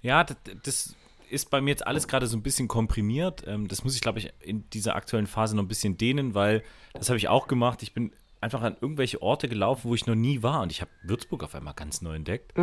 Ja, 0.02 0.24
das, 0.24 0.38
das 0.64 0.96
ist 1.30 1.50
bei 1.50 1.62
mir 1.62 1.72
jetzt 1.72 1.86
alles 1.86 2.08
gerade 2.08 2.28
so 2.28 2.38
ein 2.38 2.44
bisschen 2.44 2.68
komprimiert. 2.68 3.44
Ähm, 3.48 3.68
Das 3.68 3.84
muss 3.84 3.96
ich, 3.96 4.02
glaube 4.02 4.20
ich, 4.20 4.34
in 4.40 4.70
dieser 4.72 4.96
aktuellen 4.96 5.28
Phase 5.28 5.56
noch 5.56 5.64
ein 5.64 5.68
bisschen 5.68 5.98
dehnen, 5.98 6.36
weil 6.36 6.64
das 6.94 7.10
habe 7.10 7.18
ich 7.18 7.28
auch 7.28 7.48
gemacht. 7.48 7.84
Ich 7.84 7.94
bin 7.94 8.12
einfach 8.42 8.62
an 8.62 8.78
irgendwelche 8.80 9.22
Orte 9.22 9.50
gelaufen, 9.50 9.90
wo 9.90 9.96
ich 9.96 10.06
noch 10.06 10.16
nie 10.16 10.44
war. 10.44 10.62
Und 10.62 10.72
ich 10.72 10.82
habe 10.82 10.92
Würzburg 11.04 11.44
auf 11.44 11.56
einmal 11.56 11.74
ganz 11.74 12.02
neu 12.02 12.16
entdeckt. 12.16 12.54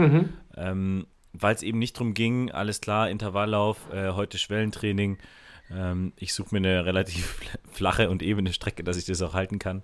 Ähm, 0.57 1.07
weil 1.33 1.55
es 1.55 1.63
eben 1.63 1.79
nicht 1.79 1.97
darum 1.97 2.15
ging, 2.15 2.51
alles 2.53 2.81
klar, 2.81 3.11
Intervalllauf, 3.11 3.93
äh, 3.93 4.13
heute 4.13 4.39
Schwellentraining. 4.39 5.19
Ähm, 5.71 6.13
ich 6.17 6.33
suche 6.33 6.55
mir 6.55 6.59
eine 6.59 6.85
relativ 6.85 7.41
flache 7.73 8.09
und 8.09 8.23
ebene 8.23 8.53
Strecke, 8.53 8.85
dass 8.85 8.97
ich 8.97 9.05
das 9.05 9.21
auch 9.21 9.35
halten 9.35 9.59
kann. 9.59 9.83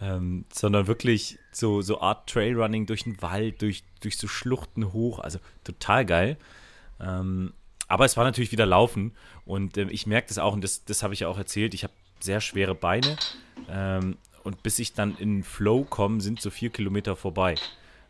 Ähm, 0.00 0.44
sondern 0.52 0.86
wirklich 0.86 1.38
so, 1.50 1.82
so 1.82 2.00
Art 2.00 2.30
Trailrunning 2.30 2.86
durch 2.86 3.04
den 3.04 3.20
Wald, 3.20 3.62
durch, 3.62 3.82
durch 4.00 4.16
so 4.16 4.28
Schluchten 4.28 4.92
hoch. 4.92 5.18
Also 5.18 5.40
total 5.64 6.06
geil. 6.06 6.36
Ähm, 7.00 7.52
aber 7.88 8.04
es 8.04 8.16
war 8.16 8.24
natürlich 8.24 8.52
wieder 8.52 8.66
Laufen 8.66 9.12
und 9.44 9.76
ähm, 9.78 9.88
ich 9.90 10.06
merke 10.06 10.28
das 10.28 10.38
auch, 10.38 10.52
und 10.52 10.62
das, 10.62 10.84
das 10.84 11.02
habe 11.02 11.14
ich 11.14 11.20
ja 11.20 11.28
auch 11.28 11.38
erzählt, 11.38 11.74
ich 11.74 11.84
habe 11.84 11.92
sehr 12.20 12.40
schwere 12.40 12.74
Beine 12.74 13.16
ähm, 13.68 14.18
und 14.44 14.62
bis 14.62 14.78
ich 14.78 14.92
dann 14.92 15.16
in 15.16 15.42
Flow 15.42 15.84
komme, 15.84 16.20
sind 16.20 16.40
so 16.40 16.50
vier 16.50 16.70
Kilometer 16.70 17.16
vorbei. 17.16 17.54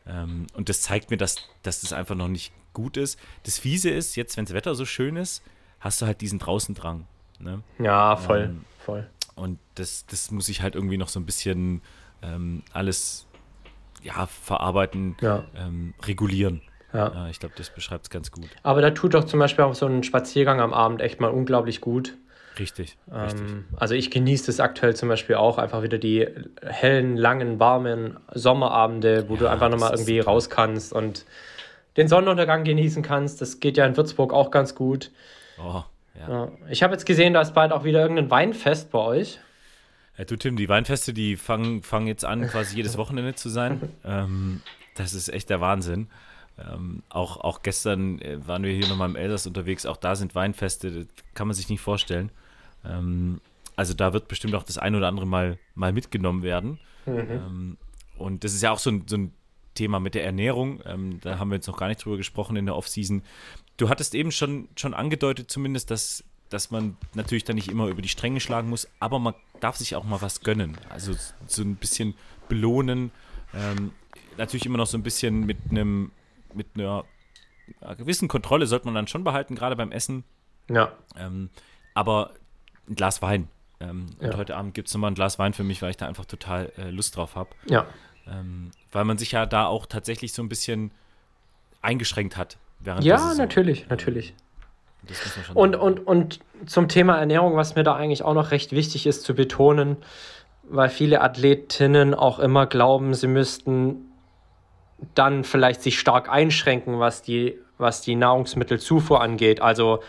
Ähm, 0.06 0.46
und 0.54 0.68
das 0.68 0.82
zeigt 0.82 1.10
mir, 1.10 1.16
dass, 1.16 1.36
dass 1.62 1.80
das 1.80 1.92
einfach 1.92 2.16
noch 2.16 2.28
nicht 2.28 2.52
gut 2.72 2.96
ist. 2.96 3.18
Das 3.44 3.58
Fiese 3.58 3.90
ist, 3.90 4.16
jetzt, 4.16 4.36
wenn 4.36 4.44
das 4.44 4.54
Wetter 4.54 4.74
so 4.74 4.84
schön 4.84 5.16
ist, 5.16 5.42
hast 5.80 6.02
du 6.02 6.06
halt 6.06 6.20
diesen 6.20 6.38
Draußendrang. 6.38 7.06
Ne? 7.38 7.62
Ja, 7.78 8.16
voll, 8.16 8.44
Ähm, 8.44 8.64
voll. 8.84 9.08
Und 9.38 9.58
das, 9.76 10.06
das 10.06 10.30
muss 10.30 10.48
ich 10.48 10.62
halt 10.62 10.74
irgendwie 10.74 10.96
noch 10.98 11.08
so 11.08 11.18
ein 11.20 11.26
bisschen 11.26 11.82
ähm, 12.22 12.62
alles 12.72 13.26
ja, 14.02 14.26
verarbeiten, 14.26 15.16
Ja. 15.20 15.44
ähm, 15.56 15.94
regulieren. 16.04 16.62
Ja. 16.92 17.12
Ja, 17.12 17.28
ich 17.28 17.38
glaube, 17.38 17.54
das 17.58 17.70
beschreibt 17.70 18.04
es 18.04 18.10
ganz 18.10 18.30
gut. 18.30 18.48
Aber 18.62 18.80
da 18.80 18.90
tut 18.90 19.14
doch 19.14 19.24
zum 19.24 19.38
Beispiel 19.40 19.64
auch 19.64 19.74
so 19.74 19.86
ein 19.86 20.02
Spaziergang 20.02 20.60
am 20.60 20.72
Abend 20.72 21.00
echt 21.02 21.20
mal 21.20 21.28
unglaublich 21.28 21.80
gut. 21.80 22.16
Richtig, 22.58 22.96
richtig. 23.12 23.40
Ähm, 23.50 23.64
also 23.76 23.94
ich 23.94 24.10
genieße 24.10 24.46
das 24.46 24.58
aktuell 24.58 24.96
zum 24.96 25.08
Beispiel 25.08 25.36
auch, 25.36 25.58
einfach 25.58 25.82
wieder 25.82 25.98
die 25.98 26.26
hellen, 26.62 27.16
langen, 27.16 27.60
warmen 27.60 28.18
Sommerabende, 28.32 29.28
wo 29.28 29.36
du 29.36 29.44
Ja, 29.44 29.52
einfach 29.52 29.68
nochmal 29.68 29.92
irgendwie 29.92 30.18
toll. 30.20 30.32
raus 30.32 30.50
kannst 30.50 30.92
und 30.92 31.24
den 31.96 32.08
Sonnenuntergang 32.08 32.64
genießen 32.64 33.02
kannst. 33.02 33.40
Das 33.40 33.60
geht 33.60 33.76
ja 33.76 33.84
in 33.86 33.96
Würzburg 33.96 34.32
auch 34.32 34.50
ganz 34.50 34.74
gut. 34.74 35.10
Oh, 35.58 35.82
ja. 36.18 36.52
Ich 36.70 36.82
habe 36.82 36.94
jetzt 36.94 37.06
gesehen, 37.06 37.34
da 37.34 37.40
ist 37.40 37.54
bald 37.54 37.72
auch 37.72 37.84
wieder 37.84 38.00
irgendein 38.00 38.30
Weinfest 38.30 38.90
bei 38.90 38.98
euch. 38.98 39.38
Ja, 40.16 40.24
du 40.24 40.36
Tim, 40.36 40.56
die 40.56 40.68
Weinfeste, 40.68 41.12
die 41.12 41.36
fangen, 41.36 41.82
fangen 41.82 42.06
jetzt 42.06 42.24
an, 42.24 42.46
quasi 42.48 42.76
jedes 42.76 42.98
Wochenende 42.98 43.34
zu 43.34 43.48
sein. 43.48 43.80
Ähm, 44.04 44.62
das 44.96 45.14
ist 45.14 45.28
echt 45.28 45.50
der 45.50 45.60
Wahnsinn. 45.60 46.08
Ähm, 46.58 47.02
auch, 47.08 47.36
auch 47.36 47.62
gestern 47.62 48.20
äh, 48.20 48.44
waren 48.46 48.64
wir 48.64 48.72
hier 48.72 48.88
nochmal 48.88 49.08
im 49.08 49.16
Elsass 49.16 49.46
unterwegs, 49.46 49.86
auch 49.86 49.96
da 49.96 50.16
sind 50.16 50.34
Weinfeste, 50.34 50.90
das 50.90 51.06
kann 51.34 51.46
man 51.46 51.54
sich 51.54 51.68
nicht 51.68 51.80
vorstellen. 51.80 52.30
Ähm, 52.84 53.40
also 53.76 53.94
da 53.94 54.12
wird 54.12 54.26
bestimmt 54.26 54.56
auch 54.56 54.64
das 54.64 54.76
ein 54.76 54.96
oder 54.96 55.06
andere 55.06 55.26
Mal, 55.26 55.58
mal 55.76 55.92
mitgenommen 55.92 56.42
werden. 56.42 56.80
Ähm, 57.06 57.76
und 58.16 58.42
das 58.42 58.54
ist 58.54 58.62
ja 58.62 58.72
auch 58.72 58.80
so 58.80 58.90
ein, 58.90 59.04
so 59.06 59.16
ein 59.16 59.32
Thema 59.74 60.00
mit 60.00 60.14
der 60.14 60.24
Ernährung. 60.24 60.80
Ähm, 60.84 61.20
da 61.20 61.38
haben 61.38 61.50
wir 61.50 61.54
jetzt 61.54 61.68
noch 61.68 61.76
gar 61.76 61.86
nicht 61.86 62.04
drüber 62.04 62.16
gesprochen 62.16 62.56
in 62.56 62.66
der 62.66 62.74
Offseason. 62.74 63.22
Du 63.78 63.88
hattest 63.88 64.14
eben 64.14 64.30
schon, 64.30 64.68
schon 64.76 64.92
angedeutet, 64.92 65.50
zumindest, 65.50 65.90
dass, 65.90 66.22
dass 66.50 66.70
man 66.70 66.96
natürlich 67.14 67.44
dann 67.44 67.56
nicht 67.56 67.70
immer 67.70 67.86
über 67.86 68.02
die 68.02 68.08
Stränge 68.08 68.40
schlagen 68.40 68.68
muss, 68.68 68.88
aber 69.00 69.18
man 69.18 69.34
darf 69.60 69.76
sich 69.76 69.96
auch 69.96 70.04
mal 70.04 70.20
was 70.20 70.40
gönnen. 70.42 70.76
Also 70.90 71.14
so 71.46 71.62
ein 71.62 71.76
bisschen 71.76 72.14
belohnen. 72.48 73.10
Ähm, 73.54 73.92
natürlich 74.36 74.66
immer 74.66 74.78
noch 74.78 74.86
so 74.86 74.98
ein 74.98 75.02
bisschen 75.02 75.46
mit 75.46 75.58
einem 75.70 76.12
mit 76.54 76.66
einer 76.74 77.04
einer 77.82 77.96
gewissen 77.96 78.28
Kontrolle 78.28 78.66
sollte 78.66 78.86
man 78.86 78.94
dann 78.94 79.06
schon 79.08 79.24
behalten, 79.24 79.54
gerade 79.54 79.76
beim 79.76 79.92
Essen. 79.92 80.24
Ja, 80.70 80.92
Ähm, 81.16 81.50
aber 81.94 82.32
ein 82.88 82.94
Glas 82.94 83.22
Wein. 83.22 83.48
Ähm, 83.80 84.06
Ja. 84.20 84.28
Und 84.28 84.36
heute 84.36 84.56
Abend 84.56 84.74
gibt 84.74 84.88
es 84.88 84.94
nochmal 84.94 85.10
ein 85.10 85.14
Glas 85.14 85.38
Wein 85.38 85.52
für 85.52 85.64
mich, 85.64 85.82
weil 85.82 85.90
ich 85.90 85.96
da 85.96 86.06
einfach 86.06 86.24
total 86.24 86.72
äh, 86.78 86.90
Lust 86.90 87.16
drauf 87.16 87.36
habe. 87.36 87.50
ja, 87.68 87.86
Ähm, 88.26 88.70
weil 88.92 89.04
man 89.04 89.18
sich 89.18 89.32
ja 89.32 89.46
da 89.46 89.66
auch 89.66 89.86
tatsächlich 89.86 90.32
so 90.32 90.42
ein 90.42 90.48
bisschen 90.48 90.90
eingeschränkt 91.80 92.36
hat. 92.36 92.58
Während 92.80 93.04
ja, 93.04 93.34
natürlich, 93.34 93.88
natürlich. 93.88 94.34
Man 95.02 95.44
schon 95.44 95.56
Und, 95.56 95.76
und, 95.76 96.06
und 96.06 96.40
zum 96.66 96.88
Thema 96.88 97.18
Ernährung, 97.18 97.56
was 97.56 97.74
mir 97.74 97.82
da 97.82 97.94
eigentlich 97.94 98.22
auch 98.22 98.34
noch 98.34 98.50
recht 98.50 98.72
wichtig 98.72 99.06
ist 99.06 99.22
zu 99.24 99.34
betonen, 99.34 99.96
weil 100.64 100.88
viele 100.88 101.20
Athletinnen 101.22 102.14
auch 102.14 102.38
immer 102.38 102.66
glauben, 102.66 103.14
sie 103.14 103.26
müssten 103.26 104.12
dann 105.14 105.44
vielleicht 105.44 105.82
sich 105.82 105.98
stark 105.98 106.28
einschränken, 106.28 106.98
was 106.98 107.22
die, 107.22 107.58
was 107.78 108.02
die 108.02 108.16
Nahrungsmittelzufuhr 108.16 109.20
angeht. 109.20 109.62
Also 109.62 110.00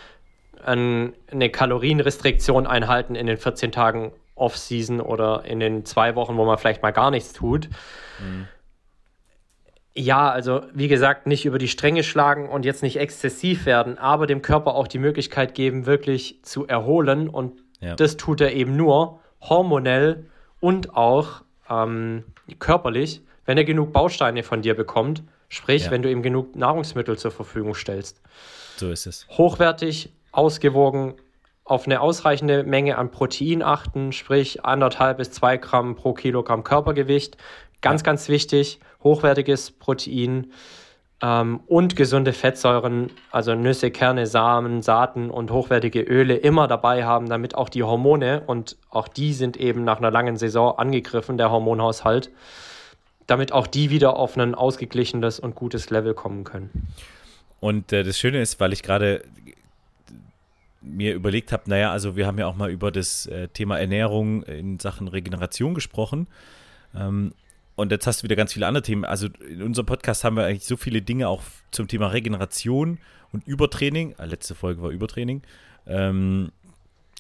ein, 0.64 1.14
eine 1.32 1.50
Kalorienrestriktion 1.50 2.68
einhalten 2.68 3.16
in 3.16 3.28
den 3.28 3.38
14 3.38 3.72
Tagen 3.72 4.12
Off-Season 4.36 5.02
oder 5.02 5.46
in 5.46 5.60
den 5.60 5.86
zwei 5.86 6.16
Wochen, 6.16 6.38
wo 6.38 6.46
man 6.46 6.58
vielleicht 6.58 6.82
mal 6.82 6.92
gar 6.92 7.12
nichts 7.12 7.34
tut. 7.34 7.70
Ja, 9.96 10.30
also 10.30 10.62
wie 10.74 10.88
gesagt, 10.88 11.28
nicht 11.28 11.46
über 11.46 11.58
die 11.58 11.68
Stränge 11.68 12.04
schlagen 12.04 12.48
und 12.48 12.64
jetzt 12.64 12.84
nicht 12.84 12.98
exzessiv 12.98 13.66
werden, 13.66 13.98
aber 13.98 14.28
dem 14.28 14.42
Körper 14.42 14.76
auch 14.76 14.88
die 14.88 15.00
Möglichkeit 15.00 15.56
geben, 15.56 15.86
wirklich 15.86 16.40
zu 16.44 16.68
erholen. 16.68 17.28
Und 17.28 17.62
Ja. 17.82 17.96
das 17.96 18.16
tut 18.18 18.40
er 18.42 18.54
eben 18.54 18.76
nur 18.78 19.20
hormonell 19.42 20.26
und 20.60 20.96
auch 20.96 21.42
ähm, 21.70 22.24
körperlich, 22.60 23.22
wenn 23.46 23.58
er 23.58 23.64
genug 23.64 23.92
Bausteine 23.94 24.44
von 24.44 24.62
dir 24.62 24.76
bekommt. 24.76 25.24
Sprich, 25.50 25.86
Ja. 25.86 25.92
wenn 25.92 26.02
du 26.02 26.12
ihm 26.12 26.22
genug 26.22 26.56
Nahrungsmittel 26.56 27.18
zur 27.18 27.32
Verfügung 27.32 27.74
stellst. 27.76 28.22
so 28.78 28.90
ist 28.92 29.06
es. 29.08 29.28
Hochwertig, 29.32 30.14
ausgewogen, 30.32 31.16
auf 31.66 31.86
eine 31.86 32.00
ausreichende 32.02 32.64
Menge 32.64 32.98
an 32.98 33.12
Protein 33.12 33.62
achten, 33.62 34.12
sprich 34.14 34.64
anderthalb 34.66 35.18
bis 35.18 35.32
zwei 35.32 35.58
Gramm 35.58 35.96
pro 35.96 36.14
Kilogramm 36.14 36.64
Körpergewicht. 36.64 37.38
Ganz, 37.82 38.04
ganz 38.04 38.30
wichtig, 38.30 38.80
hochwertiges 39.04 39.72
Protein. 39.72 40.52
ähm, 41.22 41.60
und 41.68 41.96
gesunde 41.96 42.34
Fettsäuren, 42.34 43.12
also 43.32 43.56
Nüsse, 43.56 43.92
Kerne, 43.92 44.26
Samen, 44.26 44.82
Saaten 44.82 45.30
und 45.30 45.52
hochwertige 45.52 46.02
Öle 46.02 46.36
immer 46.36 46.68
dabei 46.68 47.04
haben, 47.04 47.28
damit 47.28 47.56
auch 47.56 47.70
die 47.70 47.84
Hormone, 47.84 48.42
und 48.48 48.78
auch 48.90 49.08
die 49.08 49.34
sind 49.34 49.58
eben 49.58 49.84
nach 49.84 49.98
einer 49.98 50.12
langen 50.12 50.38
Saison 50.38 50.78
angegriffen, 50.78 51.38
der 51.38 51.52
Hormonhaushalt, 51.52 52.32
damit 53.28 53.52
auch 53.52 53.68
die 53.68 53.90
wieder 53.90 54.16
auf 54.16 54.38
ein 54.38 54.56
ausgeglichenes 54.56 55.40
und 55.40 55.56
gutes 55.56 55.90
Level 55.90 56.14
kommen 56.14 56.44
können. 56.46 56.88
Und 57.60 57.92
äh, 57.92 58.04
das 58.04 58.18
Schöne 58.18 58.42
ist, 58.42 58.60
weil 58.60 58.72
ich 58.72 58.82
gerade 58.82 59.24
mir 60.82 61.14
überlegt 61.14 61.52
habe, 61.52 61.64
naja, 61.66 61.92
also 61.92 62.16
wir 62.16 62.26
haben 62.26 62.38
ja 62.38 62.48
auch 62.48 62.56
mal 62.56 62.72
über 62.72 62.90
das 62.90 63.26
äh, 63.26 63.50
Thema 63.50 63.78
Ernährung 63.78 64.44
in 64.44 64.80
Sachen 64.80 65.10
Regeneration 65.10 65.74
gesprochen. 65.74 66.28
Ähm, 66.96 67.34
und 67.80 67.92
jetzt 67.92 68.06
hast 68.08 68.22
du 68.22 68.24
wieder 68.26 68.36
ganz 68.36 68.54
viele 68.54 68.68
andere 68.68 68.84
Themen. 68.84 69.06
Also 69.06 69.28
in 69.48 69.62
unserem 69.62 69.86
Podcast 69.86 70.24
haben 70.24 70.36
wir 70.36 70.46
eigentlich 70.46 70.66
so 70.66 70.78
viele 70.78 71.02
Dinge 71.02 71.28
auch 71.28 71.44
zum 71.72 71.88
Thema 71.88 72.08
Regeneration 72.08 73.00
und 73.32 73.48
Übertraining, 73.48 74.16
äh, 74.18 74.26
letzte 74.26 74.56
Folge 74.56 74.82
war 74.82 74.90
Übertraining, 74.90 75.42
ähm, 75.88 76.52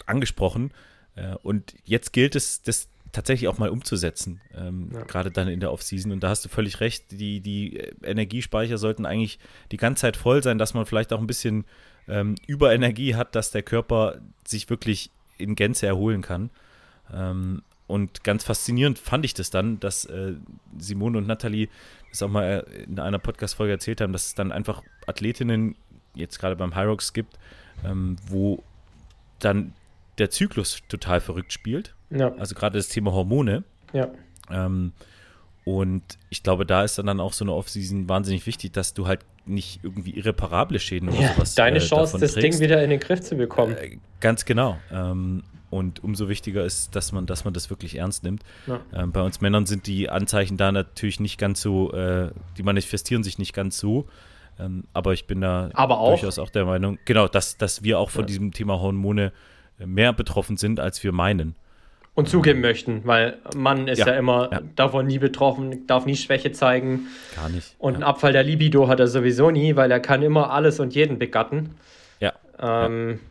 angesprochen. 0.06 0.72
Äh, 1.16 1.36
und 1.44 1.76
jetzt 1.86 2.14
gilt 2.14 2.36
es, 2.36 2.62
das 2.62 2.90
tatsächlich 3.12 3.48
auch 3.48 3.58
mal 3.58 3.70
umzusetzen, 3.70 4.42
ähm, 4.56 4.90
ja. 4.94 5.04
gerade 5.04 5.32
dann 5.32 5.48
in 5.48 5.60
der 5.60 5.72
Offseason. 5.72 6.12
Und 6.12 6.22
da 6.22 6.30
hast 6.30 6.46
du 6.46 6.50
völlig 6.50 6.80
recht, 6.80 7.12
die, 7.12 7.42
die 7.42 7.78
Energiespeicher 8.04 8.78
sollten 8.78 9.06
eigentlich 9.06 9.40
die 9.72 9.78
ganze 9.78 10.02
Zeit 10.02 10.18
voll 10.18 10.44
sein, 10.44 10.58
dass 10.58 10.74
man 10.74 10.86
vielleicht 10.86 11.14
auch 11.14 11.20
ein 11.20 11.28
bisschen 11.28 11.66
ähm, 12.08 12.36
Überenergie 12.48 13.16
hat, 13.16 13.36
dass 13.36 13.52
der 13.52 13.64
Körper 13.64 14.20
sich 14.46 14.70
wirklich 14.70 15.12
in 15.38 15.56
Gänze 15.56 15.88
erholen 15.88 16.22
kann. 16.22 16.50
Ähm, 17.12 17.64
und 17.90 18.24
ganz 18.24 18.44
faszinierend 18.44 19.00
fand 19.00 19.26
ich 19.26 19.34
das 19.34 19.50
dann, 19.50 19.80
dass 19.80 20.06
äh, 20.06 20.34
Simone 20.78 21.18
und 21.18 21.26
Nathalie 21.26 21.70
das 22.12 22.22
auch 22.22 22.30
mal 22.30 22.64
äh, 22.72 22.84
in 22.84 23.00
einer 23.00 23.18
Podcast-Folge 23.18 23.74
erzählt 23.74 24.00
haben, 24.00 24.14
dass 24.14 24.28
es 24.28 24.36
dann 24.36 24.52
einfach 24.52 24.84
Athletinnen 25.08 25.76
jetzt 26.14 26.38
gerade 26.38 26.56
beim 26.56 26.76
Hyrox 26.76 27.14
gibt, 27.14 27.40
ähm, 27.84 28.18
wo 28.28 28.62
dann 29.40 29.74
der 30.20 30.30
Zyklus 30.30 30.84
total 30.88 31.20
verrückt 31.20 31.52
spielt. 31.52 31.96
Ja. 32.12 32.32
Also 32.36 32.54
gerade 32.54 32.78
das 32.78 32.90
Thema 32.90 33.12
Hormone. 33.12 33.64
Ja. 33.92 34.10
Ähm, 34.52 34.94
und 35.66 36.04
ich 36.30 36.44
glaube, 36.44 36.68
da 36.68 36.84
ist 36.84 37.00
dann 37.00 37.20
auch 37.20 37.34
so 37.34 37.44
eine 37.44 37.54
Offseason 37.54 38.08
wahnsinnig 38.08 38.46
wichtig, 38.46 38.72
dass 38.72 38.94
du 38.94 39.08
halt 39.08 39.22
nicht 39.48 39.80
irgendwie 39.82 40.12
irreparable 40.12 40.80
Schäden 40.80 41.10
oder 41.10 41.22
ja, 41.22 41.34
sowas 41.34 41.56
Deine 41.56 41.78
äh, 41.78 41.82
Chance, 41.82 42.20
das 42.20 42.34
trägst. 42.34 42.60
Ding 42.60 42.70
wieder 42.70 42.84
in 42.84 42.92
den 42.92 43.00
Griff 43.00 43.22
zu 43.22 43.36
bekommen. 43.36 43.76
Äh, 43.76 43.98
ganz 44.20 44.46
genau. 44.46 44.78
Ähm, 44.92 45.42
und 45.70 46.04
umso 46.04 46.30
wichtiger 46.30 46.64
ist, 46.64 46.96
dass 46.96 47.12
man, 47.12 47.26
dass 47.26 47.46
man 47.46 47.54
das 47.54 47.70
wirklich 47.70 47.96
ernst 47.98 48.24
nimmt. 48.24 48.44
Ja. 48.68 48.82
Ähm, 48.94 49.12
bei 49.12 49.22
uns 49.22 49.42
Männern 49.42 49.66
sind 49.66 49.88
die 49.88 50.10
Anzeichen 50.10 50.58
da 50.58 50.72
natürlich 50.72 51.20
nicht 51.20 51.38
ganz 51.38 51.62
so, 51.62 51.92
äh, 51.94 52.32
die 52.58 52.64
manifestieren 52.64 53.24
sich 53.24 53.38
nicht 53.38 53.54
ganz 53.54 53.78
so. 53.78 54.08
Ähm, 54.60 54.86
aber 54.94 55.14
ich 55.14 55.26
bin 55.28 55.42
da 55.42 55.70
auch, 55.74 56.10
durchaus 56.10 56.40
auch 56.40 56.50
der 56.50 56.66
Meinung, 56.66 56.98
genau, 57.06 57.28
dass, 57.28 57.58
dass 57.58 57.84
wir 57.84 58.00
auch 58.00 58.10
von 58.10 58.24
ja. 58.24 58.28
diesem 58.28 58.52
Thema 58.52 58.80
Hormone 58.80 59.32
äh, 59.80 59.86
mehr 59.86 60.12
betroffen 60.12 60.58
sind, 60.58 60.80
als 60.80 61.04
wir 61.04 61.12
meinen. 61.12 61.56
Und 62.16 62.28
zugeben 62.28 62.60
möchten, 62.60 63.04
weil 63.06 63.38
Mann 63.56 63.88
ist 63.88 64.00
ja, 64.00 64.08
ja 64.08 64.14
immer 64.16 64.50
ja. 64.52 64.62
davon 64.76 65.08
nie 65.08 65.20
betroffen, 65.20 65.88
darf 65.88 66.06
nie 66.06 66.18
Schwäche 66.18 66.52
zeigen. 66.52 67.08
Gar 67.36 67.50
nicht. 67.50 67.76
Und 67.78 67.94
einen 67.94 68.04
Abfall 68.04 68.34
der 68.34 68.44
Libido 68.44 68.90
hat 68.90 69.00
er 69.00 69.08
sowieso 69.08 69.52
nie, 69.52 69.78
weil 69.78 69.90
er 69.90 70.02
kann 70.02 70.22
immer 70.22 70.52
alles 70.52 70.82
und 70.82 70.94
jeden 70.96 71.18
begatten. 71.18 71.76
Ja. 72.20 72.34
Ähm, 72.60 73.22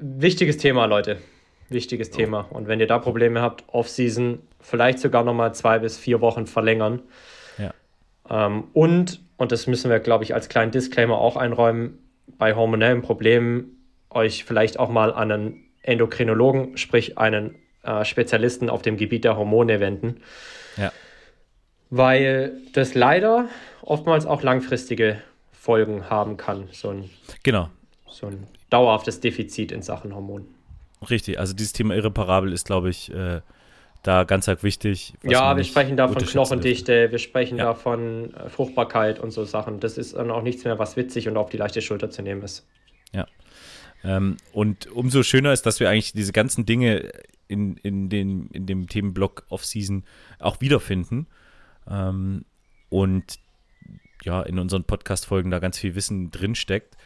wichtiges 0.00 0.56
Thema, 0.56 0.86
Leute 0.86 1.18
wichtiges 1.70 2.10
Thema. 2.10 2.46
Und 2.50 2.68
wenn 2.68 2.80
ihr 2.80 2.86
da 2.86 2.98
Probleme 2.98 3.40
habt, 3.42 3.64
Off-Season 3.68 4.40
vielleicht 4.60 4.98
sogar 4.98 5.24
nochmal 5.24 5.54
zwei 5.54 5.78
bis 5.78 5.98
vier 5.98 6.20
Wochen 6.20 6.46
verlängern. 6.46 7.02
Ja. 7.58 7.74
Ähm, 8.28 8.64
und, 8.72 9.20
und 9.36 9.52
das 9.52 9.66
müssen 9.66 9.90
wir, 9.90 10.00
glaube 10.00 10.24
ich, 10.24 10.34
als 10.34 10.48
kleinen 10.48 10.70
Disclaimer 10.70 11.18
auch 11.18 11.36
einräumen, 11.36 11.98
bei 12.38 12.54
hormonellen 12.54 13.02
Problemen 13.02 13.78
euch 14.10 14.44
vielleicht 14.44 14.78
auch 14.78 14.88
mal 14.88 15.12
an 15.12 15.32
einen 15.32 15.64
Endokrinologen, 15.82 16.76
sprich 16.76 17.18
einen 17.18 17.56
äh, 17.82 18.04
Spezialisten 18.04 18.70
auf 18.70 18.82
dem 18.82 18.96
Gebiet 18.96 19.24
der 19.24 19.36
Hormone 19.36 19.80
wenden. 19.80 20.20
Ja. 20.76 20.92
Weil 21.90 22.60
das 22.74 22.94
leider 22.94 23.48
oftmals 23.82 24.26
auch 24.26 24.42
langfristige 24.42 25.22
Folgen 25.52 26.10
haben 26.10 26.36
kann. 26.36 26.68
So 26.72 26.90
ein, 26.90 27.10
genau. 27.42 27.70
so 28.08 28.26
ein 28.26 28.46
dauerhaftes 28.70 29.20
Defizit 29.20 29.72
in 29.72 29.82
Sachen 29.82 30.14
Hormonen. 30.14 30.57
Richtig, 31.08 31.38
also 31.38 31.54
dieses 31.54 31.72
Thema 31.72 31.94
irreparabel 31.94 32.52
ist, 32.52 32.66
glaube 32.66 32.90
ich, 32.90 33.12
äh, 33.12 33.40
da 34.02 34.24
ganz 34.24 34.48
arg 34.48 34.62
wichtig. 34.62 35.14
Ja, 35.22 35.56
wir 35.56 35.64
sprechen 35.64 35.96
da 35.96 36.08
von 36.08 36.24
Knochendichte, 36.24 37.10
wir 37.10 37.18
sprechen 37.18 37.58
ja. 37.58 37.64
da 37.64 37.74
von 37.74 38.34
äh, 38.34 38.48
Fruchtbarkeit 38.48 39.18
und 39.18 39.30
so 39.30 39.44
Sachen. 39.44 39.80
Das 39.80 39.98
ist 39.98 40.14
dann 40.16 40.30
auch 40.30 40.42
nichts 40.42 40.64
mehr, 40.64 40.78
was 40.78 40.96
witzig 40.96 41.28
und 41.28 41.36
auf 41.36 41.50
die 41.50 41.56
leichte 41.56 41.82
Schulter 41.82 42.10
zu 42.10 42.22
nehmen 42.22 42.42
ist. 42.42 42.66
Ja. 43.12 43.26
Ähm, 44.04 44.36
und 44.52 44.86
umso 44.92 45.22
schöner 45.22 45.52
ist, 45.52 45.66
dass 45.66 45.80
wir 45.80 45.90
eigentlich 45.90 46.12
diese 46.12 46.32
ganzen 46.32 46.64
Dinge 46.66 47.10
in, 47.48 47.76
in, 47.78 48.08
den, 48.08 48.48
in 48.48 48.66
dem 48.66 48.86
Themenblock 48.88 49.44
Off-Season 49.48 50.04
auch 50.38 50.60
wiederfinden. 50.60 51.26
Ähm, 51.90 52.44
und 52.88 53.38
ja, 54.24 54.42
in 54.42 54.58
unseren 54.58 54.84
Podcast-Folgen 54.84 55.50
da 55.50 55.58
ganz 55.58 55.78
viel 55.78 55.94
Wissen 55.94 56.30
drinsteckt. 56.30 56.96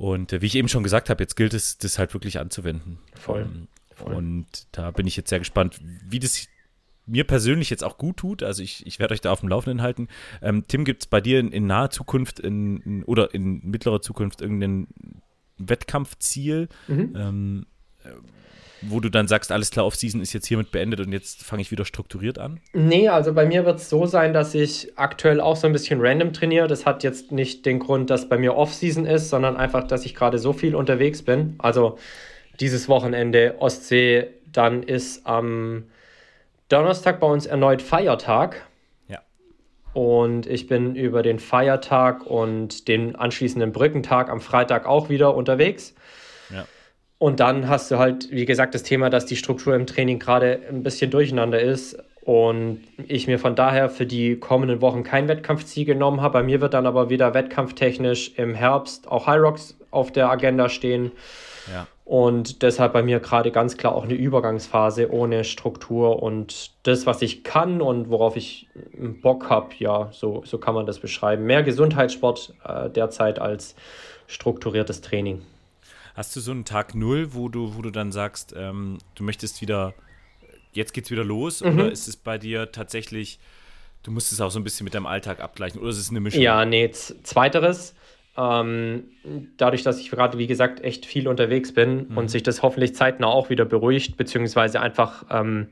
Und 0.00 0.32
äh, 0.32 0.40
wie 0.40 0.46
ich 0.46 0.54
eben 0.54 0.68
schon 0.68 0.82
gesagt 0.82 1.10
habe, 1.10 1.22
jetzt 1.22 1.36
gilt 1.36 1.52
es, 1.52 1.76
das 1.76 1.98
halt 1.98 2.14
wirklich 2.14 2.38
anzuwenden. 2.38 2.98
Voll. 3.14 3.42
Ähm, 3.42 3.68
Voll. 3.94 4.14
Und 4.14 4.46
da 4.72 4.92
bin 4.92 5.06
ich 5.06 5.14
jetzt 5.14 5.28
sehr 5.28 5.40
gespannt, 5.40 5.78
wie 6.08 6.18
das 6.18 6.46
mir 7.04 7.24
persönlich 7.24 7.68
jetzt 7.68 7.84
auch 7.84 7.98
gut 7.98 8.16
tut. 8.16 8.42
Also 8.42 8.62
ich, 8.62 8.86
ich 8.86 8.98
werde 8.98 9.12
euch 9.12 9.20
da 9.20 9.30
auf 9.30 9.40
dem 9.40 9.50
Laufenden 9.50 9.82
halten. 9.82 10.08
Ähm, 10.40 10.64
Tim, 10.66 10.86
gibt 10.86 11.02
es 11.02 11.06
bei 11.06 11.20
dir 11.20 11.38
in, 11.38 11.52
in 11.52 11.66
naher 11.66 11.90
Zukunft 11.90 12.40
in, 12.40 12.78
in, 12.78 13.04
oder 13.04 13.34
in 13.34 13.60
mittlerer 13.62 14.00
Zukunft 14.00 14.40
irgendein 14.40 14.88
Wettkampfziel? 15.58 16.70
Mhm. 16.88 17.12
Ähm, 17.14 17.66
wo 18.82 19.00
du 19.00 19.10
dann 19.10 19.28
sagst, 19.28 19.52
alles 19.52 19.70
klar, 19.70 19.86
Off-Season 19.86 20.20
ist 20.20 20.32
jetzt 20.32 20.46
hiermit 20.46 20.70
beendet 20.70 21.00
und 21.00 21.12
jetzt 21.12 21.42
fange 21.42 21.62
ich 21.62 21.70
wieder 21.70 21.84
strukturiert 21.84 22.38
an? 22.38 22.60
Nee, 22.72 23.08
also 23.08 23.32
bei 23.34 23.46
mir 23.46 23.64
wird 23.64 23.78
es 23.78 23.90
so 23.90 24.06
sein, 24.06 24.32
dass 24.32 24.54
ich 24.54 24.92
aktuell 24.96 25.40
auch 25.40 25.56
so 25.56 25.66
ein 25.66 25.72
bisschen 25.72 26.00
random 26.00 26.32
trainiere. 26.32 26.66
Das 26.66 26.86
hat 26.86 27.02
jetzt 27.02 27.32
nicht 27.32 27.66
den 27.66 27.78
Grund, 27.78 28.10
dass 28.10 28.28
bei 28.28 28.38
mir 28.38 28.56
Off-Season 28.56 29.06
ist, 29.06 29.28
sondern 29.28 29.56
einfach, 29.56 29.86
dass 29.86 30.06
ich 30.06 30.14
gerade 30.14 30.38
so 30.38 30.52
viel 30.52 30.74
unterwegs 30.74 31.22
bin. 31.22 31.56
Also 31.58 31.98
dieses 32.60 32.88
Wochenende 32.88 33.56
Ostsee, 33.58 34.28
dann 34.52 34.82
ist 34.82 35.26
am 35.26 35.84
Donnerstag 36.68 37.20
bei 37.20 37.26
uns 37.26 37.46
erneut 37.46 37.82
Feiertag. 37.82 38.66
Ja. 39.08 39.20
Und 39.92 40.46
ich 40.46 40.66
bin 40.66 40.94
über 40.94 41.22
den 41.22 41.38
Feiertag 41.38 42.26
und 42.26 42.88
den 42.88 43.16
anschließenden 43.16 43.72
Brückentag 43.72 44.28
am 44.30 44.40
Freitag 44.40 44.86
auch 44.86 45.08
wieder 45.08 45.34
unterwegs. 45.34 45.94
Und 47.20 47.38
dann 47.38 47.68
hast 47.68 47.90
du 47.90 47.98
halt, 47.98 48.30
wie 48.30 48.46
gesagt, 48.46 48.74
das 48.74 48.82
Thema, 48.82 49.10
dass 49.10 49.26
die 49.26 49.36
Struktur 49.36 49.74
im 49.74 49.86
Training 49.86 50.18
gerade 50.18 50.58
ein 50.70 50.82
bisschen 50.82 51.10
durcheinander 51.10 51.60
ist 51.60 52.02
und 52.22 52.80
ich 52.96 53.26
mir 53.26 53.38
von 53.38 53.54
daher 53.54 53.90
für 53.90 54.06
die 54.06 54.36
kommenden 54.36 54.80
Wochen 54.80 55.02
kein 55.02 55.28
Wettkampfziel 55.28 55.84
genommen 55.84 56.22
habe. 56.22 56.38
Bei 56.38 56.42
mir 56.42 56.62
wird 56.62 56.72
dann 56.72 56.86
aber 56.86 57.10
wieder 57.10 57.34
wettkampftechnisch 57.34 58.32
im 58.38 58.54
Herbst 58.54 59.06
auch 59.06 59.26
High 59.26 59.38
Rocks 59.38 59.76
auf 59.90 60.10
der 60.10 60.30
Agenda 60.30 60.70
stehen. 60.70 61.12
Ja. 61.70 61.86
Und 62.06 62.62
deshalb 62.62 62.94
bei 62.94 63.02
mir 63.02 63.20
gerade 63.20 63.50
ganz 63.50 63.76
klar 63.76 63.94
auch 63.94 64.04
eine 64.04 64.14
Übergangsphase 64.14 65.12
ohne 65.12 65.44
Struktur 65.44 66.22
und 66.22 66.70
das, 66.84 67.04
was 67.04 67.20
ich 67.20 67.44
kann 67.44 67.82
und 67.82 68.08
worauf 68.08 68.34
ich 68.36 68.66
Bock 69.20 69.50
habe, 69.50 69.74
ja, 69.78 70.08
so, 70.10 70.42
so 70.46 70.56
kann 70.56 70.74
man 70.74 70.86
das 70.86 70.98
beschreiben. 70.98 71.44
Mehr 71.44 71.62
Gesundheitssport 71.62 72.54
äh, 72.64 72.88
derzeit 72.88 73.38
als 73.38 73.76
strukturiertes 74.26 75.02
Training. 75.02 75.42
Hast 76.14 76.34
du 76.34 76.40
so 76.40 76.50
einen 76.50 76.64
Tag 76.64 76.94
Null, 76.94 77.34
wo 77.34 77.48
du, 77.48 77.76
wo 77.76 77.82
du 77.82 77.90
dann 77.90 78.12
sagst, 78.12 78.54
ähm, 78.56 78.98
du 79.14 79.24
möchtest 79.24 79.60
wieder, 79.60 79.94
jetzt 80.72 80.92
geht's 80.92 81.10
wieder 81.10 81.24
los? 81.24 81.62
Mhm. 81.62 81.74
Oder 81.74 81.92
ist 81.92 82.08
es 82.08 82.16
bei 82.16 82.38
dir 82.38 82.72
tatsächlich, 82.72 83.38
du 84.02 84.10
musst 84.10 84.32
es 84.32 84.40
auch 84.40 84.50
so 84.50 84.58
ein 84.58 84.64
bisschen 84.64 84.84
mit 84.84 84.94
deinem 84.94 85.06
Alltag 85.06 85.40
abgleichen? 85.40 85.80
Oder 85.80 85.90
ist 85.90 85.98
es 85.98 86.10
eine 86.10 86.20
Mischung? 86.20 86.42
Ja, 86.42 86.64
nee, 86.64 86.90
zweiteres. 86.90 87.94
Ähm, 88.36 89.04
dadurch, 89.56 89.82
dass 89.82 89.98
ich 89.98 90.10
gerade, 90.10 90.38
wie 90.38 90.46
gesagt, 90.46 90.82
echt 90.82 91.04
viel 91.04 91.28
unterwegs 91.28 91.74
bin 91.74 92.08
mhm. 92.08 92.18
und 92.18 92.30
sich 92.30 92.42
das 92.42 92.62
hoffentlich 92.62 92.94
zeitnah 92.94 93.26
auch 93.26 93.50
wieder 93.50 93.64
beruhigt, 93.64 94.16
beziehungsweise 94.16 94.80
einfach 94.80 95.24
ähm, 95.30 95.68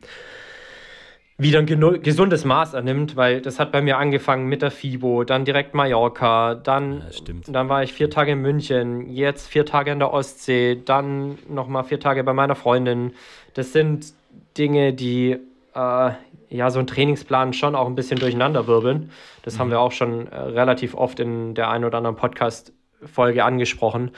wieder 1.40 1.60
ein 1.60 2.02
gesundes 2.02 2.44
Maß 2.44 2.74
annimmt, 2.74 3.14
weil 3.14 3.40
das 3.40 3.60
hat 3.60 3.70
bei 3.70 3.80
mir 3.80 3.96
angefangen 3.96 4.48
mit 4.48 4.60
der 4.60 4.72
FIBO, 4.72 5.22
dann 5.22 5.44
direkt 5.44 5.72
Mallorca, 5.72 6.56
dann, 6.56 7.04
ja, 7.10 7.34
dann 7.46 7.68
war 7.68 7.84
ich 7.84 7.92
vier 7.92 8.10
Tage 8.10 8.32
in 8.32 8.40
München, 8.40 9.08
jetzt 9.08 9.46
vier 9.46 9.64
Tage 9.64 9.92
in 9.92 10.00
der 10.00 10.12
Ostsee, 10.12 10.82
dann 10.84 11.38
nochmal 11.48 11.84
vier 11.84 12.00
Tage 12.00 12.24
bei 12.24 12.32
meiner 12.32 12.56
Freundin. 12.56 13.12
Das 13.54 13.72
sind 13.72 14.12
Dinge, 14.58 14.92
die 14.92 15.38
äh, 15.74 16.10
ja 16.50 16.70
so 16.70 16.80
einen 16.80 16.88
Trainingsplan 16.88 17.52
schon 17.52 17.76
auch 17.76 17.86
ein 17.86 17.94
bisschen 17.94 18.18
durcheinander 18.18 18.66
wirbeln. 18.66 19.12
Das 19.42 19.54
mhm. 19.54 19.58
haben 19.60 19.70
wir 19.70 19.80
auch 19.80 19.92
schon 19.92 20.26
äh, 20.26 20.36
relativ 20.36 20.94
oft 20.94 21.20
in 21.20 21.54
der 21.54 21.70
einen 21.70 21.84
oder 21.84 21.98
anderen 21.98 22.16
Podcast-Folge 22.16 23.44
angesprochen. 23.44 24.10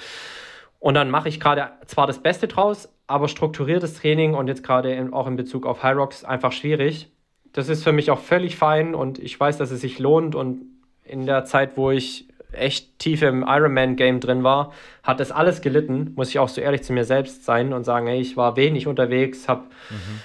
Und 0.79 0.95
dann 0.95 1.11
mache 1.11 1.29
ich 1.29 1.39
gerade 1.39 1.73
zwar 1.85 2.07
das 2.07 2.23
Beste 2.23 2.49
draus, 2.49 2.89
aber 3.11 3.29
strukturiertes 3.29 3.95
Training 3.95 4.35
und 4.35 4.47
jetzt 4.47 4.63
gerade 4.63 5.09
auch 5.13 5.27
in 5.27 5.37
Bezug 5.37 5.67
auf 5.67 5.83
High 5.83 5.97
Rocks 5.97 6.25
einfach 6.25 6.53
schwierig. 6.53 7.11
Das 7.53 7.69
ist 7.69 7.83
für 7.83 7.93
mich 7.93 8.11
auch 8.11 8.21
völlig 8.21 8.57
fein 8.57 8.95
und 8.95 9.19
ich 9.19 9.39
weiß, 9.39 9.59
dass 9.59 9.73
es 9.73 9.81
sich 9.81 9.99
lohnt 9.99 10.37
und 10.37 10.63
in 11.05 11.27
der 11.27 11.45
Zeit, 11.45 11.77
wo 11.77 11.91
ich 11.91 12.29
echt 12.53 12.99
tief 13.01 13.23
im 13.23 13.45
Ironman-Game 13.47 14.21
drin 14.21 14.45
war, 14.45 14.73
hat 15.03 15.19
das 15.19 15.33
alles 15.33 15.61
gelitten, 15.61 16.13
muss 16.15 16.31
ich 16.31 16.39
auch 16.39 16.49
so 16.49 16.61
ehrlich 16.61 16.83
zu 16.83 16.93
mir 16.93 17.05
selbst 17.05 17.45
sein 17.45 17.73
und 17.73 17.85
sagen, 17.85 18.07
hey, 18.07 18.21
ich 18.21 18.37
war 18.37 18.57
wenig 18.57 18.87
unterwegs, 18.87 19.49
habe 19.49 19.63
mhm. 19.91 20.21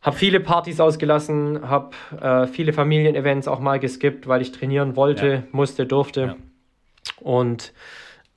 hab 0.00 0.14
viele 0.14 0.40
Partys 0.40 0.80
ausgelassen, 0.80 1.68
habe 1.68 1.90
äh, 2.20 2.46
viele 2.46 2.72
Familienevents 2.72 3.48
auch 3.48 3.60
mal 3.60 3.78
geskippt, 3.78 4.26
weil 4.28 4.40
ich 4.40 4.52
trainieren 4.52 4.96
wollte, 4.96 5.26
ja. 5.26 5.42
musste, 5.52 5.86
durfte. 5.86 6.20
Ja. 6.20 6.36
Und 7.20 7.72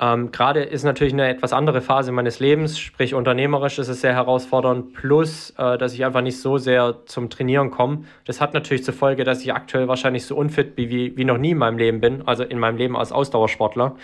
ähm, 0.01 0.31
Gerade 0.31 0.63
ist 0.63 0.83
natürlich 0.83 1.13
eine 1.13 1.29
etwas 1.29 1.53
andere 1.53 1.79
Phase 1.79 2.11
meines 2.11 2.39
Lebens, 2.39 2.79
sprich 2.79 3.13
unternehmerisch 3.13 3.77
ist 3.77 3.87
es 3.87 4.01
sehr 4.01 4.15
herausfordernd, 4.15 4.93
plus 4.93 5.51
äh, 5.59 5.77
dass 5.77 5.93
ich 5.93 6.03
einfach 6.03 6.21
nicht 6.21 6.41
so 6.41 6.57
sehr 6.57 7.05
zum 7.05 7.29
Trainieren 7.29 7.69
komme. 7.69 8.05
Das 8.25 8.41
hat 8.41 8.55
natürlich 8.55 8.83
zur 8.83 8.95
Folge, 8.95 9.23
dass 9.23 9.43
ich 9.43 9.53
aktuell 9.53 9.87
wahrscheinlich 9.87 10.25
so 10.25 10.35
unfit 10.35 10.75
wie, 10.75 10.89
wie, 10.89 11.15
wie 11.17 11.23
noch 11.23 11.37
nie 11.37 11.51
in 11.51 11.59
meinem 11.59 11.77
Leben 11.77 12.01
bin, 12.01 12.27
also 12.27 12.43
in 12.43 12.57
meinem 12.57 12.77
Leben 12.77 12.97
als 12.97 13.11
Ausdauersportler. 13.11 13.95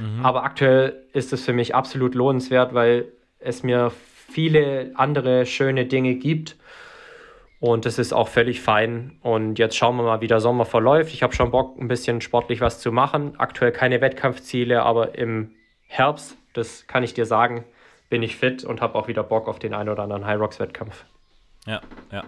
Mhm. 0.00 0.24
Aber 0.26 0.42
aktuell 0.42 1.04
ist 1.12 1.32
es 1.32 1.44
für 1.44 1.52
mich 1.52 1.72
absolut 1.72 2.16
lohnenswert, 2.16 2.74
weil 2.74 3.06
es 3.38 3.62
mir 3.62 3.92
viele 4.28 4.90
andere 4.96 5.46
schöne 5.46 5.86
Dinge 5.86 6.16
gibt 6.16 6.56
und 7.64 7.86
das 7.86 7.98
ist 7.98 8.12
auch 8.12 8.28
völlig 8.28 8.60
fein. 8.60 9.16
Und 9.22 9.58
jetzt 9.58 9.74
schauen 9.74 9.96
wir 9.96 10.02
mal, 10.02 10.20
wie 10.20 10.26
der 10.26 10.40
Sommer 10.40 10.66
verläuft. 10.66 11.14
Ich 11.14 11.22
habe 11.22 11.34
schon 11.34 11.50
Bock, 11.50 11.80
ein 11.80 11.88
bisschen 11.88 12.20
sportlich 12.20 12.60
was 12.60 12.78
zu 12.78 12.92
machen. 12.92 13.40
Aktuell 13.40 13.72
keine 13.72 14.02
Wettkampfziele, 14.02 14.82
aber 14.82 15.16
im 15.16 15.52
Herbst, 15.86 16.36
das 16.52 16.86
kann 16.86 17.02
ich 17.02 17.14
dir 17.14 17.24
sagen, 17.24 17.64
bin 18.10 18.22
ich 18.22 18.36
fit 18.36 18.64
und 18.64 18.82
habe 18.82 18.96
auch 18.96 19.08
wieder 19.08 19.22
Bock 19.22 19.48
auf 19.48 19.58
den 19.58 19.72
einen 19.72 19.88
oder 19.88 20.02
anderen 20.02 20.26
High 20.26 20.38
Rocks 20.38 20.60
Wettkampf. 20.60 21.06
Ja, 21.64 21.80
ja. 22.12 22.24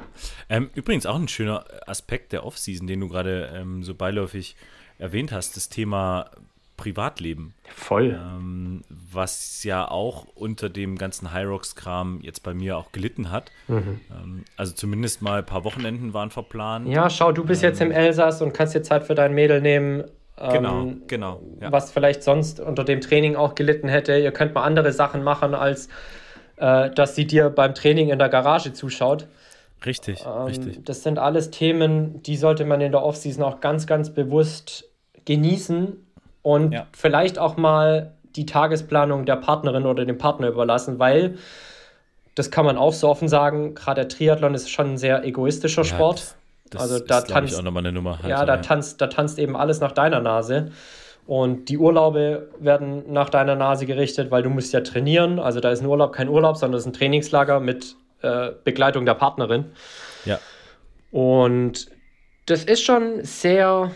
Ähm, 0.49 0.71
übrigens 0.73 1.05
auch 1.05 1.17
ein 1.17 1.29
schöner 1.29 1.67
Aspekt 1.87 2.33
der 2.33 2.47
Offseason, 2.47 2.87
den 2.87 3.01
du 3.01 3.09
gerade 3.11 3.53
ähm, 3.55 3.83
so 3.83 3.95
beiläufig 3.95 4.57
erwähnt 4.97 5.33
hast, 5.33 5.55
das 5.55 5.69
Thema 5.69 6.31
Privatleben. 6.77 7.55
Voll. 7.75 8.19
Ähm, 8.21 8.83
was 8.89 9.65
ja 9.65 9.89
auch 9.91 10.27
unter 10.35 10.69
dem 10.69 10.97
ganzen 10.99 11.33
High 11.33 11.47
Rocks-Kram 11.47 12.21
jetzt 12.23 12.43
bei 12.43 12.55
mir 12.55 12.77
auch 12.77 12.93
gelitten 12.93 13.31
hat. 13.31 13.51
Mhm. 13.69 14.01
Ähm, 14.11 14.45
also 14.57 14.75
zumindest 14.75 15.23
mal 15.23 15.39
ein 15.39 15.47
paar 15.47 15.65
Wochenenden 15.65 16.15
waren 16.15 16.31
verplant. 16.31 16.89
Ja, 16.89 17.11
schau, 17.11 17.33
du 17.33 17.45
bist 17.45 17.63
ähm, 17.63 17.71
jetzt 17.71 17.81
im 17.81 17.91
ähm, 17.91 17.97
Elsass 17.97 18.43
und 18.43 18.53
kannst 18.53 18.75
dir 18.75 18.83
Zeit 18.83 19.05
für 19.05 19.15
dein 19.15 19.35
Mädel 19.35 19.61
nehmen. 19.61 20.05
Genau, 20.37 20.83
ähm, 20.83 21.03
genau. 21.07 21.41
Ja. 21.61 21.73
Was 21.73 21.91
vielleicht 21.93 22.23
sonst 22.23 22.61
unter 22.61 22.85
dem 22.85 23.01
Training 23.01 23.37
auch 23.37 23.55
gelitten 23.55 23.89
hätte. 23.89 24.19
Ihr 24.19 24.33
könnt 24.33 24.55
mal 24.55 24.65
andere 24.65 24.93
Sachen 24.93 25.23
machen, 25.23 25.55
als 25.55 25.89
äh, 26.57 26.91
dass 26.91 27.15
sie 27.15 27.27
dir 27.27 27.49
beim 27.51 27.75
Training 27.75 28.11
in 28.11 28.19
der 28.19 28.29
Garage 28.29 28.73
zuschaut. 28.73 29.29
Richtig, 29.85 30.25
ähm, 30.27 30.43
richtig. 30.43 30.85
Das 30.85 31.03
sind 31.03 31.19
alles 31.19 31.51
Themen, 31.51 32.23
die 32.23 32.37
sollte 32.37 32.65
man 32.65 32.81
in 32.81 32.93
der 32.93 33.03
Offseason 33.03 33.45
auch 33.45 33.61
ganz, 33.61 33.87
ganz 33.87 34.11
bewusst 34.11 34.91
genießen 35.25 36.06
und 36.47 36.71
ja. 36.71 36.87
vielleicht 36.93 37.41
auch 37.41 37.57
mal 37.57 38.13
die 38.37 38.47
Tagesplanung 38.47 39.27
der 39.27 39.35
Partnerin 39.35 39.85
oder 39.85 40.05
dem 40.05 40.17
Partner 40.17 40.47
überlassen, 40.47 41.01
weil 41.01 41.39
das 42.37 42.53
kann 42.53 42.65
man 42.65 42.79
auch 42.79 42.93
so 42.93 43.09
offen 43.09 43.27
sagen, 43.27 43.75
gerade 43.75 44.03
der 44.03 44.09
Triathlon 44.09 44.55
ist 44.55 44.71
schon 44.71 44.93
ein 44.93 44.97
sehr 44.97 45.25
egoistischer 45.25 45.83
ja, 45.83 45.89
Sport. 45.89 46.19
Das, 46.19 46.37
das 46.71 46.83
also 46.83 47.05
da 47.05 47.19
ist, 47.19 47.31
tanzt 47.31 47.59
auch 47.59 47.65
nochmal 47.65 47.83
eine 47.85 47.91
Nummer. 47.91 48.23
Halt, 48.23 48.29
ja, 48.29 48.45
da 48.45 48.55
ja. 48.55 48.61
tanzt, 48.61 49.01
da 49.01 49.09
tanzt 49.09 49.41
eben 49.41 49.57
alles 49.57 49.81
nach 49.81 49.91
deiner 49.91 50.21
Nase. 50.21 50.71
Und 51.27 51.69
die 51.69 51.79
Urlaube 51.79 52.49
werden 52.61 53.13
nach 53.13 53.29
deiner 53.29 53.57
Nase 53.57 53.85
gerichtet, 53.85 54.31
weil 54.31 54.45
du 54.45 54.51
musst 54.51 54.73
ja 54.73 54.83
trainieren. 54.83 55.41
Also 55.41 55.59
da 55.59 55.73
ist 55.73 55.81
ein 55.81 55.87
Urlaub 55.87 56.13
kein 56.13 56.29
Urlaub, 56.29 56.59
sondern 56.59 56.79
es 56.79 56.85
ist 56.85 56.91
ein 56.91 56.97
Trainingslager 56.97 57.59
mit 57.59 57.97
äh, 58.23 58.51
Begleitung 58.63 59.05
der 59.05 59.15
Partnerin. 59.15 59.65
Ja. 60.25 60.39
Und 61.11 61.89
das 62.45 62.63
ist 62.63 62.85
schon 62.85 63.25
sehr 63.25 63.91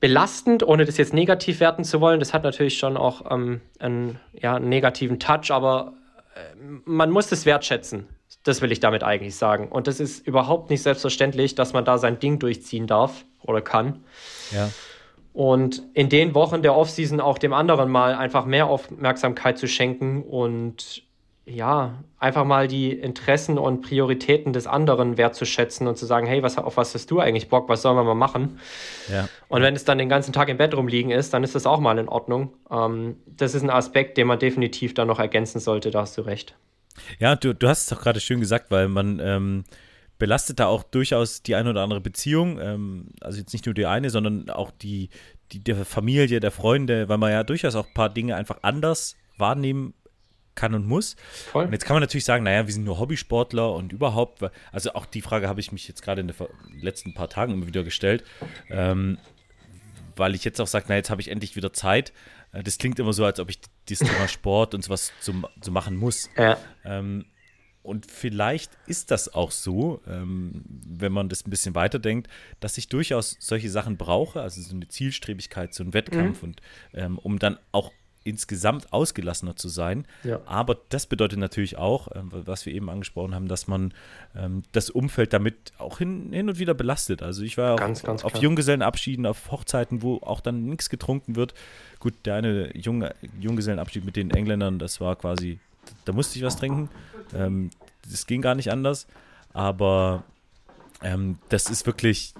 belastend, 0.00 0.62
ohne 0.62 0.84
das 0.84 0.96
jetzt 0.98 1.14
negativ 1.14 1.60
werten 1.60 1.84
zu 1.84 2.00
wollen. 2.00 2.20
Das 2.20 2.34
hat 2.34 2.42
natürlich 2.42 2.78
schon 2.78 2.96
auch 2.96 3.30
ähm, 3.30 3.60
einen, 3.78 4.20
ja, 4.32 4.56
einen 4.56 4.68
negativen 4.68 5.18
Touch, 5.18 5.50
aber 5.50 5.94
äh, 6.34 6.40
man 6.84 7.10
muss 7.10 7.32
es 7.32 7.46
wertschätzen. 7.46 8.06
Das 8.42 8.60
will 8.60 8.70
ich 8.72 8.80
damit 8.80 9.02
eigentlich 9.02 9.36
sagen. 9.36 9.68
Und 9.68 9.86
das 9.86 9.98
ist 9.98 10.26
überhaupt 10.26 10.70
nicht 10.70 10.82
selbstverständlich, 10.82 11.54
dass 11.54 11.72
man 11.72 11.84
da 11.84 11.98
sein 11.98 12.18
Ding 12.18 12.38
durchziehen 12.38 12.86
darf 12.86 13.24
oder 13.42 13.60
kann. 13.60 14.04
Ja. 14.52 14.70
Und 15.32 15.82
in 15.94 16.08
den 16.08 16.34
Wochen 16.34 16.62
der 16.62 16.74
Offseason 16.74 17.20
auch 17.20 17.38
dem 17.38 17.52
anderen 17.52 17.90
mal 17.90 18.14
einfach 18.14 18.46
mehr 18.46 18.68
Aufmerksamkeit 18.68 19.58
zu 19.58 19.66
schenken 19.66 20.22
und 20.22 21.02
ja, 21.48 22.02
einfach 22.18 22.44
mal 22.44 22.66
die 22.66 22.90
Interessen 22.90 23.56
und 23.56 23.80
Prioritäten 23.80 24.52
des 24.52 24.66
anderen 24.66 25.16
wertzuschätzen 25.16 25.86
und 25.86 25.96
zu 25.96 26.04
sagen, 26.04 26.26
hey, 26.26 26.42
was, 26.42 26.58
auf 26.58 26.76
was 26.76 26.92
hast 26.92 27.08
du 27.12 27.20
eigentlich 27.20 27.48
Bock, 27.48 27.68
was 27.68 27.82
sollen 27.82 27.96
wir 27.96 28.02
mal 28.02 28.14
machen? 28.14 28.58
Ja. 29.08 29.28
Und 29.46 29.62
wenn 29.62 29.76
es 29.76 29.84
dann 29.84 29.98
den 29.98 30.08
ganzen 30.08 30.32
Tag 30.32 30.48
im 30.48 30.56
Bett 30.56 30.76
rumliegen 30.76 31.12
ist, 31.12 31.32
dann 31.32 31.44
ist 31.44 31.54
das 31.54 31.64
auch 31.64 31.78
mal 31.78 31.98
in 31.98 32.08
Ordnung. 32.08 32.52
Ähm, 32.68 33.18
das 33.26 33.54
ist 33.54 33.62
ein 33.62 33.70
Aspekt, 33.70 34.18
den 34.18 34.26
man 34.26 34.40
definitiv 34.40 34.94
dann 34.94 35.06
noch 35.06 35.20
ergänzen 35.20 35.60
sollte, 35.60 35.92
da 35.92 36.00
hast 36.00 36.18
du 36.18 36.22
recht. 36.22 36.56
Ja, 37.20 37.36
du, 37.36 37.54
du 37.54 37.68
hast 37.68 37.82
es 37.82 37.86
doch 37.86 38.02
gerade 38.02 38.18
schön 38.18 38.40
gesagt, 38.40 38.72
weil 38.72 38.88
man 38.88 39.20
ähm, 39.22 39.64
belastet 40.18 40.58
da 40.58 40.66
auch 40.66 40.82
durchaus 40.82 41.44
die 41.44 41.54
eine 41.54 41.70
oder 41.70 41.82
andere 41.82 42.00
Beziehung. 42.00 42.58
Ähm, 42.60 43.10
also 43.20 43.38
jetzt 43.38 43.52
nicht 43.52 43.66
nur 43.66 43.74
die 43.74 43.86
eine, 43.86 44.10
sondern 44.10 44.50
auch 44.50 44.72
die, 44.72 45.10
die 45.52 45.62
der 45.62 45.84
Familie, 45.84 46.40
der 46.40 46.50
Freunde, 46.50 47.08
weil 47.08 47.18
man 47.18 47.30
ja 47.30 47.44
durchaus 47.44 47.76
auch 47.76 47.86
ein 47.86 47.94
paar 47.94 48.10
Dinge 48.10 48.34
einfach 48.34 48.58
anders 48.62 49.14
wahrnehmen 49.38 49.94
kann 50.56 50.74
und 50.74 50.86
muss. 50.86 51.14
Voll. 51.52 51.66
Und 51.66 51.72
jetzt 51.72 51.84
kann 51.84 51.94
man 51.94 52.02
natürlich 52.02 52.24
sagen, 52.24 52.42
naja, 52.42 52.66
wir 52.66 52.74
sind 52.74 52.84
nur 52.84 52.98
Hobbysportler 52.98 53.72
und 53.72 53.92
überhaupt, 53.92 54.42
also 54.72 54.94
auch 54.94 55.06
die 55.06 55.22
Frage 55.22 55.48
habe 55.48 55.60
ich 55.60 55.70
mich 55.70 55.86
jetzt 55.86 56.02
gerade 56.02 56.20
in 56.20 56.28
den 56.28 56.36
letzten 56.80 57.14
paar 57.14 57.28
Tagen 57.28 57.52
immer 57.52 57.66
wieder 57.66 57.84
gestellt, 57.84 58.24
ähm, 58.70 59.18
weil 60.16 60.34
ich 60.34 60.44
jetzt 60.44 60.60
auch 60.60 60.66
sage, 60.66 60.86
na, 60.88 60.96
jetzt 60.96 61.10
habe 61.10 61.20
ich 61.20 61.28
endlich 61.30 61.54
wieder 61.54 61.72
Zeit. 61.72 62.12
Äh, 62.52 62.62
das 62.62 62.78
klingt 62.78 62.98
immer 62.98 63.12
so, 63.12 63.24
als 63.24 63.38
ob 63.38 63.50
ich 63.50 63.60
das 63.88 63.98
Thema 64.00 64.26
Sport 64.28 64.74
und 64.74 64.82
sowas 64.82 65.12
zu, 65.20 65.42
zu 65.60 65.70
machen 65.70 65.96
muss. 65.96 66.28
Ja. 66.36 66.56
Ähm, 66.84 67.26
und 67.86 68.10
vielleicht 68.10 68.72
ist 68.88 69.12
das 69.12 69.32
auch 69.32 69.52
so, 69.52 70.02
ähm, 70.08 70.64
wenn 70.66 71.12
man 71.12 71.28
das 71.28 71.46
ein 71.46 71.50
bisschen 71.50 71.76
weiterdenkt, 71.76 72.28
dass 72.58 72.78
ich 72.78 72.88
durchaus 72.88 73.36
solche 73.38 73.70
Sachen 73.70 73.96
brauche, 73.96 74.40
also 74.40 74.60
so 74.60 74.74
eine 74.74 74.88
Zielstrebigkeit, 74.88 75.72
so 75.72 75.84
ein 75.84 75.94
Wettkampf 75.94 76.42
mhm. 76.42 76.48
und 76.48 76.62
ähm, 76.94 77.18
um 77.18 77.38
dann 77.38 77.58
auch 77.70 77.92
insgesamt 78.26 78.92
ausgelassener 78.92 79.56
zu 79.56 79.68
sein. 79.68 80.06
Ja. 80.24 80.40
Aber 80.46 80.76
das 80.88 81.06
bedeutet 81.06 81.38
natürlich 81.38 81.78
auch, 81.78 82.08
äh, 82.08 82.20
was 82.22 82.66
wir 82.66 82.74
eben 82.74 82.90
angesprochen 82.90 83.34
haben, 83.34 83.48
dass 83.48 83.68
man 83.68 83.94
ähm, 84.34 84.62
das 84.72 84.90
Umfeld 84.90 85.32
damit 85.32 85.72
auch 85.78 85.98
hin, 85.98 86.32
hin 86.32 86.48
und 86.48 86.58
wieder 86.58 86.74
belastet. 86.74 87.22
Also 87.22 87.42
ich 87.42 87.56
war 87.56 87.76
ganz, 87.76 88.00
auf, 88.00 88.06
ganz 88.06 88.24
auf 88.24 88.36
Junggesellenabschieden, 88.36 89.26
auf 89.26 89.50
Hochzeiten, 89.50 90.02
wo 90.02 90.16
auch 90.16 90.40
dann 90.40 90.64
nichts 90.64 90.90
getrunken 90.90 91.36
wird. 91.36 91.54
Gut, 92.00 92.14
der 92.24 92.34
eine 92.34 92.76
Jung, 92.76 93.04
Junggesellenabschied 93.40 94.04
mit 94.04 94.16
den 94.16 94.30
Engländern, 94.30 94.78
das 94.78 95.00
war 95.00 95.16
quasi, 95.16 95.60
da 96.04 96.12
musste 96.12 96.38
ich 96.38 96.44
was 96.44 96.56
trinken. 96.56 96.90
Ähm, 97.34 97.70
das 98.10 98.26
ging 98.26 98.42
gar 98.42 98.54
nicht 98.54 98.70
anders. 98.70 99.06
Aber 99.52 100.24
ähm, 101.02 101.38
das 101.48 101.70
ist 101.70 101.86
wirklich 101.86 102.34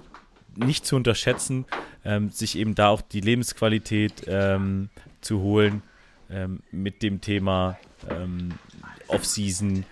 nicht 0.55 0.85
zu 0.85 0.95
unterschätzen, 0.95 1.65
ähm, 2.03 2.29
sich 2.29 2.57
eben 2.57 2.75
da 2.75 2.89
auch 2.89 3.01
die 3.01 3.21
Lebensqualität 3.21 4.23
ähm, 4.27 4.89
zu 5.21 5.41
holen 5.41 5.81
ähm, 6.29 6.61
mit 6.71 7.03
dem 7.03 7.21
Thema 7.21 7.77
ähm, 8.09 8.53
Off-Season 9.07 9.85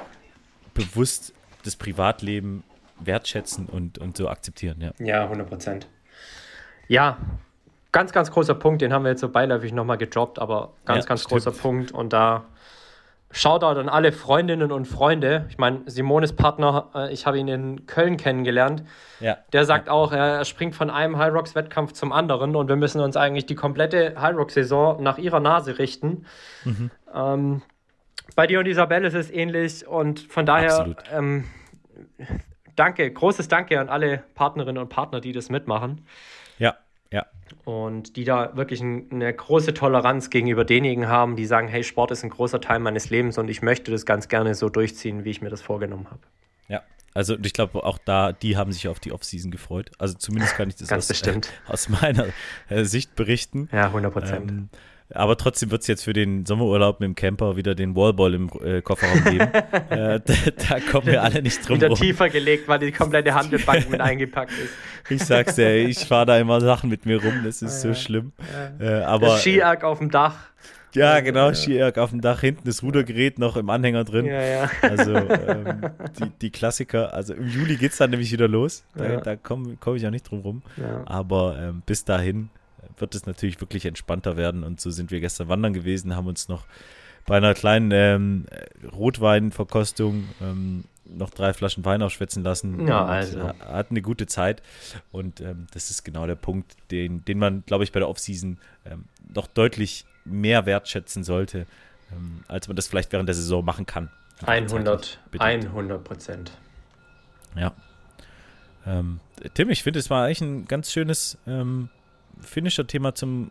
bewusst 0.73 1.33
das 1.63 1.75
Privatleben 1.75 2.63
wertschätzen 2.99 3.67
und, 3.67 3.97
und 3.97 4.17
so 4.17 4.29
akzeptieren. 4.29 4.81
Ja, 4.81 4.91
ja 4.99 5.23
100 5.23 5.47
Prozent. 5.47 5.87
Ja, 6.87 7.17
ganz, 7.91 8.11
ganz 8.11 8.31
großer 8.31 8.55
Punkt, 8.55 8.81
den 8.81 8.93
haben 8.93 9.03
wir 9.03 9.11
jetzt 9.11 9.21
so 9.21 9.29
beiläufig 9.29 9.73
nochmal 9.73 9.97
gedroppt, 9.97 10.39
aber 10.39 10.73
ganz, 10.85 11.05
ja, 11.05 11.09
ganz 11.09 11.21
stimmt. 11.21 11.31
großer 11.43 11.51
Punkt 11.51 11.91
und 11.91 12.13
da 12.13 12.45
Shoutout 13.35 13.77
an 13.77 13.89
alle 13.89 14.13
Freundinnen 14.13 14.71
und 14.71 14.85
Freunde. 14.85 15.45
Ich 15.49 15.57
meine, 15.57 15.81
Simones 15.87 16.33
Partner, 16.33 16.89
äh, 16.95 17.13
ich 17.13 17.25
habe 17.25 17.37
ihn 17.37 17.49
in 17.49 17.85
Köln 17.85 18.15
kennengelernt. 18.15 18.85
Ja. 19.19 19.39
Der 19.51 19.65
sagt 19.65 19.89
auch, 19.89 20.13
er 20.13 20.45
springt 20.45 20.73
von 20.73 20.89
einem 20.89 21.17
High 21.17 21.33
Rocks 21.33 21.53
Wettkampf 21.53 21.91
zum 21.91 22.13
anderen 22.13 22.55
und 22.55 22.69
wir 22.69 22.77
müssen 22.77 23.01
uns 23.01 23.17
eigentlich 23.17 23.45
die 23.45 23.55
komplette 23.55 24.15
High 24.21 24.37
Rocks 24.37 24.53
Saison 24.53 25.03
nach 25.03 25.17
ihrer 25.17 25.41
Nase 25.41 25.77
richten. 25.79 26.25
Mhm. 26.63 26.91
Ähm, 27.13 27.61
bei 28.37 28.47
dir 28.47 28.61
und 28.61 28.67
Isabelle 28.67 29.05
ist 29.05 29.15
es 29.15 29.29
ähnlich 29.29 29.85
und 29.85 30.21
von 30.21 30.45
daher 30.45 30.95
ähm, 31.11 31.43
danke, 32.77 33.11
großes 33.11 33.49
Danke 33.49 33.81
an 33.81 33.89
alle 33.89 34.23
Partnerinnen 34.35 34.81
und 34.81 34.87
Partner, 34.87 35.19
die 35.19 35.33
das 35.33 35.49
mitmachen. 35.49 36.07
Ja, 36.57 36.77
ja. 37.11 37.25
Und 37.65 38.15
die 38.15 38.23
da 38.25 38.55
wirklich 38.55 38.79
ein, 38.81 39.07
eine 39.11 39.33
große 39.33 39.73
Toleranz 39.73 40.29
gegenüber 40.29 40.65
denjenigen 40.65 41.07
haben, 41.07 41.35
die 41.35 41.47
sagen, 41.47 41.67
hey, 41.67 41.83
Sport 41.83 42.11
ist 42.11 42.23
ein 42.23 42.29
großer 42.29 42.61
Teil 42.61 42.79
meines 42.79 43.09
Lebens 43.09 43.39
und 43.39 43.49
ich 43.49 43.63
möchte 43.63 43.91
das 43.91 44.05
ganz 44.05 44.27
gerne 44.27 44.53
so 44.53 44.69
durchziehen, 44.69 45.25
wie 45.25 45.31
ich 45.31 45.41
mir 45.41 45.49
das 45.49 45.63
vorgenommen 45.63 46.05
habe. 46.11 46.21
Ja, 46.67 46.83
also 47.15 47.35
ich 47.43 47.53
glaube 47.53 47.83
auch 47.83 47.97
da, 47.97 48.33
die 48.33 48.55
haben 48.55 48.71
sich 48.71 48.87
auf 48.87 48.99
die 48.99 49.11
Offseason 49.11 49.49
gefreut. 49.49 49.89
Also 49.97 50.13
zumindest 50.13 50.55
kann 50.55 50.69
ich 50.69 50.75
das 50.75 50.91
aus, 50.91 51.09
äh, 51.09 51.41
aus, 51.67 51.89
meiner 51.89 52.27
äh, 52.69 52.83
Sicht 52.83 53.15
berichten. 53.15 53.67
Ja, 53.71 53.87
100 53.87 54.13
Prozent. 54.13 54.51
Ähm, 54.51 54.69
Aber 55.13 55.37
trotzdem 55.37 55.69
wird 55.69 55.81
es 55.81 55.87
jetzt 55.87 56.03
für 56.03 56.13
den 56.13 56.45
Sommerurlaub 56.45 56.99
mit 56.99 57.07
dem 57.07 57.15
Camper 57.15 57.55
wieder 57.55 57.75
den 57.75 57.95
Wallball 57.95 58.33
im 58.33 58.49
äh, 58.63 58.81
Kofferraum 58.81 59.23
geben. 59.23 59.39
äh, 59.89 60.19
da, 60.19 60.33
da, 60.69 60.79
kommen 60.79 61.07
wir 61.07 61.21
alle 61.21 61.43
nicht 61.43 61.67
drum 61.67 61.77
Wieder 61.77 61.89
rum. 61.89 61.97
tiefer 61.97 62.29
gelegt, 62.29 62.67
weil 62.67 62.79
die 62.79 62.91
komplette 62.91 63.33
Handelbank 63.35 63.89
mit 63.89 64.01
eingepackt 64.01 64.51
ist. 64.51 64.73
Ich 65.09 65.23
sag's 65.23 65.55
dir, 65.55 65.75
ich 65.75 65.99
fahre 65.99 66.25
da 66.25 66.39
immer 66.39 66.59
Sachen 66.59 66.89
mit 66.89 67.05
mir 67.05 67.23
rum, 67.23 67.41
das 67.43 67.61
ist 67.61 67.83
ja, 67.83 67.93
so 67.93 67.99
schlimm. 67.99 68.31
Ja. 68.79 69.01
Äh, 69.01 69.03
aber, 69.03 69.27
das 69.27 69.41
Skiarg 69.41 69.83
auf 69.83 69.99
dem 69.99 70.09
Dach. 70.09 70.35
Ja, 70.95 71.19
genau, 71.19 71.49
ja. 71.49 71.53
Skiarg 71.53 71.97
auf 71.97 72.09
dem 72.09 72.21
Dach, 72.21 72.41
hinten 72.41 72.63
das 72.65 72.81
Rudergerät 72.81 73.37
noch 73.37 73.57
im 73.57 73.69
Anhänger 73.69 74.05
drin. 74.05 74.25
Ja, 74.25 74.41
ja. 74.41 74.71
Also 74.81 75.13
ähm, 75.15 75.81
die, 76.19 76.29
die, 76.41 76.49
Klassiker. 76.49 77.13
Also 77.13 77.33
im 77.33 77.47
Juli 77.47 77.75
geht 77.75 77.91
es 77.91 77.97
dann 77.97 78.09
nämlich 78.09 78.31
wieder 78.31 78.47
los. 78.47 78.85
Da, 78.95 79.17
da 79.17 79.35
komme 79.35 79.77
komm 79.79 79.97
ich 79.97 80.07
auch 80.07 80.11
nicht 80.11 80.31
drum 80.31 80.39
rum. 80.39 80.61
Aber 81.05 81.59
ähm, 81.59 81.83
bis 81.85 82.05
dahin 82.05 82.49
wird 82.97 83.15
es 83.15 83.25
natürlich 83.25 83.59
wirklich 83.61 83.85
entspannter 83.85 84.37
werden. 84.37 84.63
Und 84.63 84.79
so 84.79 84.91
sind 84.91 85.11
wir 85.11 85.19
gestern 85.19 85.47
wandern 85.47 85.73
gewesen, 85.73 86.15
haben 86.15 86.27
uns 86.27 86.47
noch 86.47 86.65
bei 87.25 87.37
einer 87.37 87.53
kleinen 87.53 87.91
ähm, 87.91 88.45
Rotweinverkostung 88.93 90.25
ähm, 90.41 90.83
noch 91.05 91.29
drei 91.29 91.53
Flaschen 91.53 91.85
Wein 91.85 92.01
aufschwätzen 92.01 92.43
lassen. 92.43 92.87
Ja, 92.87 93.05
also. 93.05 93.39
Äh, 93.39 93.53
hatten 93.59 93.93
eine 93.93 94.01
gute 94.01 94.27
Zeit. 94.27 94.61
Und 95.11 95.41
ähm, 95.41 95.67
das 95.73 95.89
ist 95.89 96.03
genau 96.03 96.27
der 96.27 96.35
Punkt, 96.35 96.75
den, 96.91 97.23
den 97.25 97.39
man, 97.39 97.63
glaube 97.65 97.83
ich, 97.83 97.91
bei 97.91 97.99
der 97.99 98.09
Offseason 98.09 98.57
ähm, 98.85 99.05
noch 99.33 99.47
deutlich 99.47 100.05
mehr 100.23 100.65
wertschätzen 100.65 101.23
sollte, 101.23 101.65
ähm, 102.11 102.43
als 102.47 102.67
man 102.67 102.75
das 102.75 102.87
vielleicht 102.87 103.11
während 103.11 103.29
der 103.29 103.35
Saison 103.35 103.63
machen 103.63 103.85
kann. 103.85 104.09
100, 104.45 105.19
100 105.39 106.03
Prozent. 106.03 106.51
Ja. 107.55 107.73
Ähm, 108.85 109.19
Tim, 109.53 109.69
ich 109.69 109.83
finde, 109.83 109.99
es 109.99 110.09
war 110.09 110.25
eigentlich 110.25 110.41
ein 110.41 110.65
ganz 110.65 110.91
schönes 110.91 111.37
ähm, 111.47 111.89
Finisher-Thema 112.41 113.15
zum 113.15 113.49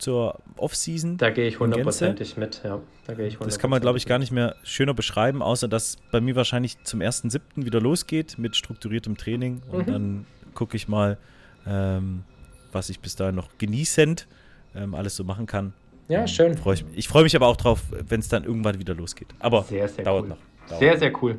zur 0.00 0.38
Offseason. 0.56 1.18
Da 1.18 1.30
gehe 1.30 1.46
ich 1.46 1.60
hundertprozentig 1.60 2.36
mit, 2.36 2.62
ja. 2.64 2.80
Da 3.06 3.14
gehe 3.14 3.26
ich 3.26 3.36
Das 3.36 3.58
kann 3.58 3.70
man, 3.70 3.80
glaube 3.80 3.98
ich, 3.98 4.06
gar 4.06 4.18
nicht 4.18 4.32
mehr 4.32 4.56
schöner 4.62 4.94
beschreiben, 4.94 5.42
außer 5.42 5.68
dass 5.68 5.98
bei 6.10 6.20
mir 6.20 6.34
wahrscheinlich 6.36 6.82
zum 6.84 7.00
1.7. 7.00 7.40
wieder 7.56 7.80
losgeht 7.80 8.38
mit 8.38 8.56
strukturiertem 8.56 9.16
Training. 9.16 9.62
Und 9.70 9.86
mhm. 9.86 9.92
dann 9.92 10.26
gucke 10.54 10.76
ich 10.76 10.88
mal, 10.88 11.18
ähm, 11.66 12.24
was 12.72 12.88
ich 12.88 13.00
bis 13.00 13.16
dahin 13.16 13.34
noch 13.34 13.48
genießend 13.58 14.26
ähm, 14.74 14.94
alles 14.94 15.16
so 15.16 15.24
machen 15.24 15.46
kann. 15.46 15.74
Ja, 16.08 16.26
schön. 16.26 16.56
Freu 16.56 16.72
ich 16.72 16.84
ich 16.94 17.08
freue 17.08 17.22
mich 17.22 17.36
aber 17.36 17.46
auch 17.46 17.56
drauf, 17.56 17.82
wenn 17.90 18.20
es 18.20 18.28
dann 18.28 18.44
irgendwann 18.44 18.78
wieder 18.78 18.94
losgeht. 18.94 19.28
Aber 19.38 19.62
sehr, 19.64 19.88
sehr 19.88 20.04
dauert 20.04 20.24
cool. 20.24 20.28
noch. 20.30 20.38
Dauert 20.68 20.80
sehr, 20.80 20.98
sehr 20.98 21.22
cool. 21.22 21.38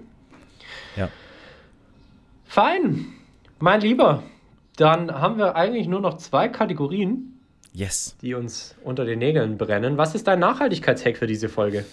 Ja. 0.95 1.09
Fein, 2.45 3.05
mein 3.59 3.81
Lieber. 3.81 4.23
Dann 4.77 5.11
haben 5.11 5.37
wir 5.37 5.55
eigentlich 5.55 5.87
nur 5.87 6.01
noch 6.01 6.17
zwei 6.17 6.47
Kategorien, 6.47 7.39
yes. 7.73 8.15
die 8.21 8.33
uns 8.33 8.75
unter 8.83 9.05
den 9.05 9.19
Nägeln 9.19 9.57
brennen. 9.57 9.97
Was 9.97 10.15
ist 10.15 10.27
dein 10.27 10.39
Nachhaltigkeitshack 10.39 11.17
für 11.17 11.27
diese 11.27 11.49
Folge? 11.49 11.85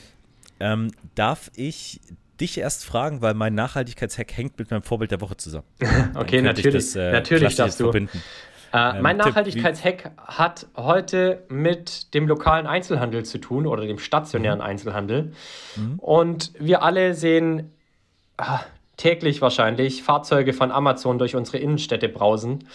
Ähm, 0.61 0.91
darf 1.14 1.51
ich 1.55 2.01
dich 2.41 2.59
erst 2.59 2.85
fragen, 2.85 3.20
weil 3.20 3.35
mein 3.35 3.55
Nachhaltigkeitshack 3.55 4.37
hängt 4.37 4.59
mit 4.59 4.70
meinem 4.70 4.83
Vorbild 4.83 5.11
der 5.11 5.20
Woche 5.20 5.37
zusammen. 5.37 5.66
okay, 6.14 6.41
natürlich. 6.41 6.74
Das, 6.74 6.97
äh, 6.97 7.12
natürlich 7.12 7.57
darfst 7.57 7.81
du. 7.81 7.85
Verbinden. 7.85 8.22
Äh, 8.72 8.97
ähm, 8.97 9.03
mein 9.03 9.16
Nachhaltigkeitshack 9.16 10.12
hat 10.18 10.66
heute 10.76 11.45
mit 11.49 12.14
dem 12.14 12.29
lokalen 12.29 12.66
Einzelhandel 12.66 13.24
zu 13.24 13.39
tun 13.39 13.66
oder 13.66 13.87
dem 13.87 13.99
stationären 13.99 14.59
mhm. 14.59 14.64
Einzelhandel. 14.64 15.33
Mhm. 15.76 15.99
Und 15.99 16.53
wir 16.59 16.83
alle 16.83 17.14
sehen 17.14 17.72
ah, 18.37 18.61
täglich 18.99 19.40
wahrscheinlich 19.40 20.03
Fahrzeuge 20.03 20.53
von 20.53 20.70
Amazon 20.70 21.18
durch 21.18 21.34
unsere 21.34 21.57
Innenstädte 21.57 22.11
brausen. 22.11 22.68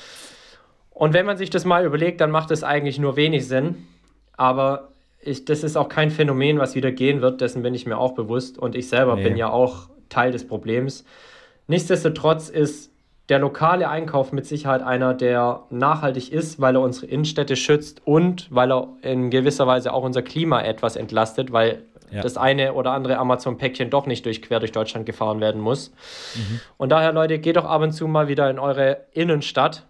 Und 0.89 1.13
wenn 1.13 1.27
man 1.27 1.37
sich 1.37 1.51
das 1.51 1.65
mal 1.65 1.85
überlegt, 1.85 2.21
dann 2.21 2.31
macht 2.31 2.49
es 2.49 2.63
eigentlich 2.63 2.97
nur 2.97 3.15
wenig 3.15 3.47
Sinn. 3.47 3.87
Aber 4.35 4.89
ich, 5.21 5.45
das 5.45 5.63
ist 5.63 5.75
auch 5.75 5.89
kein 5.89 6.09
Phänomen, 6.09 6.57
was 6.57 6.75
wieder 6.75 6.91
gehen 6.91 7.21
wird, 7.21 7.41
dessen 7.41 7.61
bin 7.61 7.75
ich 7.75 7.85
mir 7.85 7.97
auch 7.97 8.13
bewusst. 8.13 8.57
Und 8.57 8.75
ich 8.75 8.89
selber 8.89 9.15
nee. 9.15 9.23
bin 9.23 9.37
ja 9.37 9.49
auch 9.49 9.89
Teil 10.09 10.31
des 10.31 10.47
Problems. 10.47 11.05
Nichtsdestotrotz 11.67 12.49
ist 12.49 12.91
der 13.29 13.39
lokale 13.39 13.89
Einkauf 13.89 14.31
mit 14.31 14.45
Sicherheit 14.45 14.81
einer, 14.81 15.13
der 15.13 15.63
nachhaltig 15.69 16.31
ist, 16.31 16.59
weil 16.59 16.75
er 16.75 16.81
unsere 16.81 17.05
Innenstädte 17.07 17.55
schützt 17.55 18.01
und 18.05 18.47
weil 18.53 18.71
er 18.71 18.89
in 19.01 19.29
gewisser 19.29 19.65
Weise 19.65 19.93
auch 19.93 20.03
unser 20.03 20.21
Klima 20.21 20.61
etwas 20.61 20.97
entlastet, 20.97 21.51
weil 21.53 21.83
ja. 22.11 22.21
das 22.21 22.37
eine 22.37 22.73
oder 22.73 22.91
andere 22.91 23.17
Amazon-Päckchen 23.17 23.89
doch 23.89 24.05
nicht 24.05 24.25
durch, 24.25 24.41
quer 24.41 24.59
durch 24.59 24.71
Deutschland 24.71 25.05
gefahren 25.05 25.39
werden 25.39 25.61
muss. 25.61 25.91
Mhm. 26.35 26.59
Und 26.77 26.89
daher, 26.89 27.11
Leute, 27.13 27.39
geht 27.39 27.55
doch 27.55 27.65
ab 27.65 27.81
und 27.81 27.91
zu 27.91 28.07
mal 28.07 28.27
wieder 28.27 28.49
in 28.49 28.59
eure 28.59 29.05
Innenstadt 29.13 29.83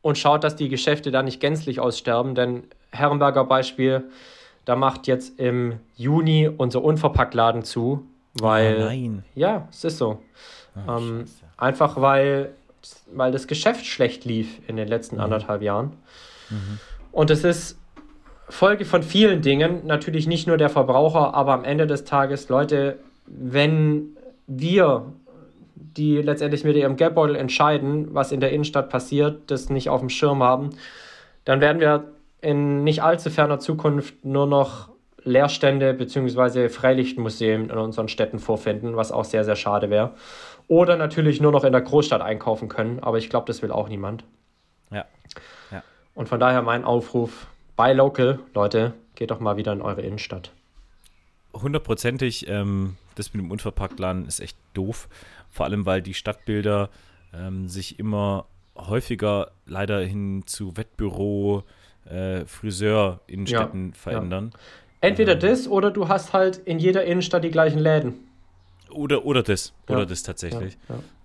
und 0.00 0.18
schaut, 0.18 0.44
dass 0.44 0.56
die 0.56 0.68
Geschäfte 0.68 1.10
da 1.10 1.22
nicht 1.22 1.40
gänzlich 1.40 1.80
aussterben, 1.80 2.34
denn 2.34 2.64
Herrenberger 2.90 3.44
Beispiel, 3.44 4.04
da 4.64 4.76
macht 4.76 5.06
jetzt 5.06 5.38
im 5.38 5.80
Juni 5.96 6.48
unser 6.48 6.82
Unverpacktladen 6.82 7.62
zu, 7.62 8.06
weil. 8.34 8.76
Oh 8.76 8.84
nein. 8.84 9.24
Ja, 9.34 9.68
es 9.70 9.84
ist 9.84 9.98
so. 9.98 10.20
Oh, 10.86 10.98
ähm, 10.98 11.24
Einfach 11.56 12.00
weil, 12.00 12.54
weil 13.14 13.30
das 13.30 13.46
Geschäft 13.46 13.86
schlecht 13.86 14.24
lief 14.24 14.60
in 14.66 14.76
den 14.76 14.88
letzten 14.88 15.16
mhm. 15.16 15.22
anderthalb 15.22 15.62
Jahren. 15.62 15.92
Mhm. 16.50 16.78
Und 17.12 17.30
es 17.30 17.44
ist 17.44 17.78
Folge 18.52 18.84
von 18.84 19.02
vielen 19.02 19.40
Dingen, 19.40 19.86
natürlich 19.86 20.26
nicht 20.26 20.46
nur 20.46 20.58
der 20.58 20.68
Verbraucher, 20.68 21.32
aber 21.32 21.54
am 21.54 21.64
Ende 21.64 21.86
des 21.86 22.04
Tages, 22.04 22.50
Leute, 22.50 22.98
wenn 23.26 24.10
wir, 24.46 25.06
die 25.74 26.18
letztendlich 26.18 26.62
mit 26.62 26.76
ihrem 26.76 26.96
Geldbeutel 26.96 27.34
entscheiden, 27.34 28.14
was 28.14 28.30
in 28.30 28.40
der 28.40 28.52
Innenstadt 28.52 28.90
passiert, 28.90 29.50
das 29.50 29.70
nicht 29.70 29.88
auf 29.88 30.00
dem 30.00 30.10
Schirm 30.10 30.42
haben, 30.42 30.68
dann 31.46 31.62
werden 31.62 31.80
wir 31.80 32.04
in 32.42 32.84
nicht 32.84 33.02
allzu 33.02 33.30
ferner 33.30 33.58
Zukunft 33.58 34.22
nur 34.22 34.46
noch 34.46 34.90
Leerstände 35.24 35.94
bzw. 35.94 36.68
Freilichtmuseen 36.68 37.70
in 37.70 37.78
unseren 37.78 38.08
Städten 38.08 38.38
vorfinden, 38.38 38.96
was 38.96 39.12
auch 39.12 39.24
sehr, 39.24 39.44
sehr 39.44 39.56
schade 39.56 39.88
wäre. 39.88 40.10
Oder 40.68 40.98
natürlich 40.98 41.40
nur 41.40 41.52
noch 41.52 41.64
in 41.64 41.72
der 41.72 41.80
Großstadt 41.80 42.20
einkaufen 42.20 42.68
können, 42.68 42.98
aber 43.00 43.16
ich 43.16 43.30
glaube, 43.30 43.46
das 43.46 43.62
will 43.62 43.72
auch 43.72 43.88
niemand. 43.88 44.24
Ja. 44.90 45.06
ja. 45.70 45.82
Und 46.14 46.28
von 46.28 46.38
daher 46.38 46.60
mein 46.60 46.84
Aufruf: 46.84 47.46
Buy 47.76 47.92
local, 47.92 48.40
Leute, 48.54 48.94
geht 49.14 49.30
doch 49.30 49.40
mal 49.40 49.56
wieder 49.56 49.72
in 49.72 49.82
eure 49.82 50.02
Innenstadt. 50.02 50.52
Hundertprozentig, 51.54 52.48
ähm, 52.48 52.96
das 53.14 53.34
mit 53.34 53.42
dem 53.42 53.50
Unverpacktladen 53.50 54.26
ist 54.26 54.40
echt 54.40 54.56
doof. 54.74 55.08
Vor 55.50 55.66
allem, 55.66 55.84
weil 55.84 56.02
die 56.02 56.14
Stadtbilder 56.14 56.90
ähm, 57.34 57.68
sich 57.68 57.98
immer 57.98 58.46
häufiger 58.76 59.50
leider 59.66 60.00
hin 60.00 60.44
zu 60.46 60.76
Wettbüro, 60.76 61.64
äh, 62.06 62.44
Friseur 62.46 63.20
in 63.26 63.46
Städten 63.46 63.88
ja, 63.88 63.94
verändern. 63.94 64.50
Ja. 64.52 64.58
Entweder 65.02 65.32
ähm, 65.34 65.40
das 65.40 65.68
oder 65.68 65.90
du 65.90 66.08
hast 66.08 66.32
halt 66.32 66.58
in 66.58 66.78
jeder 66.78 67.04
Innenstadt 67.04 67.44
die 67.44 67.50
gleichen 67.50 67.78
Läden. 67.78 68.28
Oder, 68.90 69.24
oder 69.24 69.42
das. 69.42 69.72
Ja. 69.88 69.96
Oder 69.96 70.06
das 70.06 70.22
tatsächlich. 70.22 70.76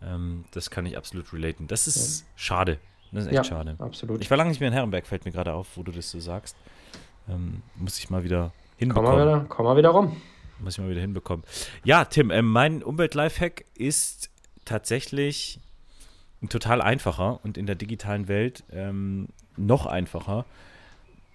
Ähm, 0.02 0.46
das 0.52 0.70
kann 0.70 0.86
ich 0.86 0.98
absolut 0.98 1.32
relaten. 1.34 1.68
Das 1.68 1.88
ist 1.88 2.26
schade. 2.36 2.80
Das 3.12 3.26
ist 3.26 3.32
echt 3.32 3.46
schade. 3.46 3.76
Absolut. 3.80 4.22
Ich 4.22 4.30
war 4.30 4.38
lange 4.38 4.50
nicht 4.50 4.60
mehr 4.60 4.68
in 4.68 4.74
Herrenberg, 4.74 5.08
fällt 5.08 5.26
mir 5.26 5.32
gerade 5.32 5.54
auf, 5.54 5.68
wo 5.76 5.84
du 5.84 5.92
das 5.92 6.10
so 6.10 6.20
sagst. 6.20 6.56
Ähm, 7.30 7.62
muss 7.76 7.98
ich 8.00 8.10
mal 8.10 8.24
wieder 8.24 8.52
hinbekommen. 8.78 9.10
Komm 9.10 9.20
mal 9.20 9.26
wieder, 9.26 9.46
komm 9.48 9.66
mal 9.66 9.78
wieder 9.78 9.90
rum. 9.90 10.22
Muss 10.60 10.74
ich 10.74 10.84
mal 10.84 10.90
wieder 10.90 11.02
hinbekommen. 11.02 11.46
Ja, 11.84 12.06
Tim, 12.06 12.32
äh, 12.32 12.42
mein 12.42 12.84
Umwelt-Lifehack 12.84 13.66
ist 13.76 14.30
tatsächlich 14.66 15.60
ein 16.42 16.50
total 16.50 16.82
einfacher 16.82 17.40
und 17.44 17.58
in 17.58 17.66
der 17.66 17.76
digitalen 17.76 18.28
Welt 18.28 18.64
ähm, 18.72 19.28
noch 19.56 19.86
einfacher. 19.86 20.46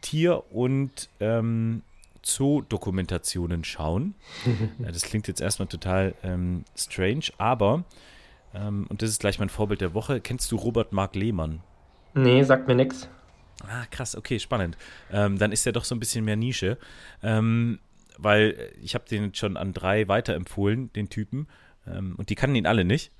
Tier- 0.01 0.43
und 0.53 1.09
ähm, 1.21 1.83
Zoo-Dokumentationen 2.25 3.65
schauen. 3.65 4.15
das 4.79 5.03
klingt 5.03 5.29
jetzt 5.29 5.41
erstmal 5.41 5.69
total 5.69 6.15
ähm, 6.23 6.65
strange, 6.77 7.27
aber, 7.39 7.85
ähm, 8.55 8.87
und 8.89 9.03
das 9.03 9.11
ist 9.11 9.21
gleich 9.21 9.39
mein 9.39 9.49
Vorbild 9.49 9.81
der 9.81 9.95
Woche, 9.95 10.21
kennst 10.21 10.51
du 10.53 10.57
Robert 10.57 10.93
Mark 10.93 11.15
Lehmann? 11.15 11.61
Nee, 12.15 12.43
sagt 12.43 12.69
mir 12.69 12.75
nichts. 12.75 13.09
Ah, 13.67 13.85
krass, 13.91 14.17
okay, 14.17 14.39
spannend. 14.39 14.77
Ähm, 15.11 15.39
dann 15.39 15.53
ist 15.53 15.67
er 15.67 15.73
doch 15.73 15.85
so 15.85 15.95
ein 15.95 16.01
bisschen 16.01 16.25
mehr 16.25 16.37
Nische, 16.37 16.79
ähm, 17.23 17.79
weil 18.19 18.71
ich 18.83 18.95
habe 18.95 19.05
den 19.09 19.35
schon 19.35 19.57
an 19.57 19.73
drei 19.73 20.09
weiterempfohlen, 20.09 20.93
den 20.93 21.09
Typen, 21.09 21.47
ähm, 21.87 22.15
und 22.17 22.29
die 22.29 22.35
kannten 22.35 22.57
ihn 22.57 22.67
alle 22.67 22.85
nicht. 22.85 23.13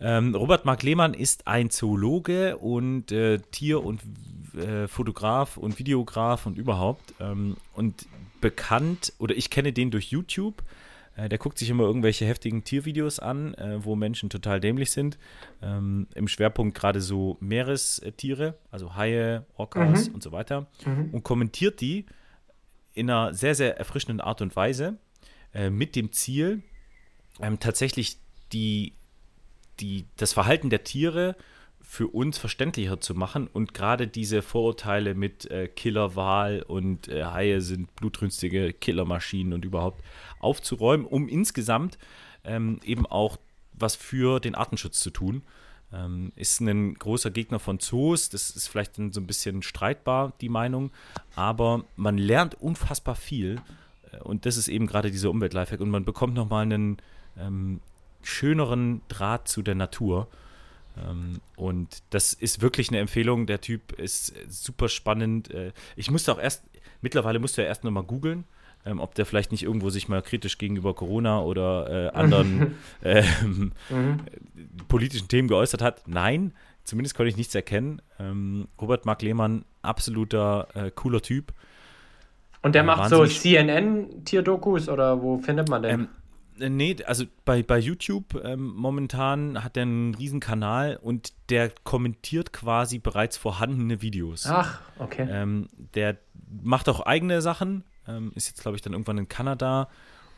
Ähm, 0.00 0.34
Robert 0.34 0.64
Mark 0.64 0.82
Lehmann 0.82 1.14
ist 1.14 1.46
ein 1.46 1.70
Zoologe 1.70 2.56
und 2.58 3.12
äh, 3.12 3.38
Tier- 3.50 3.84
und 3.84 4.00
äh, 4.56 4.88
Fotograf 4.88 5.56
und 5.56 5.78
Videograf 5.78 6.46
und 6.46 6.58
überhaupt. 6.58 7.14
Ähm, 7.20 7.56
und 7.74 8.06
bekannt, 8.40 9.12
oder 9.18 9.36
ich 9.36 9.48
kenne 9.48 9.72
den 9.72 9.90
durch 9.90 10.10
YouTube. 10.10 10.62
Äh, 11.16 11.28
der 11.28 11.38
guckt 11.38 11.58
sich 11.58 11.68
immer 11.70 11.84
irgendwelche 11.84 12.26
heftigen 12.26 12.64
Tiervideos 12.64 13.18
an, 13.18 13.54
äh, 13.54 13.84
wo 13.84 13.96
Menschen 13.96 14.30
total 14.30 14.60
dämlich 14.60 14.90
sind. 14.90 15.18
Ähm, 15.60 16.06
Im 16.14 16.28
Schwerpunkt 16.28 16.76
gerade 16.76 17.00
so 17.00 17.36
Meerestiere, 17.40 18.58
also 18.70 18.94
Haie, 18.96 19.44
Orcas 19.56 20.08
mhm. 20.08 20.14
und 20.14 20.22
so 20.22 20.32
weiter. 20.32 20.66
Mhm. 20.84 21.10
Und 21.12 21.22
kommentiert 21.22 21.80
die 21.80 22.06
in 22.94 23.10
einer 23.10 23.34
sehr, 23.34 23.54
sehr 23.54 23.78
erfrischenden 23.78 24.20
Art 24.20 24.42
und 24.42 24.54
Weise 24.56 24.98
äh, 25.54 25.70
mit 25.70 25.96
dem 25.96 26.12
Ziel, 26.12 26.62
ähm, 27.40 27.58
tatsächlich 27.58 28.18
die, 28.52 28.94
die, 29.80 30.06
das 30.16 30.32
Verhalten 30.32 30.70
der 30.70 30.84
Tiere 30.84 31.36
für 31.92 32.08
uns 32.08 32.38
verständlicher 32.38 33.02
zu 33.02 33.14
machen 33.14 33.48
und 33.48 33.74
gerade 33.74 34.08
diese 34.08 34.40
Vorurteile 34.40 35.14
mit 35.14 35.50
äh, 35.50 35.68
Killerwahl 35.68 36.62
und 36.62 37.08
äh, 37.08 37.24
Haie 37.24 37.60
sind 37.60 37.94
blutrünstige 37.96 38.72
Killermaschinen 38.72 39.52
und 39.52 39.66
überhaupt 39.66 40.02
aufzuräumen, 40.40 41.04
um 41.04 41.28
insgesamt 41.28 41.98
ähm, 42.44 42.80
eben 42.82 43.04
auch 43.04 43.36
was 43.74 43.94
für 43.94 44.40
den 44.40 44.54
Artenschutz 44.54 45.00
zu 45.00 45.10
tun. 45.10 45.42
Ähm, 45.92 46.32
ist 46.34 46.62
ein 46.62 46.94
großer 46.94 47.30
Gegner 47.30 47.58
von 47.58 47.78
Zoos, 47.78 48.30
das 48.30 48.48
ist 48.48 48.68
vielleicht 48.68 48.94
so 48.96 49.02
ein 49.02 49.26
bisschen 49.26 49.60
streitbar, 49.60 50.32
die 50.40 50.48
Meinung, 50.48 50.92
aber 51.34 51.84
man 51.96 52.16
lernt 52.16 52.54
unfassbar 52.54 53.16
viel 53.16 53.60
äh, 54.12 54.16
und 54.20 54.46
das 54.46 54.56
ist 54.56 54.68
eben 54.68 54.86
gerade 54.86 55.10
dieser 55.10 55.28
Umwelt-Lifehack 55.28 55.80
und 55.80 55.90
man 55.90 56.06
bekommt 56.06 56.32
nochmal 56.32 56.62
einen 56.62 56.96
ähm, 57.38 57.82
schöneren 58.22 59.02
Draht 59.08 59.46
zu 59.46 59.60
der 59.60 59.74
Natur. 59.74 60.28
Ähm, 60.96 61.40
und 61.56 62.02
das 62.10 62.32
ist 62.32 62.62
wirklich 62.62 62.88
eine 62.88 62.98
Empfehlung. 62.98 63.46
Der 63.46 63.60
Typ 63.60 63.92
ist 63.98 64.34
super 64.48 64.88
spannend. 64.88 65.50
Äh, 65.50 65.72
ich 65.96 66.10
musste 66.10 66.32
auch 66.32 66.38
erst, 66.38 66.64
mittlerweile 67.00 67.38
musste 67.38 67.62
er 67.62 67.68
erst 67.68 67.84
nochmal 67.84 68.02
googeln, 68.02 68.44
ähm, 68.84 69.00
ob 69.00 69.14
der 69.14 69.26
vielleicht 69.26 69.52
nicht 69.52 69.62
irgendwo 69.62 69.90
sich 69.90 70.08
mal 70.08 70.22
kritisch 70.22 70.58
gegenüber 70.58 70.94
Corona 70.94 71.40
oder 71.42 72.10
äh, 72.12 72.16
anderen 72.16 72.74
ähm, 73.04 73.72
mhm. 73.88 74.20
politischen 74.88 75.28
Themen 75.28 75.48
geäußert 75.48 75.82
hat. 75.82 76.06
Nein, 76.06 76.52
zumindest 76.84 77.16
konnte 77.16 77.30
ich 77.30 77.36
nichts 77.36 77.54
erkennen. 77.54 78.02
Ähm, 78.18 78.68
Robert 78.80 79.06
Mark 79.06 79.22
Lehmann, 79.22 79.64
absoluter 79.82 80.68
äh, 80.74 80.90
cooler 80.90 81.22
Typ. 81.22 81.52
Und 82.62 82.74
der 82.74 82.82
äh, 82.82 82.86
macht 82.86 83.10
so 83.10 83.26
CNN-Tierdokus 83.26 84.88
oder 84.88 85.20
wo 85.22 85.38
findet 85.38 85.68
man 85.68 85.82
den? 85.82 86.08
Ähm, 86.58 86.62
äh, 86.62 86.70
nee, 86.70 86.96
also 87.04 87.24
bei, 87.44 87.62
bei 87.62 87.78
YouTube 87.78 88.40
ähm, 88.44 88.74
momentan 88.74 89.62
hat 89.62 89.76
er 89.76 89.82
einen 89.82 90.14
riesen 90.14 90.40
Kanal 90.40 90.98
und 91.00 91.32
der 91.48 91.70
kommentiert 91.84 92.52
quasi 92.52 92.98
bereits 92.98 93.36
vorhandene 93.36 94.02
Videos. 94.02 94.46
Ach, 94.46 94.80
okay. 94.98 95.26
Ähm, 95.30 95.68
der 95.94 96.18
macht 96.62 96.88
auch 96.88 97.00
eigene 97.00 97.42
Sachen, 97.42 97.84
ähm, 98.06 98.32
ist 98.34 98.48
jetzt, 98.48 98.62
glaube 98.62 98.76
ich, 98.76 98.82
dann 98.82 98.92
irgendwann 98.92 99.18
in 99.18 99.28
Kanada 99.28 99.88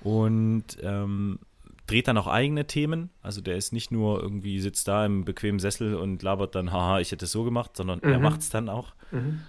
und 0.03 0.65
ähm, 0.83 1.39
dreht 1.87 2.09
dann 2.09 2.19
auch 2.19 2.27
eigene 2.27 2.67
Themen. 2.67 3.11
Also 3.23 3.41
der 3.41 3.57
ist 3.57 3.73
nicht 3.73 3.91
nur 3.91 4.23
irgendwie 4.23 4.61
sitzt 4.61 4.89
da 4.89 5.05
im 5.05 5.25
bequemen 5.25 5.59
Sessel 5.59 5.95
und 5.97 6.23
labert 6.23 6.55
dann, 6.55 6.73
haha, 6.73 7.01
ich 7.01 7.13
hätte 7.13 7.27
es 7.27 7.33
so 7.33 7.45
gemacht, 7.45 7.77
sondern 7.77 8.01
mhm. 8.03 8.13
er 8.13 8.19
macht 8.19 8.41
es 8.41 8.51
dann 8.51 8.69
auch. 8.69 8.95
Mhm. 9.11 9.41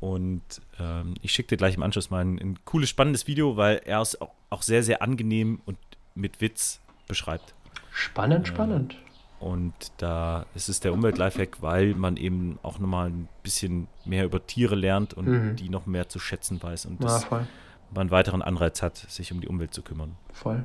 Und 0.00 0.42
ähm, 0.78 1.14
ich 1.22 1.32
schicke 1.32 1.48
dir 1.50 1.56
gleich 1.56 1.74
im 1.76 1.82
Anschluss 1.82 2.10
mal 2.10 2.24
ein, 2.24 2.38
ein, 2.38 2.58
cooles, 2.64 2.90
spannendes 2.90 3.26
Video, 3.26 3.56
weil 3.56 3.80
er 3.84 4.00
es 4.00 4.20
auch, 4.20 4.32
auch, 4.50 4.62
sehr, 4.62 4.82
sehr 4.82 5.02
angenehm 5.02 5.60
und 5.64 5.78
mit 6.14 6.40
Witz 6.40 6.80
beschreibt. 7.08 7.54
Spannend, 7.92 8.48
ähm, 8.48 8.54
spannend. 8.54 8.96
Und 9.38 9.74
da 9.98 10.46
ist 10.54 10.68
es 10.68 10.80
der 10.80 10.92
Umwelt-Lifehack, 10.92 11.60
weil 11.60 11.94
man 11.94 12.16
eben 12.16 12.58
auch 12.62 12.78
nochmal 12.78 13.08
ein 13.08 13.28
bisschen 13.42 13.86
mehr 14.04 14.24
über 14.24 14.46
Tiere 14.46 14.74
lernt 14.74 15.14
und 15.14 15.26
mhm. 15.26 15.56
die 15.56 15.68
noch 15.68 15.86
mehr 15.86 16.08
zu 16.08 16.18
schätzen 16.18 16.62
weiß 16.62 16.86
und 16.86 17.02
das 17.04 17.24
ja, 17.30 17.46
man 17.90 18.00
einen 18.00 18.10
weiteren 18.10 18.42
Anreiz 18.42 18.82
hat, 18.82 18.96
sich 18.96 19.32
um 19.32 19.40
die 19.40 19.48
Umwelt 19.48 19.74
zu 19.74 19.82
kümmern. 19.82 20.16
Voll. 20.32 20.64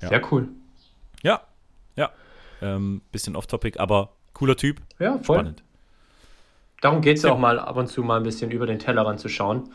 Ja. 0.00 0.08
Sehr 0.08 0.32
cool. 0.32 0.48
Ja, 1.22 1.42
ja. 1.96 2.10
Ähm, 2.60 3.02
bisschen 3.12 3.36
off-topic, 3.36 3.78
aber 3.78 4.14
cooler 4.34 4.56
Typ. 4.56 4.80
Ja, 4.98 5.18
voll. 5.18 5.36
Spannend. 5.36 5.62
Darum 6.82 7.00
geht 7.00 7.16
es 7.16 7.22
ja 7.22 7.32
auch 7.32 7.38
mal 7.38 7.58
ab 7.58 7.76
und 7.76 7.86
zu 7.86 8.02
mal 8.02 8.18
ein 8.18 8.24
bisschen 8.24 8.50
über 8.50 8.66
den 8.66 8.78
Tellerrand 8.78 9.20
zu 9.20 9.28
schauen. 9.28 9.70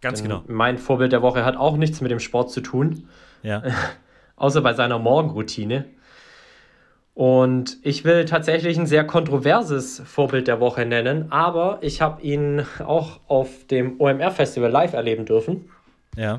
Ganz 0.00 0.20
Denn 0.22 0.30
genau. 0.30 0.44
Mein 0.46 0.78
Vorbild 0.78 1.12
der 1.12 1.20
Woche 1.20 1.44
hat 1.44 1.56
auch 1.56 1.76
nichts 1.76 2.00
mit 2.00 2.10
dem 2.10 2.20
Sport 2.20 2.50
zu 2.50 2.60
tun. 2.60 3.08
Ja. 3.42 3.62
Außer 4.36 4.62
bei 4.62 4.72
seiner 4.72 4.98
Morgenroutine. 4.98 5.86
Und 7.14 7.78
ich 7.82 8.04
will 8.04 8.24
tatsächlich 8.24 8.78
ein 8.78 8.86
sehr 8.86 9.04
kontroverses 9.04 10.02
Vorbild 10.06 10.48
der 10.48 10.60
Woche 10.60 10.86
nennen, 10.86 11.30
aber 11.30 11.78
ich 11.82 12.00
habe 12.00 12.22
ihn 12.22 12.64
auch 12.78 13.20
auf 13.26 13.66
dem 13.66 14.00
OMR-Festival 14.00 14.70
live 14.70 14.94
erleben 14.94 15.26
dürfen. 15.26 15.68
Ja. 16.16 16.38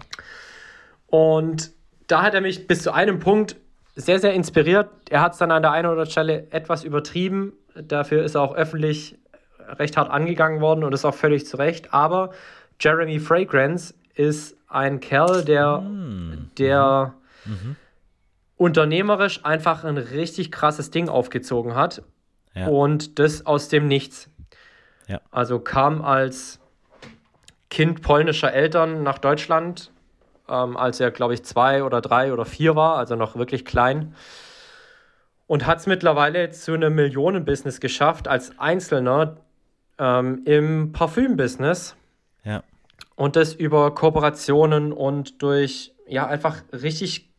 Und 1.08 1.72
da 2.08 2.24
hat 2.24 2.34
er 2.34 2.42
mich 2.42 2.66
bis 2.66 2.82
zu 2.82 2.92
einem 2.92 3.20
Punkt 3.20 3.58
sehr, 3.96 4.20
sehr 4.20 4.34
inspiriert. 4.34 4.90
Er 5.10 5.22
hat 5.22 5.34
es 5.34 5.38
dann 5.38 5.52
an 5.52 5.62
der 5.62 5.72
einen 5.72 5.86
oder 5.86 5.92
anderen 5.92 6.12
Stelle 6.12 6.48
etwas 6.52 6.84
übertrieben. 6.84 7.54
Dafür 7.76 8.24
ist 8.24 8.36
er 8.36 8.42
auch 8.42 8.56
öffentlich 8.56 9.20
recht 9.68 9.98
hart 9.98 10.10
angegangen 10.10 10.62
worden 10.62 10.84
und 10.84 10.94
ist 10.94 11.06
auch 11.06 11.16
völlig 11.16 11.46
zu 11.46 11.58
Recht. 11.58 11.94
Aber 11.94 12.32
Jeremy 12.80 13.20
Fragrance 13.20 13.94
ist 14.16 14.58
ein 14.68 15.00
Kerl, 15.00 15.44
der, 15.44 15.78
mm. 15.80 16.52
der 16.58 17.14
mhm 17.46 17.76
unternehmerisch 18.64 19.44
einfach 19.44 19.84
ein 19.84 19.98
richtig 19.98 20.50
krasses 20.50 20.90
Ding 20.90 21.10
aufgezogen 21.10 21.76
hat. 21.76 22.02
Ja. 22.56 22.68
Und 22.68 23.20
das 23.20 23.46
aus 23.46 23.68
dem 23.68 23.90
Nichts. 23.90 24.30
Ja. 25.08 25.20
Also 25.32 25.60
kam 25.60 26.02
als 26.02 26.62
Kind 27.70 28.02
polnischer 28.02 28.54
Eltern 28.54 29.04
nach 29.04 29.18
Deutschland, 29.18 29.92
ähm, 30.48 30.78
als 30.78 31.02
er, 31.02 31.12
glaube 31.12 31.34
ich, 31.34 31.44
zwei 31.44 31.84
oder 31.84 32.00
drei 32.00 32.32
oder 32.32 32.46
vier 32.46 32.76
war, 32.76 32.96
also 32.98 33.16
noch 33.16 33.36
wirklich 33.36 33.66
klein. 33.66 34.16
Und 35.46 35.66
hat 35.66 35.80
es 35.80 35.88
mittlerweile 35.88 36.52
zu 36.52 36.74
einem 36.74 36.96
Millionenbusiness 36.96 37.82
geschafft 37.82 38.28
als 38.30 38.58
Einzelner 38.60 39.38
ähm, 39.98 40.42
im 40.46 40.92
Parfümbusiness. 40.92 41.96
Ja. 42.44 42.64
Und 43.16 43.36
das 43.36 43.54
über 43.54 43.94
Kooperationen 43.94 44.92
und 44.92 45.42
durch 45.42 45.94
ja 46.08 46.28
einfach 46.28 46.58
richtig 46.72 47.30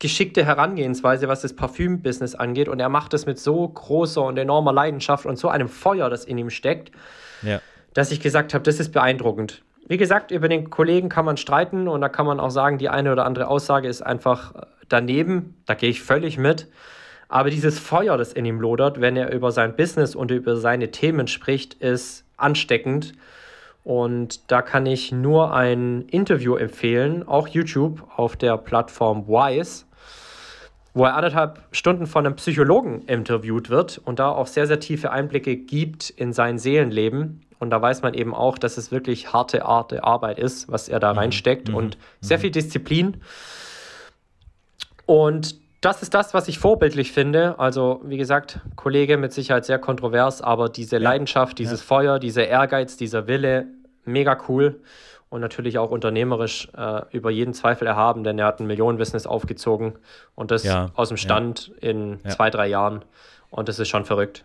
geschickte 0.00 0.44
Herangehensweise, 0.44 1.28
was 1.28 1.42
das 1.42 1.54
Parfümbusiness 1.54 2.34
angeht. 2.34 2.68
Und 2.68 2.80
er 2.80 2.88
macht 2.88 3.14
es 3.14 3.26
mit 3.26 3.38
so 3.38 3.68
großer 3.68 4.22
und 4.22 4.38
enormer 4.38 4.72
Leidenschaft 4.72 5.26
und 5.26 5.36
so 5.38 5.48
einem 5.48 5.68
Feuer, 5.68 6.08
das 6.10 6.24
in 6.24 6.38
ihm 6.38 6.50
steckt, 6.50 6.90
ja. 7.42 7.60
dass 7.94 8.10
ich 8.10 8.20
gesagt 8.20 8.54
habe, 8.54 8.64
das 8.64 8.80
ist 8.80 8.92
beeindruckend. 8.92 9.62
Wie 9.86 9.98
gesagt, 9.98 10.30
über 10.30 10.48
den 10.48 10.70
Kollegen 10.70 11.08
kann 11.08 11.24
man 11.24 11.36
streiten 11.36 11.86
und 11.86 12.00
da 12.00 12.08
kann 12.08 12.24
man 12.24 12.40
auch 12.40 12.50
sagen, 12.50 12.78
die 12.78 12.88
eine 12.88 13.12
oder 13.12 13.26
andere 13.26 13.48
Aussage 13.48 13.88
ist 13.88 14.02
einfach 14.02 14.54
äh, 14.54 14.66
daneben. 14.88 15.62
Da 15.66 15.74
gehe 15.74 15.90
ich 15.90 16.00
völlig 16.00 16.38
mit. 16.38 16.68
Aber 17.30 17.48
dieses 17.48 17.78
Feuer, 17.78 18.18
das 18.18 18.32
in 18.32 18.44
ihm 18.44 18.60
lodert, 18.60 19.00
wenn 19.00 19.16
er 19.16 19.32
über 19.32 19.52
sein 19.52 19.76
Business 19.76 20.14
und 20.14 20.30
über 20.30 20.56
seine 20.56 20.90
Themen 20.90 21.28
spricht, 21.28 21.74
ist 21.74 22.24
ansteckend. 22.36 23.14
Und 23.84 24.50
da 24.50 24.60
kann 24.60 24.84
ich 24.84 25.12
nur 25.12 25.54
ein 25.54 26.02
Interview 26.02 26.56
empfehlen, 26.56 27.26
auch 27.26 27.48
YouTube 27.48 28.02
auf 28.16 28.36
der 28.36 28.58
Plattform 28.58 29.26
Wise 29.26 29.86
wo 30.92 31.04
er 31.04 31.14
anderthalb 31.14 31.60
Stunden 31.72 32.06
von 32.06 32.26
einem 32.26 32.36
Psychologen 32.36 33.02
interviewt 33.02 33.70
wird 33.70 33.98
und 33.98 34.18
da 34.18 34.30
auch 34.30 34.46
sehr, 34.46 34.66
sehr 34.66 34.80
tiefe 34.80 35.12
Einblicke 35.12 35.56
gibt 35.56 36.10
in 36.10 36.32
sein 36.32 36.58
Seelenleben. 36.58 37.42
Und 37.58 37.70
da 37.70 37.80
weiß 37.80 38.02
man 38.02 38.14
eben 38.14 38.34
auch, 38.34 38.58
dass 38.58 38.76
es 38.76 38.90
wirklich 38.90 39.32
harte, 39.32 39.60
harte 39.60 40.02
Arbeit 40.02 40.38
ist, 40.38 40.70
was 40.70 40.88
er 40.88 40.98
da 40.98 41.12
mhm. 41.12 41.18
reinsteckt 41.18 41.68
mhm. 41.68 41.74
und 41.74 41.98
sehr 42.20 42.38
mhm. 42.38 42.42
viel 42.42 42.50
Disziplin. 42.50 43.18
Und 45.06 45.59
das 45.80 46.02
ist 46.02 46.12
das, 46.12 46.34
was 46.34 46.48
ich 46.48 46.58
vorbildlich 46.58 47.12
finde. 47.12 47.58
Also, 47.58 48.00
wie 48.04 48.18
gesagt, 48.18 48.60
Kollege 48.76 49.16
mit 49.16 49.32
Sicherheit 49.32 49.64
sehr 49.64 49.78
kontrovers, 49.78 50.42
aber 50.42 50.68
diese 50.68 50.96
ja. 50.96 51.02
Leidenschaft, 51.02 51.58
dieses 51.58 51.80
ja. 51.80 51.86
Feuer, 51.86 52.18
dieser 52.18 52.46
Ehrgeiz, 52.46 52.96
dieser 52.96 53.26
Wille, 53.26 53.66
mega 54.04 54.36
cool 54.48 54.80
und 55.30 55.40
natürlich 55.40 55.78
auch 55.78 55.90
unternehmerisch 55.90 56.68
äh, 56.76 57.02
über 57.12 57.30
jeden 57.30 57.54
Zweifel 57.54 57.86
erhaben, 57.86 58.24
denn 58.24 58.38
er 58.38 58.46
hat 58.46 58.60
ein 58.60 58.66
Millionenbusiness 58.66 59.26
aufgezogen 59.26 59.94
und 60.34 60.50
das 60.50 60.64
ja, 60.64 60.90
aus 60.94 61.08
dem 61.08 61.16
Stand 61.16 61.72
in 61.80 62.18
zwei, 62.28 62.50
drei 62.50 62.66
Jahren. 62.66 63.04
Und 63.48 63.68
das 63.68 63.78
ist 63.78 63.88
schon 63.88 64.04
verrückt. 64.04 64.44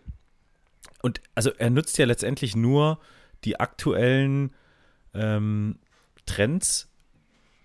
Und 1.02 1.22
also 1.34 1.52
er 1.58 1.70
nutzt 1.70 1.98
ja 1.98 2.06
letztendlich 2.06 2.56
nur 2.56 3.00
die 3.44 3.60
aktuellen 3.60 4.54
ähm, 5.14 5.80
Trends 6.26 6.90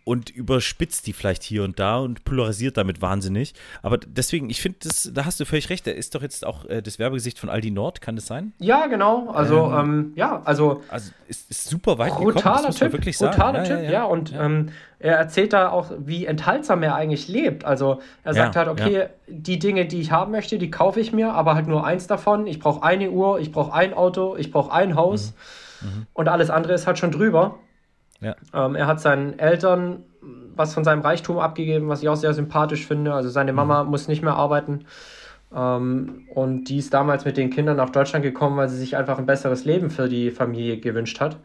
und 0.05 0.30
überspitzt 0.30 1.07
die 1.07 1.12
vielleicht 1.12 1.42
hier 1.42 1.62
und 1.62 1.78
da 1.78 1.98
und 1.98 2.24
polarisiert 2.24 2.76
damit 2.76 3.03
wahnsinnig. 3.03 3.55
Aber 3.82 3.98
deswegen, 3.98 4.51
ich 4.51 4.61
finde, 4.61 4.78
da 5.12 5.24
hast 5.24 5.40
du 5.40 5.44
völlig 5.44 5.70
recht. 5.70 5.86
Er 5.86 5.94
ist 5.94 6.14
doch 6.14 6.22
jetzt 6.22 6.44
auch 6.46 6.64
äh, 6.64 6.82
das 6.82 6.98
Werbegesicht 6.98 7.38
von 7.38 7.48
Aldi 7.48 7.70
Nord, 7.70 8.01
kann 8.01 8.16
das 8.16 8.26
sein? 8.26 8.53
Ja, 8.59 8.86
genau. 8.86 9.30
Also, 9.30 9.70
ähm, 9.72 9.90
ähm, 9.90 10.12
ja, 10.16 10.42
also. 10.44 10.82
Also 10.88 11.12
ist, 11.28 11.51
ist 11.51 11.68
super 11.68 11.98
weit 11.98 12.14
brutaler 12.14 12.57
gekommen, 12.57 12.74
Typ, 12.74 12.92
wirklich 12.92 13.18
sagen. 13.18 13.32
Brutaler 13.32 13.59
ja, 13.59 13.64
Typ, 13.64 13.76
ja, 13.76 13.82
ja. 13.82 13.90
ja 13.90 14.05
und 14.05 14.32
ähm, 14.32 14.70
er 14.98 15.16
erzählt 15.16 15.53
da 15.53 15.70
auch, 15.70 15.90
wie 15.98 16.26
enthaltsam 16.26 16.82
er 16.82 16.94
eigentlich 16.94 17.28
lebt. 17.28 17.64
Also, 17.64 18.01
er 18.24 18.34
sagt 18.34 18.57
halt, 18.57 18.68
okay, 18.68 19.07
die 19.28 19.59
Dinge, 19.59 19.86
die 19.86 20.01
ich 20.01 20.12
haben 20.12 20.32
möchte, 20.32 20.59
die 20.59 20.70
kaufe 20.70 21.01
ich 21.01 21.12
mir, 21.12 21.32
aber 21.32 21.55
halt 21.55 21.66
nur 21.66 21.86
eins 21.86 22.07
davon. 22.07 22.46
Ich 22.46 22.59
brauche 22.59 22.82
eine 22.82 23.11
Uhr, 23.11 23.38
ich 23.40 23.53
brauche 23.53 23.72
ein 23.72 23.94
Auto, 23.94 24.36
ich 24.36 24.51
brauche 24.51 24.72
ein 24.72 24.96
Haus 24.96 25.34
mhm. 25.80 25.88
Mhm. 25.88 26.07
und 26.12 26.28
alles 26.28 26.51
andere 26.51 26.74
ist 26.74 26.86
halt 26.86 26.98
schon 26.98 27.12
drüber. 27.12 27.59
Ja. 28.20 28.36
Ähm, 28.54 28.74
er 28.74 28.86
hat 28.86 29.00
seinen 29.00 29.38
Eltern 29.38 30.04
was 30.54 30.74
von 30.74 30.84
seinem 30.84 31.00
Reichtum 31.00 31.38
abgegeben, 31.38 31.88
was 31.88 32.02
ich 32.02 32.08
auch 32.08 32.16
sehr 32.16 32.34
sympathisch 32.34 32.86
finde. 32.86 33.14
Also 33.14 33.28
seine 33.28 33.52
Mama 33.52 33.82
mhm. 33.82 33.90
muss 33.90 34.08
nicht 34.08 34.22
mehr 34.22 34.34
arbeiten. 34.34 34.84
Ähm, 35.54 36.28
und 36.34 36.64
die 36.64 36.78
ist 36.78 36.94
damals 36.94 37.24
mit 37.24 37.36
den 37.36 37.50
Kindern 37.50 37.76
nach 37.76 37.90
Deutschland 37.90 38.22
gekommen, 38.22 38.56
weil 38.56 38.68
sie 38.68 38.76
sich 38.76 38.96
einfach 38.96 39.18
ein 39.18 39.26
besseres 39.26 39.64
Leben 39.64 39.90
für 39.90 40.08
die 40.08 40.30
Familie 40.30 40.78
gewünscht 40.78 41.20
hat. 41.20 41.38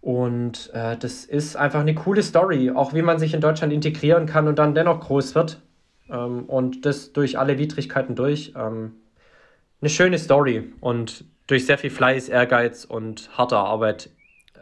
Und 0.00 0.70
äh, 0.74 0.96
das 0.96 1.24
ist 1.24 1.56
einfach 1.56 1.80
eine 1.80 1.94
coole 1.94 2.22
Story, 2.22 2.70
auch 2.70 2.94
wie 2.94 3.02
man 3.02 3.18
sich 3.18 3.34
in 3.34 3.40
Deutschland 3.40 3.72
integrieren 3.72 4.26
kann 4.26 4.46
und 4.46 4.58
dann 4.58 4.74
dennoch 4.74 5.00
groß 5.00 5.34
wird. 5.34 5.60
Ähm, 6.08 6.44
und 6.44 6.86
das 6.86 7.12
durch 7.12 7.38
alle 7.38 7.58
Widrigkeiten 7.58 8.14
durch. 8.14 8.52
Ähm, 8.56 8.92
eine 9.80 9.90
schöne 9.90 10.18
Story 10.18 10.72
und 10.80 11.24
durch 11.46 11.66
sehr 11.66 11.78
viel 11.78 11.90
Fleiß, 11.90 12.28
Ehrgeiz 12.28 12.84
und 12.84 13.30
harte 13.36 13.56
Arbeit 13.56 14.10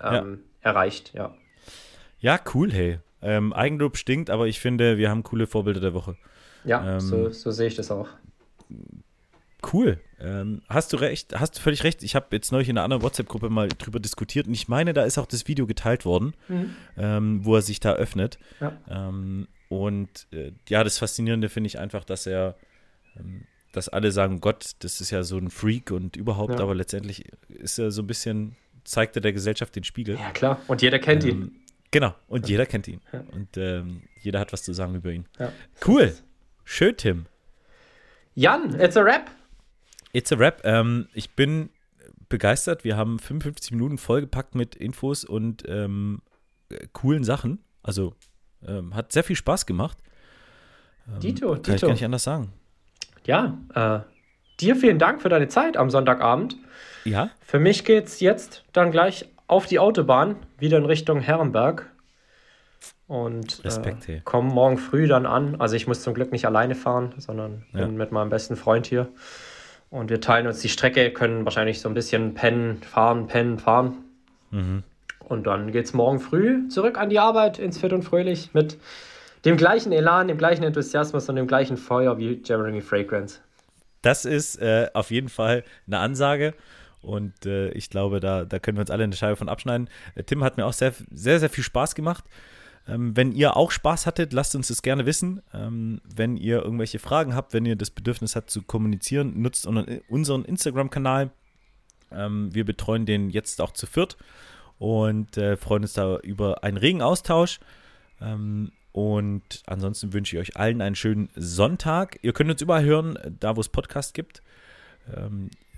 ähm. 0.02 0.40
Erreicht, 0.66 1.14
ja. 1.14 1.34
Ja, 2.18 2.40
cool, 2.54 2.72
hey. 2.72 2.98
Ähm, 3.22 3.52
Eigenlob 3.52 3.96
stinkt, 3.96 4.30
aber 4.30 4.46
ich 4.46 4.60
finde, 4.60 4.98
wir 4.98 5.08
haben 5.08 5.22
coole 5.22 5.46
Vorbilder 5.46 5.80
der 5.80 5.94
Woche. 5.94 6.16
Ja, 6.64 6.94
ähm, 6.94 7.00
so, 7.00 7.30
so 7.30 7.50
sehe 7.50 7.68
ich 7.68 7.76
das 7.76 7.90
auch. 7.90 8.08
Cool. 9.72 10.00
Ähm, 10.20 10.62
hast 10.68 10.92
du 10.92 10.96
recht, 10.96 11.38
hast 11.38 11.56
du 11.56 11.60
völlig 11.60 11.84
recht. 11.84 12.02
Ich 12.02 12.14
habe 12.14 12.26
jetzt 12.32 12.52
neulich 12.52 12.68
in 12.68 12.76
einer 12.76 12.84
anderen 12.84 13.02
WhatsApp-Gruppe 13.02 13.48
mal 13.48 13.68
drüber 13.68 14.00
diskutiert 14.00 14.46
und 14.46 14.54
ich 14.54 14.68
meine, 14.68 14.92
da 14.92 15.04
ist 15.04 15.18
auch 15.18 15.26
das 15.26 15.46
Video 15.48 15.66
geteilt 15.66 16.04
worden, 16.04 16.34
mhm. 16.48 16.76
ähm, 16.96 17.44
wo 17.44 17.54
er 17.54 17.62
sich 17.62 17.80
da 17.80 17.94
öffnet. 17.94 18.38
Ja. 18.60 18.72
Ähm, 18.88 19.48
und 19.68 20.26
äh, 20.32 20.52
ja, 20.68 20.84
das 20.84 20.98
Faszinierende 20.98 21.48
finde 21.48 21.68
ich 21.68 21.78
einfach, 21.78 22.04
dass 22.04 22.26
er, 22.26 22.56
ähm, 23.16 23.44
dass 23.72 23.88
alle 23.88 24.12
sagen, 24.12 24.40
Gott, 24.40 24.72
das 24.80 25.00
ist 25.00 25.10
ja 25.10 25.22
so 25.22 25.38
ein 25.38 25.50
Freak 25.50 25.90
und 25.90 26.16
überhaupt, 26.16 26.54
ja. 26.54 26.60
aber 26.60 26.74
letztendlich 26.74 27.24
ist 27.48 27.78
er 27.78 27.90
so 27.90 28.02
ein 28.02 28.06
bisschen, 28.06 28.56
zeigt 28.86 29.16
er 29.16 29.22
der 29.22 29.32
Gesellschaft 29.32 29.74
den 29.76 29.84
Spiegel. 29.84 30.16
Ja, 30.16 30.30
klar. 30.30 30.60
Und 30.66 30.82
jeder 30.82 30.98
kennt 30.98 31.24
ihn. 31.24 31.42
Ähm, 31.42 31.52
genau. 31.90 32.14
Und 32.28 32.46
ja. 32.46 32.52
jeder 32.52 32.66
kennt 32.66 32.88
ihn. 32.88 33.00
Und 33.32 33.56
ähm, 33.56 34.02
jeder 34.22 34.40
hat 34.40 34.52
was 34.52 34.62
zu 34.62 34.72
sagen 34.72 34.94
über 34.94 35.10
ihn. 35.10 35.26
Cool. 35.86 36.14
Schön, 36.64 36.96
Tim. 36.96 37.26
Jan, 38.34 38.78
it's 38.80 38.96
a 38.96 39.02
rap. 39.02 39.30
It's 40.12 40.32
a 40.32 40.36
Rap. 40.36 40.62
Ähm, 40.64 41.08
ich 41.12 41.30
bin 41.30 41.68
begeistert. 42.28 42.84
Wir 42.84 42.96
haben 42.96 43.18
55 43.18 43.72
Minuten 43.72 43.98
vollgepackt 43.98 44.54
mit 44.54 44.74
Infos 44.74 45.24
und 45.24 45.64
ähm, 45.68 46.22
coolen 46.92 47.24
Sachen. 47.24 47.62
Also 47.82 48.14
ähm, 48.66 48.94
hat 48.94 49.12
sehr 49.12 49.24
viel 49.24 49.36
Spaß 49.36 49.66
gemacht. 49.66 49.98
Ähm, 51.06 51.20
Dito, 51.20 51.50
kann 51.52 51.62
Dito. 51.62 51.74
ich 51.74 51.80
gar 51.82 51.90
nicht 51.90 52.04
anders 52.04 52.24
sagen. 52.24 52.52
Ja, 53.26 53.58
äh, 53.74 54.00
dir 54.60 54.76
vielen 54.76 54.98
Dank 54.98 55.20
für 55.20 55.28
deine 55.28 55.48
Zeit 55.48 55.76
am 55.76 55.90
Sonntagabend. 55.90 56.56
Ja. 57.06 57.30
Für 57.40 57.58
mich 57.58 57.84
geht 57.84 58.06
es 58.06 58.20
jetzt 58.20 58.64
dann 58.72 58.90
gleich 58.90 59.28
auf 59.46 59.66
die 59.66 59.78
Autobahn, 59.78 60.36
wieder 60.58 60.78
in 60.78 60.84
Richtung 60.84 61.20
Herrenberg. 61.20 61.90
Und 63.06 63.64
Respekt, 63.64 64.08
äh, 64.08 64.20
komme 64.24 64.52
morgen 64.52 64.78
früh 64.78 65.06
dann 65.06 65.26
an. 65.26 65.60
Also 65.60 65.76
ich 65.76 65.86
muss 65.86 66.02
zum 66.02 66.12
Glück 66.12 66.32
nicht 66.32 66.44
alleine 66.44 66.74
fahren, 66.74 67.14
sondern 67.18 67.64
ja. 67.72 67.84
bin 67.84 67.96
mit 67.96 68.10
meinem 68.10 68.30
besten 68.30 68.56
Freund 68.56 68.86
hier. 68.86 69.08
Und 69.90 70.10
wir 70.10 70.20
teilen 70.20 70.48
uns 70.48 70.60
die 70.60 70.68
Strecke, 70.68 71.12
können 71.12 71.44
wahrscheinlich 71.44 71.80
so 71.80 71.88
ein 71.88 71.94
bisschen 71.94 72.34
pennen, 72.34 72.82
fahren, 72.82 73.28
pennen, 73.28 73.58
fahren. 73.60 73.94
Mhm. 74.50 74.82
Und 75.20 75.46
dann 75.46 75.70
geht 75.70 75.86
es 75.86 75.94
morgen 75.94 76.18
früh 76.18 76.68
zurück 76.68 76.98
an 76.98 77.08
die 77.08 77.20
Arbeit 77.20 77.58
ins 77.58 77.78
Fit 77.78 77.92
und 77.92 78.02
Fröhlich 78.02 78.50
mit 78.52 78.78
dem 79.44 79.56
gleichen 79.56 79.92
Elan, 79.92 80.26
dem 80.26 80.38
gleichen 80.38 80.64
Enthusiasmus 80.64 81.28
und 81.28 81.36
dem 81.36 81.46
gleichen 81.46 81.76
Feuer 81.76 82.18
wie 82.18 82.42
Jeremy 82.44 82.80
Fragrance. 82.80 83.38
Das 84.02 84.24
ist 84.24 84.56
äh, 84.60 84.88
auf 84.92 85.10
jeden 85.10 85.28
Fall 85.28 85.64
eine 85.86 85.98
Ansage. 85.98 86.54
Und 87.06 87.46
äh, 87.46 87.70
ich 87.70 87.88
glaube, 87.88 88.18
da, 88.18 88.44
da 88.44 88.58
können 88.58 88.76
wir 88.76 88.80
uns 88.80 88.90
alle 88.90 89.04
eine 89.04 89.14
Scheibe 89.14 89.36
von 89.36 89.48
abschneiden. 89.48 89.88
Äh, 90.16 90.24
Tim 90.24 90.42
hat 90.42 90.56
mir 90.56 90.66
auch 90.66 90.72
sehr, 90.72 90.92
sehr, 91.12 91.38
sehr 91.38 91.48
viel 91.48 91.62
Spaß 91.62 91.94
gemacht. 91.94 92.24
Ähm, 92.88 93.16
wenn 93.16 93.30
ihr 93.30 93.56
auch 93.56 93.70
Spaß 93.70 94.06
hattet, 94.06 94.32
lasst 94.32 94.56
uns 94.56 94.68
das 94.68 94.82
gerne 94.82 95.06
wissen. 95.06 95.40
Ähm, 95.54 96.00
wenn 96.04 96.36
ihr 96.36 96.62
irgendwelche 96.62 96.98
Fragen 96.98 97.36
habt, 97.36 97.54
wenn 97.54 97.64
ihr 97.64 97.76
das 97.76 97.90
Bedürfnis 97.90 98.34
habt 98.34 98.50
zu 98.50 98.60
kommunizieren, 98.62 99.40
nutzt 99.40 99.68
unseren 100.08 100.44
Instagram-Kanal. 100.44 101.30
Ähm, 102.10 102.52
wir 102.52 102.64
betreuen 102.64 103.06
den 103.06 103.30
jetzt 103.30 103.60
auch 103.60 103.70
zu 103.70 103.86
viert 103.86 104.16
und 104.78 105.36
äh, 105.36 105.56
freuen 105.56 105.82
uns 105.82 105.92
da 105.92 106.18
über 106.18 106.64
einen 106.64 106.76
regen 106.76 107.02
Austausch. 107.02 107.60
Ähm, 108.20 108.72
und 108.90 109.62
ansonsten 109.66 110.12
wünsche 110.12 110.36
ich 110.36 110.42
euch 110.42 110.56
allen 110.56 110.80
einen 110.82 110.96
schönen 110.96 111.28
Sonntag. 111.36 112.18
Ihr 112.22 112.32
könnt 112.32 112.50
uns 112.50 112.62
überall 112.62 112.84
hören, 112.84 113.16
da 113.38 113.54
wo 113.54 113.60
es 113.60 113.68
Podcasts 113.68 114.12
gibt. 114.12 114.42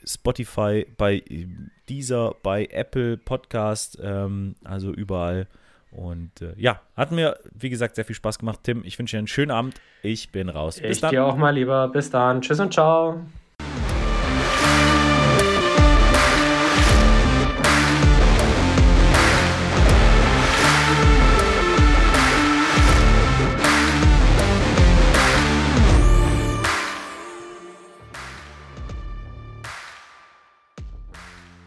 Spotify, 0.09 0.87
bei 0.97 1.23
dieser, 1.89 2.35
bei 2.43 2.67
Apple 2.71 3.17
Podcast, 3.19 3.99
ähm, 4.03 4.57
also 4.65 4.93
überall 4.93 5.47
und 5.91 6.43
äh, 6.43 6.53
ja, 6.57 6.81
hat 6.97 7.13
mir, 7.13 7.39
wie 7.53 7.71
gesagt, 7.71 7.97
sehr 7.97 8.05
viel 8.05 8.17
Spaß 8.17 8.39
gemacht. 8.39 8.61
Tim, 8.63 8.83
ich 8.85 8.99
wünsche 8.99 9.17
dir 9.17 9.19
einen 9.19 9.27
schönen 9.27 9.51
Abend. 9.51 9.81
Ich 10.03 10.31
bin 10.31 10.49
raus. 10.49 10.81
Bis 10.81 10.97
ich 10.97 11.01
dann. 11.01 11.11
dir 11.11 11.25
auch 11.25 11.37
mal 11.37 11.51
lieber. 11.51 11.89
Bis 11.89 12.11
dann. 12.11 12.43
Tschüss 12.43 12.61
und 12.61 12.73
ciao. 12.73 13.21